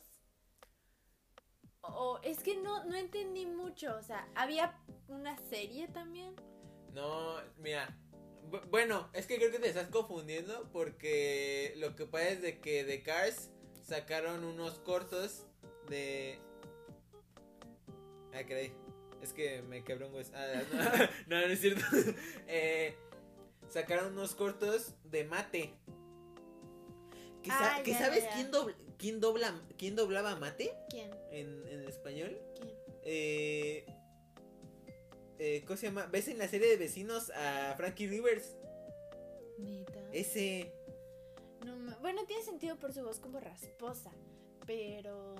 O 1.82 2.20
es 2.24 2.40
que 2.40 2.58
no, 2.58 2.84
no 2.86 2.96
entendí 2.96 3.46
mucho. 3.46 3.96
O 3.98 4.04
sea, 4.04 4.28
había 4.36 4.80
una 5.08 5.38
serie 5.50 5.88
también. 5.88 6.36
No, 6.94 7.38
mira. 7.58 7.96
Bu- 8.52 8.66
Bueno, 8.70 9.10
es 9.14 9.26
que 9.28 9.38
creo 9.38 9.52
que 9.52 9.60
te 9.60 9.68
estás 9.70 9.88
confundiendo 9.90 10.70
porque 10.72 11.74
lo 11.78 11.96
que 11.96 12.06
pasa 12.06 12.30
es 12.30 12.42
de 12.42 12.60
que 12.60 12.84
de 12.84 13.04
Cars 13.04 13.50
sacaron 13.88 14.44
unos 14.44 14.80
cortos 14.80 15.46
de... 15.90 16.40
Ah, 18.34 18.44
caray. 18.48 18.74
Es 19.22 19.34
que 19.34 19.62
me 19.64 19.84
quebró 19.84 20.08
un 20.10 20.16
hueso. 20.16 20.32
Ah, 20.36 20.62
no, 21.28 21.38
no, 21.42 21.48
no 21.48 21.54
es 21.54 21.60
cierto. 21.62 21.82
Eh, 22.48 22.96
sacaron 23.70 24.14
unos 24.14 24.36
cortos 24.36 24.94
de 25.04 25.24
mate. 25.24 25.74
¿Que, 27.42 27.50
sa- 27.50 27.76
Ah, 27.78 27.84
que 27.84 27.92
ya, 27.92 28.00
sabes 28.00 28.24
ya. 28.24 28.34
quién, 28.34 28.52
dobla, 28.52 28.76
quién, 28.98 29.20
dobla, 29.20 29.62
quién 29.78 29.96
doblaba 29.96 30.36
mate 30.36 30.74
¿Quién? 30.90 31.12
en, 31.32 31.68
en 31.68 31.84
español? 31.88 32.38
¿Quién? 32.56 32.72
Eh, 33.04 33.86
eh, 35.40 35.64
¿Cómo 35.66 35.78
se 35.78 35.88
llama? 35.88 36.06
¿Ves 36.08 36.28
en 36.28 36.38
la 36.38 36.48
serie 36.48 36.68
de 36.68 36.78
vecinos 36.78 37.32
a 37.32 37.74
Frankie 37.78 38.08
Rivers? 38.08 38.56
Neta. 39.60 40.00
Ese. 40.12 40.74
No 41.66 41.76
bueno, 42.00 42.26
tiene 42.26 42.44
sentido 42.44 42.78
por 42.78 42.94
su 42.94 43.04
voz 43.04 43.20
como 43.20 43.40
rasposa, 43.40 44.12
pero 44.66 45.36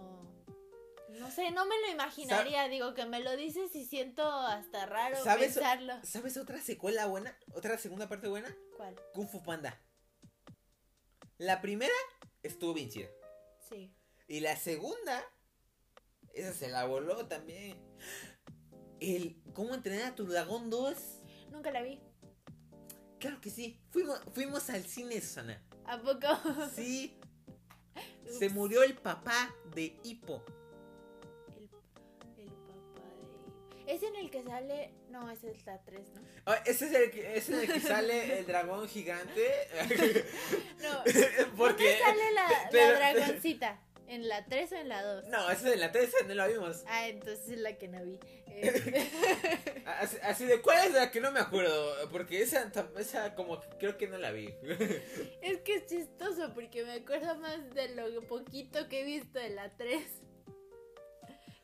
no 1.20 1.32
sé, 1.32 1.52
no 1.52 1.66
me 1.66 1.80
lo 1.82 1.92
imaginaría. 1.92 2.68
Digo 2.68 2.94
que 2.94 3.06
me 3.06 3.20
lo 3.20 3.36
dices 3.36 3.76
y 3.76 3.86
siento 3.86 4.24
hasta 4.24 4.86
raro 4.86 5.24
¿Sabes? 5.24 5.54
pensarlo. 5.54 5.94
¿Sabes 6.04 6.38
otra 6.38 6.60
secuela 6.60 7.06
buena? 7.06 7.38
¿Otra 7.54 7.78
segunda 7.78 8.10
parte 8.10 8.28
buena? 8.28 8.56
¿Cuál? 8.76 8.96
Kung 9.14 9.28
Fu 9.28 9.44
Panda. 9.44 9.80
La 11.38 11.62
primera 11.62 11.94
estuvo 12.44 12.74
bien 12.74 12.90
chida. 12.90 13.10
Sí. 13.70 13.94
Y 14.28 14.40
la 14.40 14.56
segunda, 14.56 15.24
esa 16.34 16.54
se 16.54 16.70
la 16.70 16.86
voló 16.86 17.28
también. 17.28 17.78
El 19.00 19.42
¿Cómo 19.56 19.74
entrenar 19.74 20.12
a 20.12 20.16
tu 20.16 20.26
dragón 20.26 20.70
2? 20.70 20.96
Nunca 21.52 21.72
la 21.72 21.82
vi. 21.82 22.00
Claro 23.20 23.40
que 23.42 23.50
sí. 23.50 23.80
Fuimos, 23.90 24.20
fuimos 24.34 24.70
al 24.70 24.84
cine, 24.86 25.20
Susana. 25.22 25.62
¿A 25.86 25.98
poco? 26.00 26.28
Sí. 26.76 27.18
Se 28.40 28.50
murió 28.50 28.84
el 28.84 28.96
papá 28.96 29.56
de 29.74 29.98
Hippo. 30.04 30.44
El, 31.56 31.64
el 31.64 32.50
papá 32.52 33.08
de... 33.88 33.94
Es 33.94 34.04
en 34.04 34.16
el 34.18 34.30
que 34.30 34.44
sale... 34.44 34.94
No, 35.10 35.32
esa 35.32 35.48
es 35.48 35.66
la 35.66 35.82
3, 35.84 36.02
¿no? 36.16 36.22
Ah, 36.46 36.56
ese 36.66 36.88
es 36.88 36.94
el 36.94 37.12
que, 37.12 37.38
ese 37.38 37.54
es 37.64 37.70
el 37.70 37.74
que 37.74 37.80
sale 37.80 38.40
el 38.40 38.46
dragón 38.46 38.88
gigante. 38.90 39.48
No. 40.84 41.04
Porque. 41.58 41.84
¿Dónde 41.84 42.00
sale 42.00 42.32
la, 42.34 42.48
la 42.50 42.70
pero- 42.70 42.98
dragoncita? 42.98 43.80
¿En 44.08 44.28
la 44.28 44.46
3 44.46 44.72
o 44.72 44.76
en 44.76 44.90
la 44.90 45.04
2? 45.04 45.28
No, 45.28 45.50
esa 45.50 45.68
es 45.68 45.74
en 45.74 45.80
la 45.80 45.92
3, 45.92 46.14
no 46.28 46.34
la 46.36 46.48
vimos. 46.48 46.84
Ah, 46.88 47.08
entonces 47.08 47.50
es 47.50 47.60
la 47.60 47.78
que 47.78 47.88
no 47.88 48.04
vi. 48.04 48.20
Eh, 48.58 49.12
Así, 49.86 50.18
así 50.24 50.46
de 50.46 50.62
cuál 50.62 50.88
es 50.88 50.94
la 50.94 51.12
que 51.12 51.20
no 51.20 51.30
me 51.32 51.42
acuerdo. 51.42 52.10
Porque 52.10 52.42
esa, 52.42 52.72
esa 52.98 53.36
como 53.36 53.60
creo 53.80 53.98
que 53.98 54.08
no 54.08 54.18
la 54.18 54.32
vi. 54.32 54.54
Es 55.42 55.60
que 55.66 55.76
es 55.76 55.86
chistoso 55.88 56.54
porque 56.54 56.86
me 56.86 56.94
acuerdo 56.94 57.36
más 57.36 57.70
de 57.74 57.90
lo 57.90 58.22
poquito 58.28 58.88
que 58.88 59.02
he 59.02 59.04
visto 59.04 59.40
de 59.40 59.50
la 59.50 59.76
3 59.76 60.02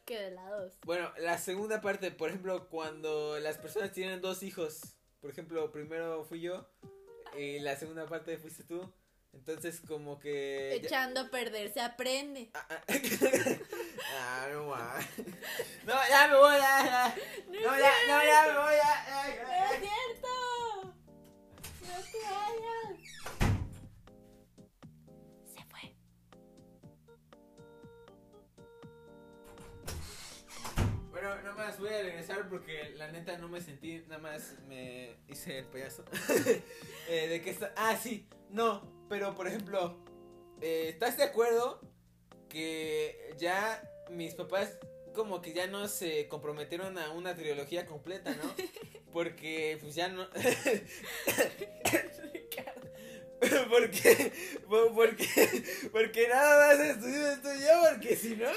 que 0.05 0.19
de 0.19 0.31
la 0.31 0.49
2. 0.49 0.79
bueno, 0.85 1.13
la 1.19 1.37
segunda 1.37 1.79
parte, 1.79 2.11
por 2.11 2.29
ejemplo, 2.29 2.67
cuando 2.69 3.39
las 3.39 3.57
personas 3.57 3.93
tienen 3.93 4.19
dos 4.19 4.43
hijos. 4.43 4.81
Por 5.21 5.29
ejemplo, 5.31 5.71
primero 5.71 6.25
fui 6.25 6.41
yo. 6.41 6.67
Y 7.37 7.59
la 7.59 7.77
segunda 7.77 8.05
parte 8.05 8.37
fuiste 8.37 8.63
tú. 8.65 8.91
Entonces, 9.33 9.81
como 9.87 10.19
que. 10.19 10.79
ya- 10.81 10.87
Echando 10.87 11.21
a 11.21 11.29
perder, 11.29 11.73
se 11.73 11.81
aprende. 11.81 12.51
Ah, 12.53 12.65
ah. 12.69 12.81
Ah, 14.13 14.47
no 14.51 14.67
ma. 14.67 14.99
No, 15.85 15.93
ya 16.09 16.27
me 16.27 16.35
voy, 16.35 16.57
ya, 16.57 16.83
ya. 16.85 17.15
No, 17.47 17.77
ya, 17.77 17.93
no, 18.07 18.23
ya 18.23 18.45
me 18.47 18.57
voy, 18.59 18.75
ya, 18.75 19.05
¡No 19.07 19.47
ya. 19.47 19.73
es 19.73 19.79
cierto! 19.79 20.93
¡No 21.81 21.95
te 22.11 22.17
vayas! 22.27 22.99
Se 25.45 25.63
fue. 25.69 25.95
Bueno, 31.11 31.35
nada 31.41 31.53
más 31.55 31.79
voy 31.79 31.89
a 31.89 32.03
regresar 32.03 32.47
porque 32.49 32.93
la 32.97 33.11
neta 33.11 33.37
no 33.37 33.47
me 33.47 33.61
sentí, 33.61 33.99
nada 34.07 34.19
más 34.21 34.55
me 34.67 35.17
hice 35.27 35.59
el 35.59 35.65
payaso. 35.65 36.03
Eh, 37.09 37.27
de 37.27 37.41
que 37.41 37.49
está, 37.49 37.73
ah, 37.75 37.97
sí, 37.97 38.29
no, 38.51 38.81
pero 39.11 39.35
por 39.35 39.45
ejemplo, 39.45 39.97
eh, 40.61 40.87
¿estás 40.87 41.17
de 41.17 41.25
acuerdo 41.25 41.81
que 42.47 43.35
ya 43.37 43.83
mis 44.09 44.33
papás 44.35 44.77
como 45.13 45.41
que 45.41 45.51
ya 45.51 45.67
no 45.67 45.89
se 45.89 46.29
comprometieron 46.29 46.97
a 46.97 47.11
una 47.11 47.35
trilogía 47.35 47.85
completa, 47.85 48.33
¿no? 48.33 48.55
Porque 49.11 49.77
pues 49.81 49.95
ya 49.95 50.07
no... 50.07 50.29
porque, 53.69 54.31
po- 54.69 54.93
porque, 54.93 55.63
porque 55.91 56.27
nada 56.29 56.77
más 56.77 56.79
estudió 56.79 57.31
esto 57.31 57.49
yo, 57.53 57.89
porque 57.91 58.15
si 58.15 58.37
no, 58.37 58.47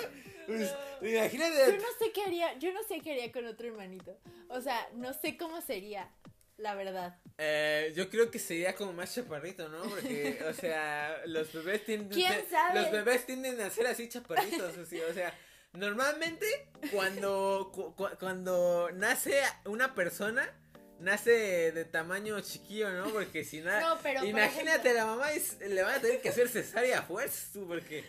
pues, 0.47 0.73
imagínate... 1.03 1.73
Yo 1.73 1.77
no 1.79 1.99
sé 1.99 2.13
qué 2.13 2.23
haría, 2.23 2.57
yo 2.61 2.73
no 2.73 2.85
sé 2.85 3.01
qué 3.01 3.11
haría 3.13 3.33
con 3.33 3.45
otro 3.47 3.67
hermanito. 3.67 4.17
O 4.49 4.61
sea, 4.61 4.89
no 4.95 5.13
sé 5.15 5.37
cómo 5.37 5.61
sería, 5.61 6.13
la 6.59 6.77
verdad. 6.77 7.19
Eh, 7.39 7.93
yo 7.97 8.09
creo 8.11 8.31
que 8.31 8.39
sería 8.39 8.75
como 8.77 8.93
más 8.93 9.13
chaparrito, 9.15 9.69
¿no? 9.69 9.83
Porque, 9.83 10.39
o 10.49 10.53
sea, 10.61 11.21
los 11.27 11.53
bebés 11.53 11.85
tienden, 11.85 12.11
¿Quién 12.11 12.33
te- 12.33 12.49
sabe? 12.49 12.81
los 12.81 12.91
bebés 12.93 13.27
tienden 13.27 13.61
a 13.61 13.71
ser 13.71 13.87
así 13.89 14.09
chaparritos, 14.09 14.79
así, 14.79 15.01
o 15.01 15.13
sea, 15.13 15.35
normalmente 15.73 16.47
cuando 16.93 17.71
cu- 17.75 17.95
cu- 17.97 18.17
cuando 18.21 18.89
nace 18.93 19.41
una 19.65 19.95
persona 19.95 20.49
nace 21.01 21.73
de 21.73 21.85
tamaño 21.85 22.41
chiquillo, 22.41 22.91
¿no? 22.93 23.11
Porque 23.11 23.45
si 23.45 23.61
no, 23.61 23.71
No, 23.81 23.99
imagínate 24.25 24.91
ejemplo- 24.91 24.95
la 24.95 25.07
mamá 25.07 25.33
es- 25.33 25.59
le 25.61 25.83
van 25.83 25.97
a 25.97 26.01
tener 26.01 26.21
que 26.21 26.29
hacer 26.29 26.49
cesárea 26.49 27.01
a 27.01 27.03
fuerza, 27.03 27.49
tú, 27.53 27.67
porque 27.67 28.05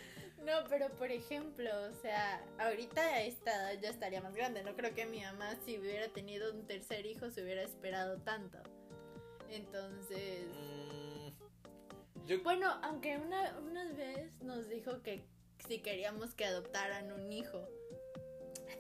No, 0.46 0.64
pero 0.70 0.90
por 0.92 1.10
ejemplo, 1.12 1.68
o 1.90 1.94
sea, 2.04 2.40
ahorita 2.60 3.02
a 3.02 3.22
esta 3.24 3.52
edad 3.72 3.82
ya 3.82 3.90
estaría 3.90 4.22
más 4.22 4.36
grande. 4.36 4.62
No 4.64 4.76
creo 4.76 4.94
que 4.94 5.08
mi 5.08 5.22
mamá, 5.24 5.58
si 5.66 5.80
hubiera 5.80 6.08
tenido 6.10 6.54
un 6.54 6.68
tercer 6.68 7.08
hijo, 7.08 7.32
se 7.32 7.42
hubiera 7.42 7.64
esperado 7.64 8.20
tanto. 8.22 8.60
Entonces, 9.50 10.46
mm, 10.54 12.26
yo 12.28 12.42
bueno, 12.44 12.70
aunque 12.84 13.18
una, 13.18 13.58
una 13.60 13.92
vez 13.94 14.42
nos 14.42 14.68
dijo 14.70 15.02
que 15.04 15.26
si 15.68 15.80
queríamos 15.80 16.34
que 16.34 16.46
adoptaran 16.46 17.12
un 17.12 17.32
hijo. 17.32 17.68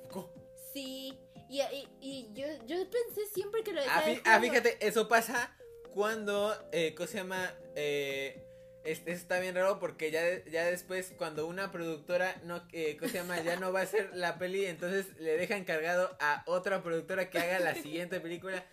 ¿Cómo? 0.09 0.30
Sí, 0.74 1.18
y, 1.49 1.61
y, 1.61 1.88
y 2.01 2.30
yo, 2.34 2.45
yo 2.66 2.78
pensé 2.89 3.26
siempre 3.34 3.63
que 3.63 3.72
lo 3.74 3.80
decía 3.82 3.97
Ah, 3.97 4.05
de 4.09 4.16
fí- 4.18 4.22
ah, 4.26 4.39
fíjate, 4.41 4.78
eso 4.86 5.07
pasa 5.07 5.55
cuando, 5.93 6.53
eh, 6.72 6.93
¿cómo 6.95 7.07
se 7.07 7.18
llama? 7.18 7.53
Eh, 7.76 8.41
Este, 8.84 9.11
eso 9.13 9.22
está 9.22 9.39
bien 9.39 9.55
raro 9.55 9.80
porque 9.80 10.11
ya, 10.11 10.22
ya 10.45 10.66
después 10.66 11.11
cuando 11.18 11.47
una 11.47 11.72
productora 11.72 12.39
no, 12.43 12.61
eh, 12.72 12.97
¿cómo 12.99 13.09
se 13.11 13.18
llama? 13.18 13.41
Ya 13.41 13.55
no 13.55 13.72
va 13.74 13.80
a 13.80 13.84
hacer 13.84 14.11
la 14.13 14.38
peli, 14.38 14.66
entonces 14.68 15.07
le 15.18 15.38
deja 15.38 15.55
encargado 15.57 16.16
a 16.20 16.43
otra 16.45 16.84
productora 16.84 17.30
que 17.32 17.39
haga 17.39 17.59
la 17.59 17.74
siguiente 17.74 18.20
película. 18.20 18.63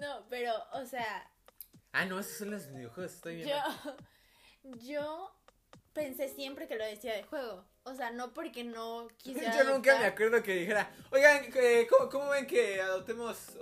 No, 0.00 0.26
pero, 0.28 0.52
o 0.72 0.84
sea, 0.86 1.30
Ah, 1.92 2.04
no, 2.04 2.18
esos 2.18 2.36
son 2.38 2.50
los 2.50 2.68
videojuegos, 2.68 3.14
estoy 3.14 3.36
bien. 3.36 3.48
yo, 3.48 3.96
yo 4.80 5.34
pensé 5.92 6.28
siempre 6.28 6.68
que 6.68 6.76
lo 6.76 6.84
decía 6.84 7.14
de 7.14 7.22
juego. 7.24 7.64
O 7.84 7.94
sea, 7.94 8.10
no 8.10 8.34
porque 8.34 8.64
no 8.64 9.08
quisiera. 9.16 9.50
Yo 9.56 9.64
nunca 9.64 9.98
me 9.98 10.04
acuerdo 10.04 10.42
que 10.42 10.54
dijera, 10.54 10.90
oigan, 11.10 11.42
eh, 11.54 11.86
¿cómo, 11.88 12.10
cómo 12.10 12.28
ven 12.30 12.46
que 12.46 12.82
adoptemos 12.82 13.56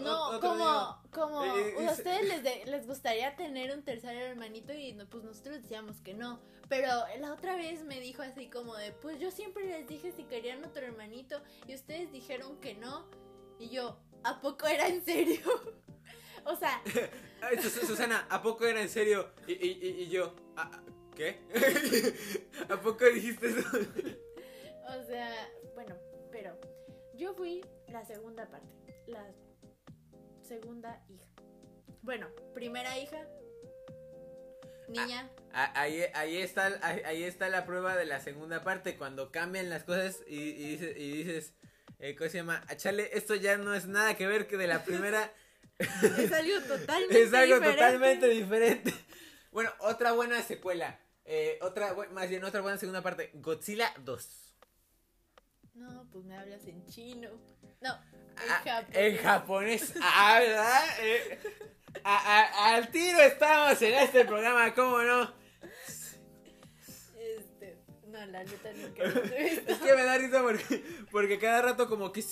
No, 0.00 0.30
otro 0.30 0.54
niño?" 0.54 1.00
como, 1.12 1.44
como 1.44 1.44
Eh, 1.44 1.74
eh, 1.78 1.86
a 1.86 1.92
ustedes 1.92 2.26
les, 2.26 2.42
de- 2.42 2.64
les 2.66 2.86
gustaría 2.88 3.36
tener 3.36 3.72
un 3.72 3.84
tercer 3.84 4.16
hermanito 4.16 4.72
y 4.72 4.94
no, 4.94 5.06
pues 5.08 5.22
nosotros 5.22 5.62
decíamos 5.62 6.00
que 6.00 6.12
no. 6.12 6.40
Pero 6.68 6.88
la 7.20 7.32
otra 7.32 7.54
vez 7.54 7.84
me 7.84 8.00
dijo 8.00 8.22
así 8.22 8.50
como 8.50 8.74
de, 8.74 8.90
pues 8.90 9.20
yo 9.20 9.30
siempre 9.30 9.64
les 9.64 9.86
dije 9.86 10.10
si 10.10 10.24
querían 10.24 10.64
otro 10.64 10.84
hermanito 10.84 11.40
y 11.68 11.74
ustedes 11.76 12.10
dijeron 12.10 12.58
que 12.60 12.74
no. 12.74 13.08
Y 13.60 13.68
yo, 13.70 13.96
¿a 14.24 14.40
poco 14.40 14.66
era 14.66 14.88
en 14.88 15.04
serio? 15.04 15.40
o 16.44 16.56
sea, 16.56 16.82
Susana, 17.86 18.26
¿a 18.30 18.42
poco 18.42 18.66
era 18.66 18.80
en 18.82 18.88
serio? 18.88 19.30
Y, 19.46 19.52
y, 19.52 19.78
y- 19.82 20.02
y 20.02 20.08
yo, 20.08 20.34
"Ah, 20.56 20.70
ah, 20.74 20.82
¿qué? 21.14 21.40
¿A 22.68 22.80
poco 22.80 23.04
dijiste 23.06 23.48
eso? 23.48 23.60
o 24.88 25.02
sea, 25.06 25.48
bueno, 25.74 25.94
pero 26.30 26.58
yo 27.14 27.34
fui 27.34 27.64
la 27.88 28.04
segunda 28.04 28.46
parte, 28.50 28.68
la 29.06 29.24
segunda 30.42 31.04
hija. 31.08 31.26
Bueno, 32.02 32.28
primera 32.54 32.98
hija, 32.98 33.26
niña. 34.88 35.30
Ah, 35.52 35.72
Ahí, 35.74 36.02
ahí, 36.14 36.38
está, 36.38 36.78
ahí, 36.82 37.02
ahí 37.04 37.22
está 37.24 37.48
la 37.48 37.64
prueba 37.66 37.96
de 37.96 38.04
la 38.06 38.20
segunda 38.20 38.62
parte, 38.62 38.96
cuando 38.96 39.30
cambian 39.32 39.68
las 39.68 39.84
cosas 39.84 40.22
y, 40.26 40.36
y 40.38 40.72
y 40.74 41.12
dices 41.24 41.54
eh, 41.98 42.14
¿cómo 42.16 42.30
se 42.30 42.38
llama? 42.38 42.64
Achale, 42.68 43.10
esto 43.12 43.34
ya 43.34 43.56
no 43.56 43.74
es 43.74 43.86
nada 43.86 44.16
que 44.16 44.26
ver 44.26 44.46
que 44.46 44.56
de 44.56 44.66
la 44.66 44.84
primera, 44.84 45.32
Es 45.78 46.32
algo 46.32 46.60
totalmente 46.66 47.22
es 47.22 47.32
algo 47.34 47.54
diferente. 47.56 47.72
totalmente 47.72 48.28
diferente. 48.28 48.94
Bueno, 49.50 49.72
otra 49.78 50.12
buena 50.12 50.42
secuela, 50.42 51.00
eh, 51.24 51.58
otra, 51.62 51.94
más 52.12 52.28
bien 52.28 52.44
otra 52.44 52.60
buena 52.60 52.76
segunda 52.78 53.00
parte, 53.02 53.30
Godzilla 53.34 53.92
2. 54.00 54.54
No, 55.74 56.06
pues 56.12 56.24
me 56.26 56.36
hablas 56.36 56.64
en 56.66 56.84
chino. 56.86 57.30
No, 57.80 57.94
en 57.94 58.50
Ah, 58.50 58.60
japonés. 58.62 58.96
En 58.96 59.16
japonés. 59.16 59.92
Ah, 60.02 60.38
¿verdad? 60.40 60.84
Eh, 61.00 61.38
a- 62.04 62.38
a- 62.40 62.74
al 62.74 62.90
tiro 62.90 63.20
estamos 63.20 63.80
en 63.82 63.94
este 63.94 64.26
programa, 64.26 64.74
¿cómo 64.74 65.00
no? 65.02 65.32
No, 68.18 68.26
la 68.26 68.42
neta 68.44 68.72
nunca 68.72 69.04
lo 69.06 69.24
he 69.24 69.44
visto. 69.50 69.72
Es 69.72 69.78
que 69.78 69.94
me 69.94 70.02
da 70.04 70.18
risa 70.18 70.42
porque, 70.42 70.84
porque 71.10 71.38
cada 71.38 71.62
rato 71.62 71.88
como 71.88 72.12
que... 72.12 72.24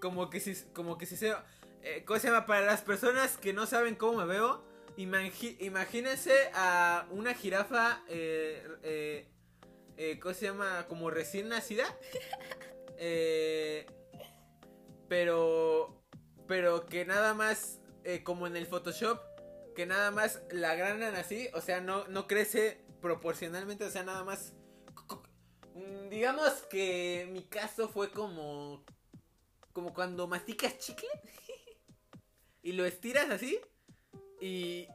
Como 0.00 0.28
que 0.30 0.40
si... 0.40 0.54
Como 0.72 0.98
que 0.98 1.06
si 1.06 1.16
se... 1.16 1.34
eh, 1.82 2.04
¿Cómo 2.06 2.18
se 2.20 2.28
llama? 2.28 2.46
Para 2.46 2.60
las 2.66 2.82
personas 2.82 3.36
que 3.36 3.52
no 3.52 3.66
saben 3.66 3.94
cómo 3.94 4.18
me 4.18 4.26
veo, 4.26 4.62
imagi- 4.96 5.56
imagínense 5.60 6.32
a 6.54 7.06
una 7.10 7.34
jirafa... 7.34 8.02
Eh, 8.08 8.66
eh, 8.82 9.28
eh, 9.96 10.18
¿Cómo 10.20 10.34
se 10.34 10.46
llama? 10.46 10.86
Como 10.88 11.10
recién 11.10 11.48
nacida. 11.48 11.84
Eh, 12.96 13.86
pero... 15.08 16.00
Pero 16.46 16.86
que 16.86 17.04
nada 17.04 17.34
más... 17.34 17.80
como 18.22 18.46
en 18.46 18.56
el 18.56 18.66
Photoshop. 18.66 19.20
Que 19.74 19.84
nada 19.84 20.12
más 20.12 20.42
la 20.52 20.70
agrandan 20.70 21.16
así. 21.16 21.48
O 21.54 21.60
sea, 21.60 21.80
no, 21.80 22.06
no 22.06 22.28
crece 22.28 22.83
proporcionalmente. 23.04 23.84
O 23.84 23.90
sea, 23.90 24.02
nada 24.02 24.24
más... 24.24 24.54
Mm, 25.74 26.08
Digamos 26.08 26.50
que 26.70 27.28
mi 27.30 27.42
caso 27.44 27.88
fue 27.88 28.10
como. 28.10 28.82
Como 29.72 29.92
cuando 29.92 30.26
masticas 30.28 30.78
chicle 30.78 31.08
y 32.62 32.72
lo 32.72 32.84
estiras 32.86 33.28
así. 33.30 33.60
Y. 34.40 34.88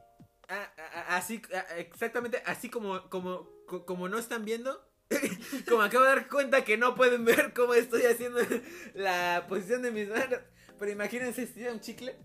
así, 1.08 1.40
exactamente 1.76 2.42
así 2.46 2.68
como, 2.68 3.08
como, 3.10 3.48
co- 3.68 3.86
como 3.86 4.08
no 4.08 4.18
están 4.18 4.44
viendo. 4.44 4.84
como 5.68 5.82
acabo 5.82 6.04
de 6.04 6.10
dar 6.10 6.28
cuenta 6.28 6.64
que 6.64 6.76
no 6.78 6.94
pueden 6.94 7.24
ver 7.24 7.52
cómo 7.54 7.74
estoy 7.74 8.02
haciendo 8.02 8.40
la 8.94 9.46
posición 9.48 9.82
de 9.82 9.92
mis 9.92 10.08
manos. 10.08 10.40
Pero 10.78 10.90
imagínense 10.90 11.42
estirar 11.44 11.72
un 11.74 11.80
chicle. 11.80 12.16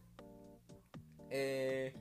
Eh, 1.30 1.94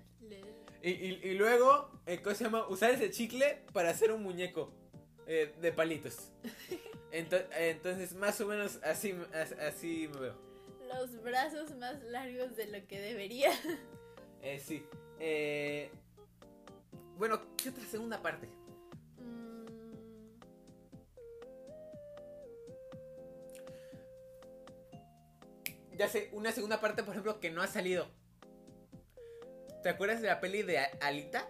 y, 0.85 0.91
y- 0.91 1.20
y 1.30 1.35
luego, 1.35 1.91
eh, 2.07 2.20
¿cómo 2.22 2.35
se 2.37 2.45
llama? 2.45 2.68
Usar 2.68 2.91
ese 2.91 3.11
chicle 3.11 3.62
para 3.72 3.91
hacer 3.91 4.12
un 4.12 4.22
muñeco 4.22 4.72
eh, 5.26 5.55
de 5.61 5.72
palitos. 5.72 6.30
Ento- 7.12 7.47
entonces, 7.57 8.14
más 8.14 8.41
o 8.41 8.47
menos 8.47 8.78
así, 8.82 9.14
as- 9.32 9.53
así 9.53 10.09
me 10.12 10.20
veo. 10.20 10.35
Los 10.89 11.22
brazos 11.22 11.74
más 11.76 12.03
largos 12.05 12.55
de 12.57 12.66
lo 12.66 12.87
que 12.87 13.01
debería. 13.01 13.51
Eh, 14.47 14.61
sí. 14.61 14.85
Eh, 15.20 15.91
bueno, 17.16 17.41
¿qué 17.57 17.70
otra 17.70 17.82
segunda 17.87 18.20
parte? 18.20 18.47
Mm, 19.16 19.64
Ya 25.97 26.09
sé, 26.09 26.28
una 26.32 26.51
segunda 26.53 26.80
parte, 26.80 27.03
por 27.05 27.12
ejemplo, 27.12 27.39
que 27.41 27.51
no 27.51 27.62
ha 27.62 27.66
salido. 27.68 28.07
¿Te 29.85 29.91
acuerdas 29.91 30.22
de 30.22 30.28
la 30.28 30.41
peli 30.41 30.62
de 30.62 30.78
Alita? 31.03 31.47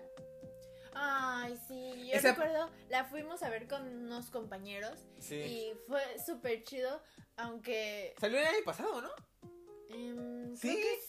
Ay, 0.92 1.56
sí, 1.68 2.08
yo 2.08 2.14
Esa- 2.16 2.30
recuerdo, 2.32 2.68
la 2.88 3.04
fuimos 3.04 3.44
a 3.44 3.48
ver 3.48 3.68
con 3.68 3.86
unos 3.86 4.28
compañeros 4.30 4.98
Sí. 5.20 5.36
y 5.36 5.72
fue 5.86 6.02
súper 6.18 6.64
chido, 6.64 7.00
aunque... 7.36 8.12
Salió 8.18 8.40
el 8.40 8.46
año 8.46 8.64
pasado, 8.64 9.00
¿no? 9.00 9.10
em, 9.88 10.56
¿Sí? 10.56 10.72
creo 10.74 10.78
que 10.82 11.00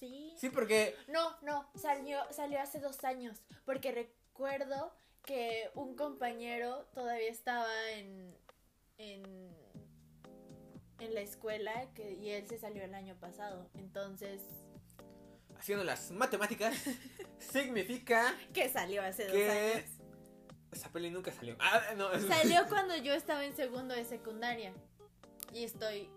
sí. 0.00 0.34
Sí, 0.38 0.50
porque... 0.50 0.96
No, 1.06 1.36
no, 1.42 1.70
salió, 1.76 2.18
salió 2.32 2.60
hace 2.60 2.80
dos 2.80 3.04
años, 3.04 3.44
porque 3.64 3.92
recuerdo 3.92 4.92
que 5.24 5.70
un 5.76 5.94
compañero 5.94 6.86
todavía 6.94 7.30
estaba 7.30 7.72
en, 7.92 8.36
en, 8.98 9.56
en 10.98 11.14
la 11.14 11.20
escuela 11.20 11.92
que, 11.94 12.10
y 12.14 12.30
él 12.30 12.48
se 12.48 12.58
salió 12.58 12.82
el 12.82 12.94
año 12.96 13.14
pasado, 13.20 13.70
entonces, 13.74 14.42
Haciendo 15.58 15.84
las 15.84 16.10
matemáticas, 16.10 16.74
significa 17.38 18.34
que 18.52 18.68
salió 18.68 19.02
hace 19.02 19.24
dos 19.24 19.32
que 19.32 19.50
años. 19.50 19.90
esa 20.72 20.90
peli 20.92 21.10
nunca 21.10 21.32
salió. 21.32 21.56
Ah, 21.60 21.82
no. 21.96 22.08
Salió 22.20 22.66
cuando 22.68 22.96
yo 22.96 23.14
estaba 23.14 23.44
en 23.44 23.54
segundo 23.56 23.94
de 23.94 24.04
secundaria 24.04 24.72
y 25.52 25.64
estoy 25.64 26.10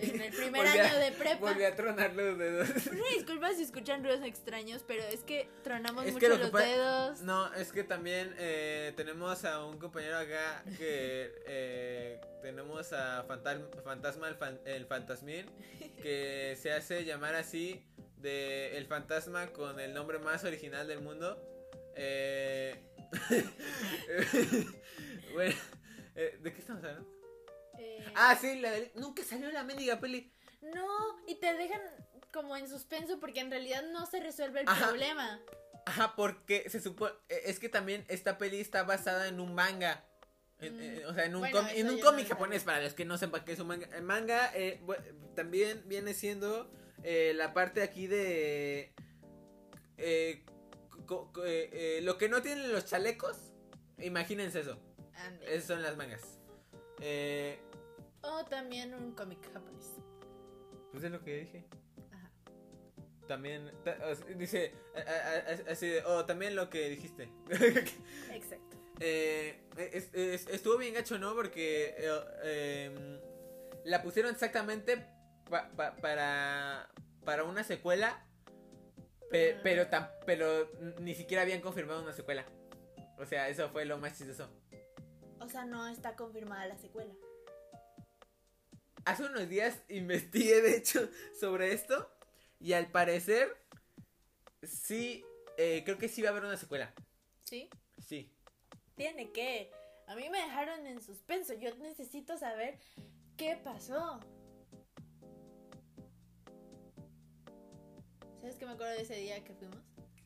en 0.00 0.20
el 0.20 0.32
primer 0.36 0.64
Volví 0.66 0.78
a- 0.78 0.84
año 0.86 0.98
de 0.98 1.12
prepa. 1.12 1.40
Volví 1.40 1.64
a 1.64 1.74
tronar 1.76 2.14
los 2.14 2.38
dedos. 2.38 2.68
Una 2.86 3.08
disculpa 3.14 3.52
si 3.54 3.62
escuchan 3.62 4.02
ruidos 4.04 4.24
extraños, 4.24 4.84
pero 4.86 5.02
es 5.04 5.20
que 5.24 5.48
tronamos 5.64 6.06
Es 6.06 6.12
mucho 6.12 6.26
que 6.26 6.28
lo 6.30 6.36
que 6.36 6.42
los 6.42 6.52
dedos. 6.52 7.20
No, 7.22 7.52
es 7.54 7.72
que 7.72 7.84
también 7.84 8.34
eh, 8.38 8.92
tenemos 8.96 9.44
a 9.44 9.64
un 9.64 9.78
compañero 9.78 10.16
acá 10.18 10.62
que 10.78 11.32
eh, 11.46 12.20
tenemos 12.42 12.92
a 12.92 13.24
Fantal- 13.26 13.68
Fantasma 13.84 14.28
el, 14.28 14.36
fan- 14.36 14.60
el 14.64 14.86
Fantasmín 14.86 15.46
que 16.02 16.56
se 16.58 16.72
hace 16.72 17.04
llamar 17.04 17.34
así 17.34 17.84
de 18.20 18.76
el 18.76 18.86
fantasma 18.86 19.52
con 19.52 19.78
el 19.80 19.94
nombre 19.94 20.18
más 20.18 20.44
original 20.44 20.86
del 20.88 21.00
mundo. 21.00 21.40
Eh, 21.96 22.82
bueno, 25.34 25.54
eh, 26.14 26.38
¿de 26.40 26.52
qué 26.52 26.60
estamos 26.60 26.84
hablando? 26.84 27.08
Eh, 27.78 28.04
Ah, 28.14 28.36
sí, 28.40 28.60
la 28.60 28.70
de- 28.72 28.92
nunca 28.94 29.22
salió 29.24 29.50
la 29.50 29.64
mendiga 29.64 30.00
peli. 30.00 30.32
No, 30.74 30.86
y 31.26 31.36
te 31.36 31.52
dejan 31.54 31.80
como 32.32 32.56
en 32.56 32.68
suspenso 32.68 33.18
porque 33.18 33.40
en 33.40 33.50
realidad 33.50 33.82
no 33.92 34.06
se 34.06 34.20
resuelve 34.20 34.60
el 34.60 34.68
Ajá. 34.68 34.88
problema. 34.88 35.40
Ajá, 35.86 36.14
porque 36.14 36.68
se 36.68 36.80
supone. 36.80 37.14
Es 37.28 37.58
que 37.58 37.68
también 37.68 38.04
esta 38.08 38.38
peli 38.38 38.60
está 38.60 38.82
basada 38.82 39.28
en 39.28 39.40
un 39.40 39.54
manga. 39.54 40.04
En- 40.60 40.76
Mm. 40.76 40.80
en- 40.82 41.04
o 41.06 41.14
sea, 41.14 41.24
en 41.24 41.34
un, 41.34 41.40
Bueno, 41.40 41.66
en 41.70 41.88
un 41.88 42.00
cómic 42.00 42.24
no 42.28 42.34
japonés, 42.34 42.64
para 42.64 42.82
los 42.82 42.92
que 42.92 43.06
no 43.06 43.16
sepan 43.16 43.44
qué 43.44 43.52
es 43.52 43.60
un 43.60 43.68
manga. 43.68 43.88
El 43.96 44.02
manga 44.02 44.52
eh, 44.54 44.78
bu- 44.84 45.34
también 45.34 45.82
viene 45.86 46.12
siendo 46.12 46.70
eh, 47.02 47.32
la 47.34 47.52
parte 47.52 47.82
aquí 47.82 48.06
de. 48.06 48.92
eh, 49.98 50.44
eh, 51.44 51.70
eh, 51.72 52.00
lo 52.02 52.16
que 52.18 52.28
no 52.28 52.42
tienen 52.42 52.72
los 52.72 52.86
chalecos. 52.86 53.36
Imagínense 53.98 54.60
eso. 54.60 54.78
Ande. 55.14 55.54
Esas 55.54 55.66
son 55.68 55.82
las 55.82 55.96
mangas. 55.96 56.22
Eh, 57.00 57.58
O 58.22 58.44
también 58.46 58.94
un 58.94 59.12
cómic 59.14 59.38
japonés. 59.52 59.96
pues 60.92 61.04
es 61.04 61.10
lo 61.10 61.22
que 61.22 61.38
dije. 61.40 61.64
Ajá. 62.12 62.30
También. 63.28 63.68
o 63.68 64.34
dice. 64.36 64.72
así 65.68 65.86
de. 65.88 66.02
Oh, 66.04 66.24
también 66.26 66.54
lo 66.56 66.68
que 66.70 66.88
dijiste. 66.90 67.28
Exacto. 68.30 68.66
Eh, 69.02 69.58
es- 69.78 70.12
es- 70.12 70.46
estuvo 70.48 70.76
bien 70.76 70.92
gacho, 70.92 71.18
¿no? 71.18 71.34
Porque 71.34 71.94
eh, 72.44 73.18
la 73.86 74.02
pusieron 74.02 74.30
exactamente 74.30 75.06
pa- 75.50 75.68
pa- 75.76 75.96
para, 75.96 76.88
para 77.24 77.44
una 77.44 77.64
secuela. 77.64 78.24
Pe- 79.30 79.58
pero, 79.62 79.88
tam- 79.90 80.10
pero 80.26 80.70
ni 81.00 81.14
siquiera 81.14 81.42
habían 81.42 81.60
confirmado 81.60 82.02
una 82.02 82.12
secuela. 82.12 82.44
O 83.18 83.26
sea, 83.26 83.48
eso 83.48 83.68
fue 83.68 83.84
lo 83.84 83.98
más 83.98 84.16
chistoso. 84.16 84.48
O 85.40 85.48
sea, 85.48 85.64
no 85.64 85.86
está 85.88 86.16
confirmada 86.16 86.66
la 86.66 86.76
secuela. 86.78 87.12
Hace 89.04 89.24
unos 89.24 89.48
días 89.48 89.78
investigué, 89.88 90.60
de 90.62 90.76
hecho, 90.76 91.08
sobre 91.38 91.72
esto. 91.72 92.10
Y 92.58 92.72
al 92.74 92.90
parecer, 92.90 93.56
sí, 94.62 95.24
eh, 95.56 95.82
creo 95.84 95.96
que 95.98 96.08
sí 96.08 96.22
va 96.22 96.28
a 96.28 96.32
haber 96.32 96.44
una 96.44 96.56
secuela. 96.56 96.92
¿Sí? 97.44 97.68
Sí. 97.98 98.30
Tiene 98.96 99.30
que. 99.32 99.70
A 100.06 100.14
mí 100.16 100.28
me 100.28 100.38
dejaron 100.42 100.86
en 100.86 101.00
suspenso. 101.00 101.54
Yo 101.54 101.74
necesito 101.76 102.36
saber 102.36 102.78
qué 103.36 103.56
pasó. 103.62 104.20
¿Sabes 108.40 108.56
qué 108.56 108.64
me 108.64 108.72
acuerdo 108.72 108.94
de 108.94 109.02
ese 109.02 109.16
día 109.16 109.44
que 109.44 109.52
fuimos? 109.54 109.76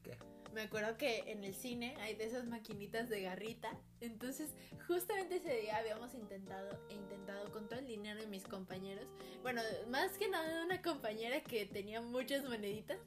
¿Qué? 0.04 0.16
Me 0.54 0.62
acuerdo 0.62 0.96
que 0.96 1.24
en 1.26 1.42
el 1.42 1.52
cine 1.52 1.96
hay 2.00 2.14
de 2.14 2.26
esas 2.26 2.46
maquinitas 2.46 3.08
de 3.08 3.22
garrita. 3.22 3.76
Entonces, 4.00 4.50
justamente 4.86 5.36
ese 5.36 5.56
día 5.60 5.78
habíamos 5.78 6.14
intentado 6.14 6.78
e 6.88 6.94
intentado 6.94 7.50
con 7.50 7.68
todo 7.68 7.80
el 7.80 7.88
dinero 7.88 8.20
de 8.20 8.28
mis 8.28 8.44
compañeros. 8.44 9.06
Bueno, 9.42 9.62
más 9.88 10.16
que 10.16 10.28
nada 10.28 10.58
de 10.58 10.64
una 10.64 10.80
compañera 10.80 11.42
que 11.42 11.66
tenía 11.66 12.00
muchas 12.00 12.44
moneditas. 12.44 12.98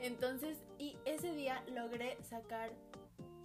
Entonces, 0.00 0.56
y 0.78 0.96
ese 1.04 1.32
día 1.32 1.64
logré 1.66 2.16
sacar 2.22 2.70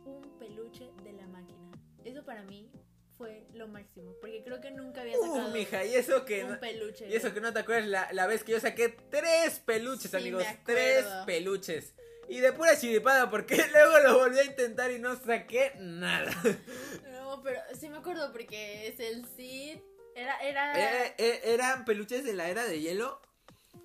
un 0.05 0.21
peluche 0.37 0.91
de 1.03 1.13
la 1.13 1.25
máquina. 1.27 1.71
Eso 2.05 2.23
para 2.23 2.43
mí 2.43 2.69
fue 3.17 3.45
lo 3.53 3.67
máximo. 3.67 4.13
Porque 4.21 4.43
creo 4.43 4.61
que 4.61 4.71
nunca 4.71 5.01
había 5.01 5.13
sacado 5.17 5.47
Uh, 5.47 5.51
mija, 5.51 5.83
y 5.85 5.95
eso 5.95 6.25
que 6.25 6.43
un 6.43 6.51
no, 6.51 6.59
peluche. 6.59 7.07
y 7.09 7.15
eso 7.15 7.33
que 7.33 7.41
no 7.41 7.51
te 7.53 7.59
acuerdas 7.59 7.87
la, 7.87 8.13
la 8.13 8.27
vez 8.27 8.43
que 8.43 8.51
yo 8.53 8.59
saqué 8.59 8.89
tres 9.09 9.59
peluches, 9.59 10.11
Sí, 10.11 10.17
amigos. 10.17 10.43
Tres 10.65 11.05
peluches. 11.25 11.93
Y 12.29 12.39
de 12.39 12.51
pura 12.53 12.77
chiripada, 12.77 13.29
porque 13.29 13.55
luego 13.71 13.99
lo 13.99 14.17
volví 14.19 14.39
a 14.39 14.43
intentar 14.43 14.91
y 14.91 14.99
no 14.99 15.15
saqué 15.19 15.73
nada. 15.77 16.31
No, 17.27 17.43
pero 17.43 17.59
sí 17.77 17.89
me 17.89 17.97
acuerdo 17.97 18.31
porque 18.31 18.87
es 18.87 18.99
el 19.01 19.25
Cid. 19.35 19.79
Era, 20.15 20.39
era. 20.39 21.05
Eh, 21.05 21.13
eh, 21.17 21.41
eran 21.43 21.83
peluches 21.83 22.23
de 22.23 22.33
la 22.33 22.49
era 22.49 22.65
de 22.65 22.79
hielo. 22.79 23.21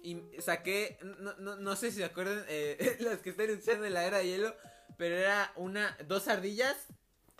Y 0.04 0.22
saqué, 0.40 0.96
no, 1.02 1.34
no, 1.34 1.56
no 1.56 1.76
sé 1.76 1.90
si 1.90 1.98
se 1.98 2.04
acuerdan, 2.04 2.44
eh, 2.48 2.96
los 3.00 3.18
que 3.18 3.30
están 3.30 3.82
de 3.82 3.90
la 3.90 4.04
era 4.06 4.18
de 4.18 4.26
hielo, 4.26 4.56
pero 4.96 5.16
era 5.16 5.52
una, 5.56 5.96
dos 6.06 6.28
ardillas 6.28 6.76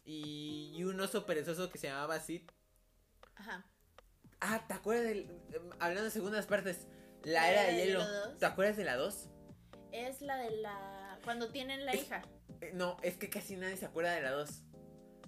y, 0.05 0.73
y 0.75 0.85
un 0.85 1.01
oso 1.01 1.27
perezoso 1.27 1.71
que 1.71 1.79
se 1.79 1.89
llamaba 1.89 2.19
Sid. 2.21 2.43
Ajá. 3.37 3.67
Ah, 4.41 4.65
¿te 4.67 4.75
acuerdas 4.75 5.05
del, 5.07 5.21
em, 5.53 5.71
hablando 5.79 6.05
de 6.05 6.11
segundas 6.11 6.47
partes, 6.47 6.87
la 7.23 7.51
era 7.51 7.63
de 7.65 7.77
hielo? 7.77 8.05
dos. 8.07 8.39
¿Te 8.39 8.47
acuerdas 8.47 8.77
de 8.77 8.85
la 8.85 8.97
2? 8.97 9.29
Es 9.93 10.21
la 10.23 10.37
de 10.39 10.51
la. 10.57 11.19
Cuando 11.25 11.51
tienen 11.51 11.87
la 11.87 11.93
Es- 11.93 12.03
hija. 12.03 12.23
Eh, 12.61 12.73
no, 12.75 12.97
es 13.03 13.17
que 13.17 13.31
casi 13.31 13.57
nadie 13.57 13.77
se 13.77 13.87
acuerda 13.87 14.13
de 14.13 14.23
la 14.23 14.31
2. 14.33 14.65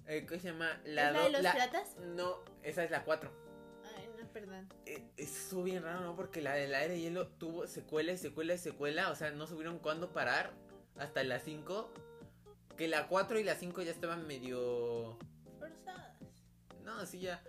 Eh, 0.07 0.25
¿Qué 0.27 0.39
se 0.39 0.49
llama? 0.49 0.81
¿Es 0.83 0.93
la 0.93 1.11
de 1.13 1.29
los 1.29 1.41
piratas? 1.41 1.95
No, 1.97 2.43
esa 2.63 2.83
es 2.83 2.91
la 2.91 3.03
4. 3.05 3.31
Ay, 3.97 4.09
no, 4.19 4.27
perdón. 4.33 4.67
Eh, 4.85 5.09
estuvo 5.17 5.63
bien 5.63 5.83
raro, 5.83 6.01
¿no? 6.01 6.15
Porque 6.15 6.41
la 6.41 6.53
de 6.53 6.67
la 6.67 6.83
era 6.83 6.93
de 6.93 6.99
hielo 6.99 7.27
tuvo 7.27 7.67
secuela 7.67 8.11
y 8.11 8.17
secuela 8.17 8.53
y 8.53 8.57
secuela. 8.57 9.09
O 9.11 9.15
sea, 9.15 9.31
no 9.31 9.47
supieron 9.47 9.79
cuándo 9.79 10.11
parar. 10.11 10.51
Hasta 10.97 11.23
la 11.23 11.39
5. 11.39 11.91
Que 12.77 12.87
la 12.87 13.07
4 13.07 13.39
y 13.39 13.43
la 13.43 13.55
5 13.55 13.81
ya 13.83 13.91
estaban 13.91 14.27
medio. 14.27 15.17
Forzadas. 15.59 16.17
No, 16.83 17.05
sí, 17.05 17.19
ya. 17.21 17.41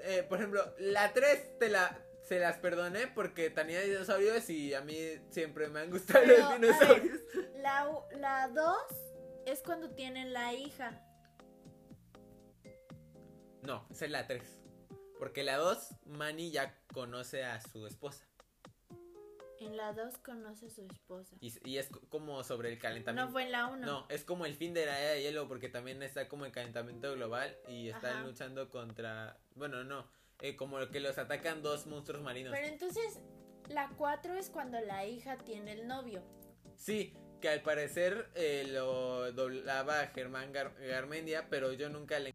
Eh, 0.00 0.24
por 0.28 0.38
ejemplo, 0.38 0.74
la 0.78 1.12
3 1.12 1.58
te 1.58 1.68
la. 1.68 2.00
Se 2.28 2.38
las 2.38 2.56
perdoné 2.56 3.06
porque 3.08 3.50
tenía 3.50 3.82
dinosaurios 3.82 4.48
y 4.48 4.72
a 4.72 4.80
mí 4.80 4.96
siempre 5.28 5.68
me 5.68 5.80
han 5.80 5.90
gustado 5.90 6.20
Pero, 6.24 6.38
los 6.38 6.44
a 6.46 6.48
ver. 6.56 6.60
dinosaurios. 6.60 7.20
La, 7.56 7.86
la 8.18 8.48
2 8.48 8.76
es 9.44 9.60
cuando 9.60 9.90
tienen 9.90 10.32
la 10.32 10.54
hija. 10.54 11.02
No, 13.62 13.86
esa 13.90 14.06
es 14.06 14.10
la 14.10 14.26
3. 14.26 14.42
Porque 15.18 15.42
la 15.42 15.56
2, 15.58 15.96
Manny 16.06 16.50
ya 16.50 16.78
conoce 16.94 17.44
a 17.44 17.60
su 17.60 17.86
esposa. 17.86 18.24
En 19.60 19.76
la 19.76 19.92
2 19.92 20.18
conoce 20.18 20.66
a 20.66 20.70
su 20.70 20.82
esposa. 20.86 21.36
Y, 21.40 21.52
y 21.68 21.78
es 21.78 21.88
co- 21.88 22.00
como 22.08 22.42
sobre 22.44 22.72
el 22.72 22.78
calentamiento. 22.78 23.26
No 23.26 23.32
fue 23.32 23.44
en 23.44 23.52
la 23.52 23.66
1. 23.68 23.86
No, 23.86 24.06
es 24.08 24.24
como 24.24 24.46
el 24.46 24.54
fin 24.54 24.74
de 24.74 24.86
la 24.86 24.98
era 25.00 25.10
de 25.12 25.22
hielo 25.22 25.46
porque 25.48 25.68
también 25.68 26.02
está 26.02 26.28
como 26.28 26.44
el 26.44 26.52
calentamiento 26.52 27.12
global 27.14 27.56
y 27.68 27.88
están 27.88 28.18
Ajá. 28.18 28.26
luchando 28.26 28.68
contra... 28.70 29.38
Bueno, 29.54 29.84
no, 29.84 30.06
eh, 30.40 30.56
como 30.56 30.78
que 30.88 31.00
los 31.00 31.18
atacan 31.18 31.62
dos 31.62 31.86
monstruos 31.86 32.22
marinos. 32.22 32.52
Pero 32.54 32.66
entonces, 32.66 33.20
la 33.68 33.90
4 33.96 34.34
es 34.34 34.50
cuando 34.50 34.80
la 34.80 35.06
hija 35.06 35.38
tiene 35.38 35.72
el 35.72 35.86
novio. 35.86 36.22
Sí, 36.76 37.16
que 37.40 37.48
al 37.48 37.62
parecer 37.62 38.30
eh, 38.34 38.64
lo 38.68 39.30
doblaba 39.32 40.06
Germán 40.08 40.52
Gar- 40.52 40.74
Garmendia, 40.78 41.48
pero 41.48 41.72
yo 41.72 41.88
nunca 41.88 42.18
le... 42.18 42.34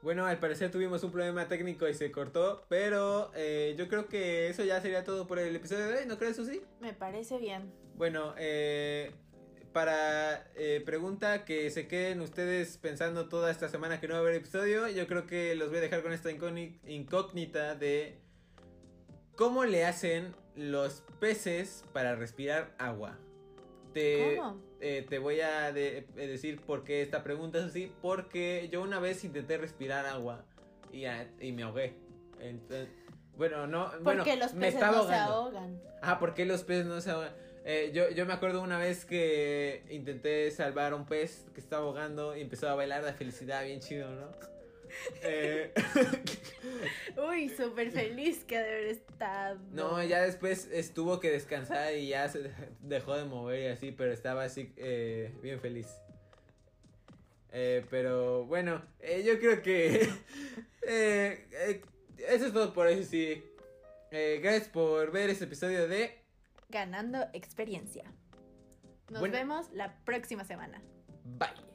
Bueno, 0.00 0.26
al 0.26 0.38
parecer 0.38 0.70
tuvimos 0.70 1.02
un 1.02 1.10
problema 1.10 1.48
técnico 1.48 1.88
y 1.88 1.94
se 1.94 2.12
cortó, 2.12 2.64
pero 2.68 3.32
eh, 3.34 3.74
yo 3.76 3.88
creo 3.88 4.06
que 4.06 4.48
eso 4.48 4.64
ya 4.64 4.80
sería 4.80 5.02
todo 5.04 5.26
por 5.26 5.38
el 5.40 5.54
episodio 5.56 5.88
de 5.88 5.98
hoy, 5.98 6.06
¿no 6.06 6.18
crees, 6.18 6.36
Susi? 6.36 6.62
Me 6.80 6.92
parece 6.94 7.38
bien. 7.38 7.72
Bueno, 7.96 8.32
eh, 8.38 9.10
para 9.72 10.50
eh, 10.54 10.82
pregunta 10.86 11.44
que 11.44 11.68
se 11.70 11.88
queden 11.88 12.20
ustedes 12.20 12.78
pensando 12.78 13.28
toda 13.28 13.50
esta 13.50 13.68
semana 13.68 14.00
que 14.00 14.06
no 14.06 14.14
va 14.14 14.20
a 14.20 14.22
haber 14.22 14.36
episodio, 14.36 14.86
yo 14.88 15.06
creo 15.08 15.26
que 15.26 15.56
los 15.56 15.68
voy 15.68 15.78
a 15.78 15.80
dejar 15.82 16.02
con 16.02 16.12
esta 16.12 16.30
incógni- 16.30 16.78
incógnita 16.86 17.74
de 17.74 18.18
cómo 19.36 19.64
le 19.64 19.84
hacen 19.84 20.32
los 20.54 21.02
peces 21.18 21.84
para 21.92 22.14
respirar 22.14 22.72
agua. 22.78 23.18
Te, 23.94 24.36
¿Cómo? 24.36 24.62
Eh, 24.80 25.06
te 25.08 25.18
voy 25.18 25.40
a 25.40 25.72
de- 25.72 26.06
eh, 26.16 26.26
decir 26.26 26.60
por 26.60 26.84
qué 26.84 27.02
esta 27.02 27.22
pregunta 27.22 27.58
es 27.58 27.64
así, 27.64 27.92
porque 28.00 28.68
yo 28.72 28.82
una 28.82 29.00
vez 29.00 29.24
intenté 29.24 29.58
respirar 29.58 30.06
agua 30.06 30.44
y, 30.92 31.04
ah, 31.06 31.26
y 31.40 31.52
me 31.52 31.62
ahogué. 31.64 31.94
Entonces, 32.40 32.88
bueno, 33.36 33.66
no, 33.66 33.90
bueno, 34.02 34.22
Porque 34.22 34.36
los 34.36 34.54
me 34.54 34.60
peces 34.66 34.74
estaba 34.74 34.96
no 34.98 35.06
se 35.08 35.14
ahogando. 35.14 35.34
ahogan. 35.34 35.80
Ah, 36.02 36.18
¿por 36.18 36.34
qué 36.34 36.44
los 36.46 36.62
peces 36.64 36.86
no 36.86 37.00
se 37.00 37.10
ahogan? 37.10 37.32
Eh, 37.64 37.90
yo, 37.92 38.08
yo 38.10 38.24
me 38.24 38.32
acuerdo 38.32 38.62
una 38.62 38.78
vez 38.78 39.04
que 39.04 39.84
intenté 39.90 40.50
salvar 40.50 40.92
a 40.92 40.96
un 40.96 41.04
pez 41.06 41.46
que 41.54 41.60
estaba 41.60 41.84
ahogando 41.84 42.36
y 42.36 42.40
empezó 42.40 42.68
a 42.68 42.74
bailar 42.74 43.04
de 43.04 43.12
felicidad, 43.12 43.64
bien 43.64 43.80
chido, 43.80 44.08
¿no? 44.10 44.28
Eh, 45.22 45.72
Uy, 47.16 47.48
súper 47.48 47.90
feliz 47.90 48.44
que 48.44 48.58
de 48.58 48.64
haber 48.70 48.86
estado. 48.86 49.58
no, 49.72 50.02
ya 50.02 50.22
después 50.22 50.68
estuvo 50.72 51.20
que 51.20 51.30
descansar 51.30 51.94
y 51.94 52.08
ya 52.08 52.28
se 52.28 52.50
dejó 52.80 53.16
de 53.16 53.24
mover 53.24 53.62
y 53.62 53.66
así, 53.66 53.92
pero 53.92 54.12
estaba 54.12 54.44
así 54.44 54.72
eh, 54.76 55.32
bien 55.42 55.60
feliz. 55.60 55.88
Eh, 57.52 57.84
pero 57.90 58.44
bueno, 58.44 58.82
yo 59.24 59.38
creo 59.38 59.62
que 59.62 60.00
eso 60.82 62.46
es 62.46 62.52
todo 62.52 62.72
por 62.72 62.86
hoy, 62.86 63.04
sí. 63.04 63.42
Gracias 64.10 64.68
por 64.68 65.10
ver 65.12 65.30
este 65.30 65.44
episodio 65.44 65.86
de 65.88 66.18
Ganando 66.70 67.26
experiencia. 67.32 68.04
Nos 69.10 69.20
Bueno. 69.20 69.32
vemos 69.34 69.70
la 69.72 69.96
próxima 70.04 70.44
semana. 70.44 70.82
Bye. 71.24 71.67